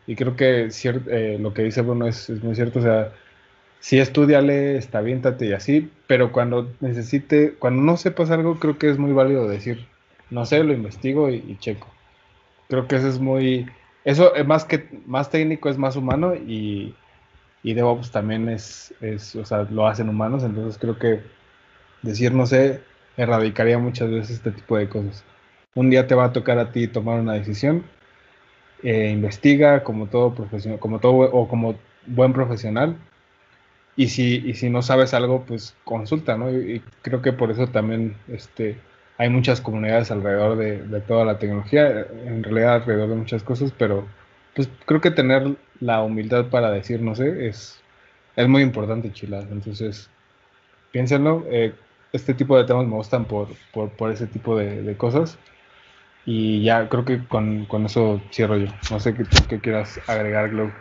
Y 0.07 0.15
creo 0.15 0.36
que 0.36 0.70
eh, 0.84 1.38
lo 1.39 1.53
que 1.53 1.63
dice 1.63 1.82
Bruno 1.82 2.07
es, 2.07 2.30
muy 2.30 2.55
cierto, 2.55 2.80
o 2.80 2.82
sea, 2.82 3.13
sí 3.80 3.99
estudiale, 3.99 4.78
estaviéntate 4.78 5.47
y 5.47 5.53
así, 5.53 5.91
pero 6.07 6.32
cuando 6.32 6.71
necesite, 6.80 7.53
cuando 7.53 7.82
no 7.82 7.97
sepas 7.97 8.32
algo, 8.32 8.59
creo 8.59 8.78
que 8.78 8.89
es 8.89 8.97
muy 8.97 9.13
válido 9.13 9.47
decir, 9.47 9.88
no 10.30 10.45
sé, 10.45 10.63
lo 10.63 10.73
investigo 10.73 11.30
y, 11.30 11.57
checo. 11.59 11.88
Creo 12.69 12.88
que 12.88 12.97
eso 12.97 13.07
es 13.07 13.19
muy, 13.19 13.67
eso 14.03 14.36
es 14.36 14.45
más 14.45 14.65
que 14.65 14.89
más 15.05 15.30
técnico, 15.30 15.69
es 15.69 15.78
más 15.78 15.95
humano 15.95 16.36
y, 16.36 16.95
y 17.63 17.73
DevOps 17.73 18.11
también 18.11 18.49
es, 18.49 18.93
es, 19.01 19.36
o 19.36 19.45
sea, 19.45 19.63
lo 19.69 19.88
hacen 19.88 20.09
humanos, 20.09 20.43
entonces 20.43 20.78
creo 20.80 20.97
que 20.99 21.21
decir 22.01 22.34
no 22.34 22.45
sé 22.45 22.82
erradicaría 23.17 23.78
muchas 23.80 24.09
veces 24.09 24.38
este 24.38 24.51
tipo 24.51 24.78
de 24.78 24.88
cosas. 24.88 25.23
Un 25.75 25.89
día 25.89 26.07
te 26.07 26.15
va 26.15 26.25
a 26.25 26.34
tocar 26.34 26.59
a 26.59 26.71
ti 26.71 26.88
tomar 26.88 27.19
una 27.19 27.34
decisión, 27.34 27.84
eh, 28.84 29.09
investiga 29.11 29.84
como 29.84 30.07
todo 30.07 30.34
profesional, 30.34 30.80
como 30.80 30.99
todo 30.99 31.13
o 31.32 31.47
como 31.47 31.75
buen 32.05 32.34
profesional. 32.34 32.97
Y 33.98 34.10
si, 34.10 34.38
y 34.48 34.54
si 34.54 34.70
no 34.70 34.82
sabes 34.84 35.14
algo, 35.14 35.43
pues 35.45 35.76
consulta, 35.84 36.38
¿no? 36.38 36.52
Y, 36.52 36.82
creo 37.02 37.22
que 37.22 37.34
por 37.34 37.52
eso 37.52 37.68
también 37.68 38.16
este, 38.30 38.78
hay 39.18 39.30
muchas 39.30 39.60
comunidades 39.60 40.12
alrededor 40.12 40.58
de, 40.58 41.02
toda 41.02 41.26
la 41.26 41.39
tecnología, 41.39 42.06
en 42.26 42.43
realidad 42.43 42.76
alrededor 42.76 43.10
de 43.10 43.16
muchas 43.16 43.43
cosas, 43.43 43.74
pero 43.78 44.08
pues 44.56 44.70
creo 44.86 45.02
que 45.02 45.12
tener 45.12 45.56
la 45.80 46.02
humildad 46.04 46.45
para 46.45 46.72
decir, 46.72 47.02
no 47.02 47.16
sé, 47.16 47.48
es, 47.48 47.82
es 48.36 48.48
muy 48.48 48.62
importante, 48.62 49.12
chilas. 49.12 49.45
Entonces, 49.52 50.10
piénsenlo. 50.91 51.43
Eh, 51.50 51.74
este 52.14 52.34
tipo 52.34 52.58
de 52.58 52.64
temas 52.64 52.86
me 52.88 52.95
gustan 52.95 53.26
por, 53.26 53.50
por, 53.74 54.12
ese 54.12 54.28
tipo 54.28 54.58
de, 54.58 54.95
cosas. 54.98 55.38
Y 56.26 56.64
ya 56.64 56.89
creo 56.89 57.06
que 57.06 57.26
con, 57.28 57.68
eso 57.86 58.22
cierro 58.32 58.58
yo. 58.58 58.68
No 58.91 59.00
sé 59.00 59.14
qué, 59.14 59.60
quieras 59.60 60.00
agregar, 60.08 60.50
Glow. 60.50 60.72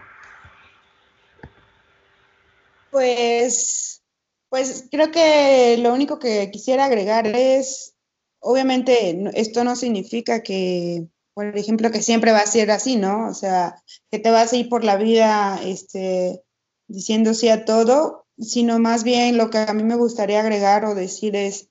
Pues, 2.97 4.03
pues 4.49 4.89
creo 4.91 5.11
que 5.11 5.77
lo 5.77 5.93
único 5.93 6.19
que 6.19 6.51
quisiera 6.51 6.87
agregar 6.87 7.27
es, 7.27 7.95
obviamente, 8.41 9.23
esto 9.39 9.65
no 9.65 9.77
significa 9.77 10.43
que, 10.43 11.07
por 11.35 11.59
ejemplo, 11.59 11.91
que 11.91 12.01
siempre 12.01 12.33
va 12.33 12.39
a 12.39 12.47
ser 12.47 12.71
así, 12.71 12.97
¿no? 12.97 13.29
O 13.29 13.35
sea, 13.35 13.83
que 14.11 14.19
te 14.19 14.31
vas 14.31 14.51
a 14.51 14.57
ir 14.57 14.71
por 14.71 14.83
la 14.83 14.97
vida 14.97 15.61
este, 15.63 16.43
diciendo 16.89 17.35
sí 17.35 17.51
a 17.51 17.67
todo, 17.67 18.25
sino 18.39 18.79
más 18.79 19.05
bien 19.05 19.37
lo 19.37 19.51
que 19.51 19.59
a 19.59 19.75
mí 19.75 19.83
me 19.83 19.97
gustaría 19.97 20.41
agregar 20.41 20.87
o 20.87 20.95
decir 20.95 21.37
es, 21.37 21.69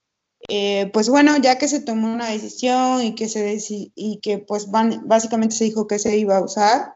eh, 0.47 0.91
pues 0.93 1.09
bueno, 1.09 1.38
ya 1.38 1.57
que 1.57 1.67
se 1.67 1.82
tomó 1.82 2.13
una 2.13 2.30
decisión 2.30 3.01
y 3.03 3.15
que, 3.15 3.30
se 3.30 3.57
y 3.67 4.19
que 4.21 4.38
pues 4.38 4.67
básicamente 4.69 5.55
se 5.55 5.63
dijo 5.63 5.88
que 5.88 5.97
se 5.97 6.15
iba 6.19 6.38
a 6.38 6.43
usar, 6.43 6.95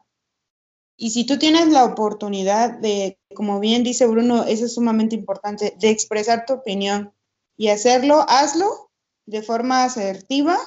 y 1.02 1.12
si 1.12 1.24
tú 1.24 1.40
tienes 1.40 1.70
la 1.70 1.86
oportunidad 1.86 2.78
de, 2.78 3.18
como 3.34 3.62
bien 3.62 3.84
dice 3.84 4.06
Bruno, 4.06 4.44
eso 4.44 4.66
es 4.66 4.74
sumamente 4.74 5.16
importante, 5.16 5.74
de 5.80 5.90
expresar 5.92 6.46
tu 6.46 6.52
opinión 6.52 7.14
y 7.56 7.70
hacerlo, 7.70 8.26
hazlo 8.28 8.92
de 9.26 9.42
forma 9.42 9.86
asertiva 9.86 10.58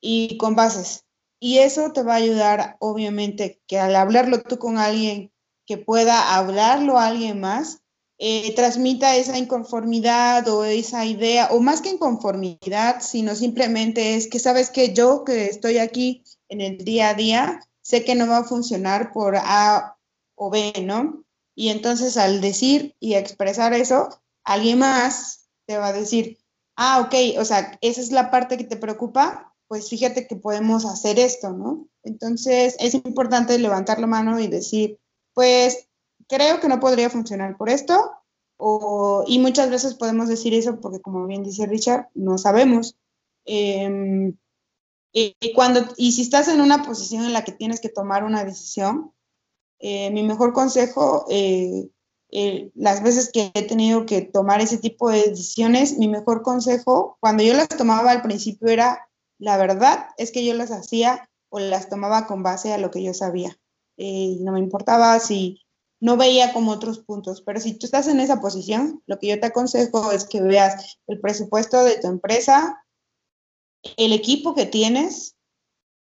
y 0.00 0.38
con 0.38 0.54
bases. 0.54 1.04
Y 1.38 1.58
eso 1.58 1.92
te 1.92 2.02
va 2.02 2.14
a 2.14 2.16
ayudar, 2.16 2.78
obviamente, 2.80 3.60
que 3.66 3.78
al 3.78 3.94
hablarlo 3.94 4.40
tú 4.42 4.58
con 4.58 4.78
alguien 4.78 5.30
que 5.66 5.76
pueda 5.76 6.34
hablarlo 6.34 6.98
a 6.98 7.08
alguien 7.08 7.40
más, 7.40 7.82
eh, 8.16 8.54
transmita 8.54 9.16
esa 9.16 9.36
inconformidad 9.36 10.48
o 10.48 10.64
esa 10.64 11.04
idea, 11.04 11.48
o 11.50 11.60
más 11.60 11.82
que 11.82 11.90
inconformidad, 11.90 13.02
sino 13.02 13.34
simplemente 13.34 14.14
es 14.14 14.28
que 14.28 14.38
sabes 14.38 14.70
que 14.70 14.94
yo 14.94 15.24
que 15.24 15.44
estoy 15.44 15.76
aquí 15.76 16.24
en 16.48 16.62
el 16.62 16.78
día 16.78 17.10
a 17.10 17.14
día, 17.14 17.60
sé 17.84 18.04
que 18.04 18.14
no 18.14 18.26
va 18.26 18.38
a 18.38 18.44
funcionar 18.44 19.12
por 19.12 19.36
A 19.36 19.96
o 20.34 20.50
B, 20.50 20.72
¿no? 20.82 21.24
Y 21.54 21.68
entonces 21.68 22.16
al 22.16 22.40
decir 22.40 22.96
y 22.98 23.14
expresar 23.14 23.74
eso, 23.74 24.08
alguien 24.42 24.80
más 24.80 25.46
te 25.66 25.76
va 25.76 25.88
a 25.88 25.92
decir, 25.92 26.38
ah, 26.76 27.00
ok, 27.00 27.38
o 27.38 27.44
sea, 27.44 27.78
esa 27.80 28.00
es 28.00 28.10
la 28.10 28.30
parte 28.30 28.56
que 28.56 28.64
te 28.64 28.76
preocupa, 28.76 29.54
pues 29.68 29.88
fíjate 29.88 30.26
que 30.26 30.36
podemos 30.36 30.84
hacer 30.84 31.18
esto, 31.18 31.52
¿no? 31.52 31.86
Entonces 32.02 32.76
es 32.80 32.94
importante 32.94 33.58
levantar 33.58 34.00
la 34.00 34.06
mano 34.06 34.40
y 34.40 34.48
decir, 34.48 34.98
pues 35.34 35.88
creo 36.28 36.60
que 36.60 36.68
no 36.68 36.80
podría 36.80 37.10
funcionar 37.10 37.56
por 37.56 37.68
esto, 37.68 38.24
y 39.26 39.38
muchas 39.40 39.70
veces 39.70 39.94
podemos 39.94 40.28
decir 40.28 40.54
eso 40.54 40.80
porque, 40.80 41.00
como 41.00 41.26
bien 41.26 41.42
dice 41.42 41.66
Richard, 41.66 42.08
no 42.14 42.38
sabemos. 42.38 42.96
Em, 43.44 44.36
y, 45.16 45.52
cuando, 45.54 45.86
y 45.96 46.10
si 46.10 46.22
estás 46.22 46.48
en 46.48 46.60
una 46.60 46.82
posición 46.82 47.24
en 47.24 47.32
la 47.32 47.44
que 47.44 47.52
tienes 47.52 47.80
que 47.80 47.88
tomar 47.88 48.24
una 48.24 48.44
decisión, 48.44 49.12
eh, 49.78 50.10
mi 50.10 50.24
mejor 50.24 50.52
consejo, 50.52 51.24
eh, 51.30 51.88
eh, 52.32 52.72
las 52.74 53.00
veces 53.00 53.30
que 53.32 53.52
he 53.54 53.62
tenido 53.62 54.06
que 54.06 54.22
tomar 54.22 54.60
ese 54.60 54.78
tipo 54.78 55.10
de 55.10 55.22
decisiones, 55.22 55.98
mi 55.98 56.08
mejor 56.08 56.42
consejo, 56.42 57.16
cuando 57.20 57.44
yo 57.44 57.54
las 57.54 57.68
tomaba 57.68 58.10
al 58.10 58.22
principio 58.22 58.68
era, 58.68 59.08
la 59.38 59.56
verdad 59.56 60.08
es 60.18 60.32
que 60.32 60.44
yo 60.44 60.52
las 60.54 60.72
hacía 60.72 61.30
o 61.48 61.60
las 61.60 61.88
tomaba 61.88 62.26
con 62.26 62.42
base 62.42 62.72
a 62.72 62.78
lo 62.78 62.90
que 62.90 63.02
yo 63.02 63.14
sabía. 63.14 63.56
no 63.96 64.52
me 64.52 64.58
importaba 64.58 65.20
si 65.20 65.60
no 66.00 66.16
veía 66.16 66.52
como 66.52 66.72
otros 66.72 66.98
puntos. 66.98 67.40
Pero 67.42 67.60
si 67.60 67.74
tú 67.74 67.86
estás 67.86 68.08
en 68.08 68.18
esa 68.18 68.40
posición, 68.40 69.02
lo 69.06 69.18
que 69.18 69.28
yo 69.28 69.38
te 69.38 69.46
aconsejo 69.46 70.10
es 70.10 70.24
que 70.24 70.42
veas 70.42 70.98
el 71.06 71.20
presupuesto 71.20 71.84
de 71.84 72.00
tu 72.00 72.08
empresa, 72.08 72.83
el 73.96 74.12
equipo 74.12 74.54
que 74.54 74.66
tienes 74.66 75.36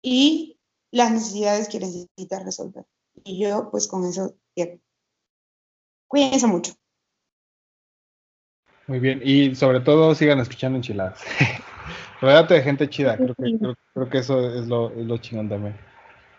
y 0.02 0.58
las 0.90 1.10
necesidades 1.10 1.68
que 1.68 1.80
necesitas 1.80 2.44
resolver. 2.44 2.84
Y 3.24 3.40
yo, 3.40 3.70
pues 3.70 3.86
con 3.86 4.04
eso. 4.04 4.34
Cuídense 6.08 6.46
mucho. 6.46 6.74
Muy 8.86 8.98
bien, 8.98 9.22
y 9.24 9.54
sobre 9.54 9.80
todo 9.80 10.14
sigan 10.14 10.40
escuchando 10.40 10.76
enchiladas. 10.76 11.20
Rodeate 12.20 12.54
de 12.54 12.62
gente 12.62 12.90
chida, 12.90 13.16
creo 13.16 13.34
que, 13.34 13.74
creo, 13.94 14.10
que 14.10 14.18
eso 14.18 14.54
es 14.54 14.66
lo, 14.66 14.90
es 14.90 15.06
lo 15.06 15.18
chingón 15.18 15.48
también. 15.48 15.76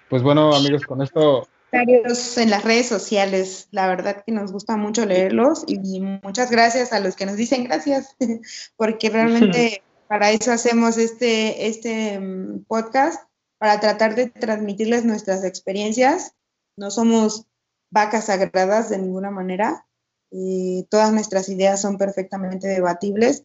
Pues 0.10 0.22
bueno, 0.22 0.54
amigos, 0.54 0.86
con 0.86 1.02
esto 1.02 1.48
en 1.74 2.50
las 2.50 2.64
redes 2.64 2.88
sociales. 2.88 3.68
La 3.72 3.88
verdad 3.88 4.24
que 4.26 4.32
nos 4.32 4.52
gusta 4.52 4.78
mucho 4.78 5.06
leerlos 5.06 5.64
y 5.68 6.00
muchas 6.00 6.52
gracias 6.52 6.94
a 6.94 7.00
los 7.00 7.16
que 7.16 7.26
nos 7.26 7.36
dicen 7.36 7.64
gracias, 7.64 8.16
porque 8.78 9.10
realmente 9.10 9.82
para 10.14 10.30
eso 10.30 10.51
hacemos 10.51 10.99
este, 10.99 11.66
este 11.66 12.20
mm, 12.20 12.66
podcast, 12.66 13.28
para 13.57 13.80
tratar 13.80 14.14
de 14.14 14.28
transmitirles 14.28 15.05
nuestras 15.05 15.43
experiencias. 15.43 16.36
No 16.78 16.91
somos 16.91 17.47
vacas 17.89 18.26
sagradas 18.26 18.91
de 18.91 18.99
ninguna 18.99 19.32
manera. 19.32 19.88
y 20.30 20.84
todas 20.91 21.11
nuestras 21.11 21.49
ideas 21.49 21.82
son 21.82 21.97
perfectamente 21.97 22.68
debatibles. 22.68 23.43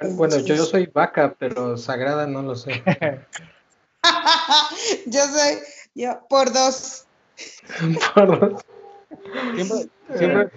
Bueno, 0.00 0.38
yo, 0.38 0.56
yo 0.56 0.64
soy 0.64 0.86
vaca, 0.86 1.36
pero 1.38 1.76
sagrada 1.76 2.26
no 2.26 2.42
lo 2.42 2.56
sé. 2.56 2.82
yo 5.06 5.20
soy, 5.26 5.58
yo, 5.94 6.26
por 6.28 6.52
dos. 6.52 7.06
siempre, 10.16 10.50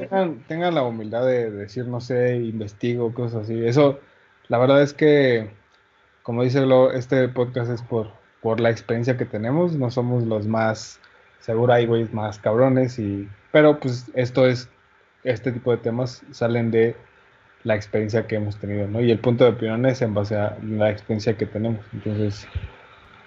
tengan, 0.47 0.73
la 0.73 0.81
humildad 0.81 1.27
de 1.27 1.51
decir, 1.51 1.85
no 1.85 2.01
sé, 2.01 2.37
investigo, 2.37 3.13
cosas 3.13 3.43
así. 3.43 3.63
Eso, 3.63 3.99
la 4.47 4.57
verdad 4.57 4.81
es 4.81 4.93
que, 4.93 5.49
como 6.21 6.43
dice 6.43 6.65
este 6.93 7.27
podcast 7.29 7.71
es 7.71 7.81
por, 7.81 8.11
por 8.41 8.59
la 8.59 8.69
experiencia 8.69 9.17
que 9.17 9.25
tenemos. 9.25 9.75
No 9.75 9.89
somos 9.89 10.23
los 10.23 10.47
más, 10.47 10.99
seguro 11.39 11.73
hay 11.73 11.85
güeyes 11.85 12.13
más 12.13 12.39
cabrones, 12.39 12.99
y, 12.99 13.27
pero 13.51 13.79
pues 13.79 14.11
esto 14.15 14.45
es, 14.45 14.69
este 15.23 15.51
tipo 15.51 15.71
de 15.71 15.77
temas 15.77 16.23
salen 16.31 16.69
de 16.71 16.95
la 17.63 17.75
experiencia 17.75 18.27
que 18.27 18.35
hemos 18.35 18.57
tenido, 18.57 18.87
¿no? 18.87 19.01
Y 19.01 19.09
el 19.09 19.19
punto 19.19 19.45
de 19.45 19.51
opinión 19.51 19.85
es 19.85 20.01
en 20.01 20.13
base 20.13 20.35
a 20.35 20.57
la 20.61 20.91
experiencia 20.91 21.37
que 21.37 21.45
tenemos. 21.45 21.85
Entonces, 21.93 22.45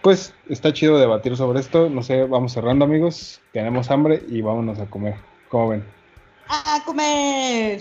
pues 0.02 0.34
está 0.48 0.72
chido 0.72 0.98
debatir 0.98 1.36
sobre 1.36 1.60
esto. 1.60 1.88
No 1.88 2.02
sé, 2.02 2.24
vamos 2.24 2.52
cerrando, 2.52 2.84
amigos. 2.84 3.40
Tenemos 3.52 3.90
hambre 3.90 4.22
y 4.28 4.42
vámonos 4.42 4.78
a 4.78 4.86
comer. 4.86 5.14
¿Cómo 5.48 5.70
ven? 5.70 5.84
¡A 6.48 6.82
comer! 6.84 7.80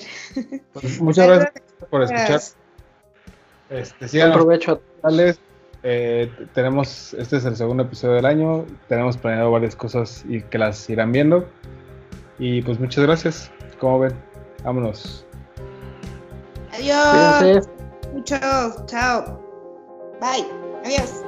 Pues, 0.74 1.02
muchas 1.02 1.28
gracias 1.28 1.64
por 1.90 2.04
escuchar. 2.04 2.40
Este, 3.70 4.08
sigan 4.08 4.34
provecho 4.34 4.82
eh, 5.88 6.32
tenemos, 6.56 7.14
este 7.14 7.38
es 7.38 7.46
el 7.46 7.56
segundo 7.56 7.84
episodio 7.84 8.16
del 8.16 8.26
año. 8.26 8.66
Tenemos 8.88 9.18
planeado 9.18 9.52
varias 9.52 9.76
cosas 9.76 10.26
y 10.28 10.42
que 10.42 10.58
las 10.58 10.90
irán 10.90 11.12
viendo. 11.12 11.48
Y 12.40 12.64
pues 12.64 12.80
muchas 12.80 13.04
gracias. 13.06 13.52
¿Cómo 13.80 14.00
ven? 14.00 14.14
Vámonos. 14.64 15.28
Adiós. 16.74 17.70
Mucho. 18.14 18.38
Chao. 18.88 19.40
Bye. 20.20 20.48
Adiós. 20.84 21.25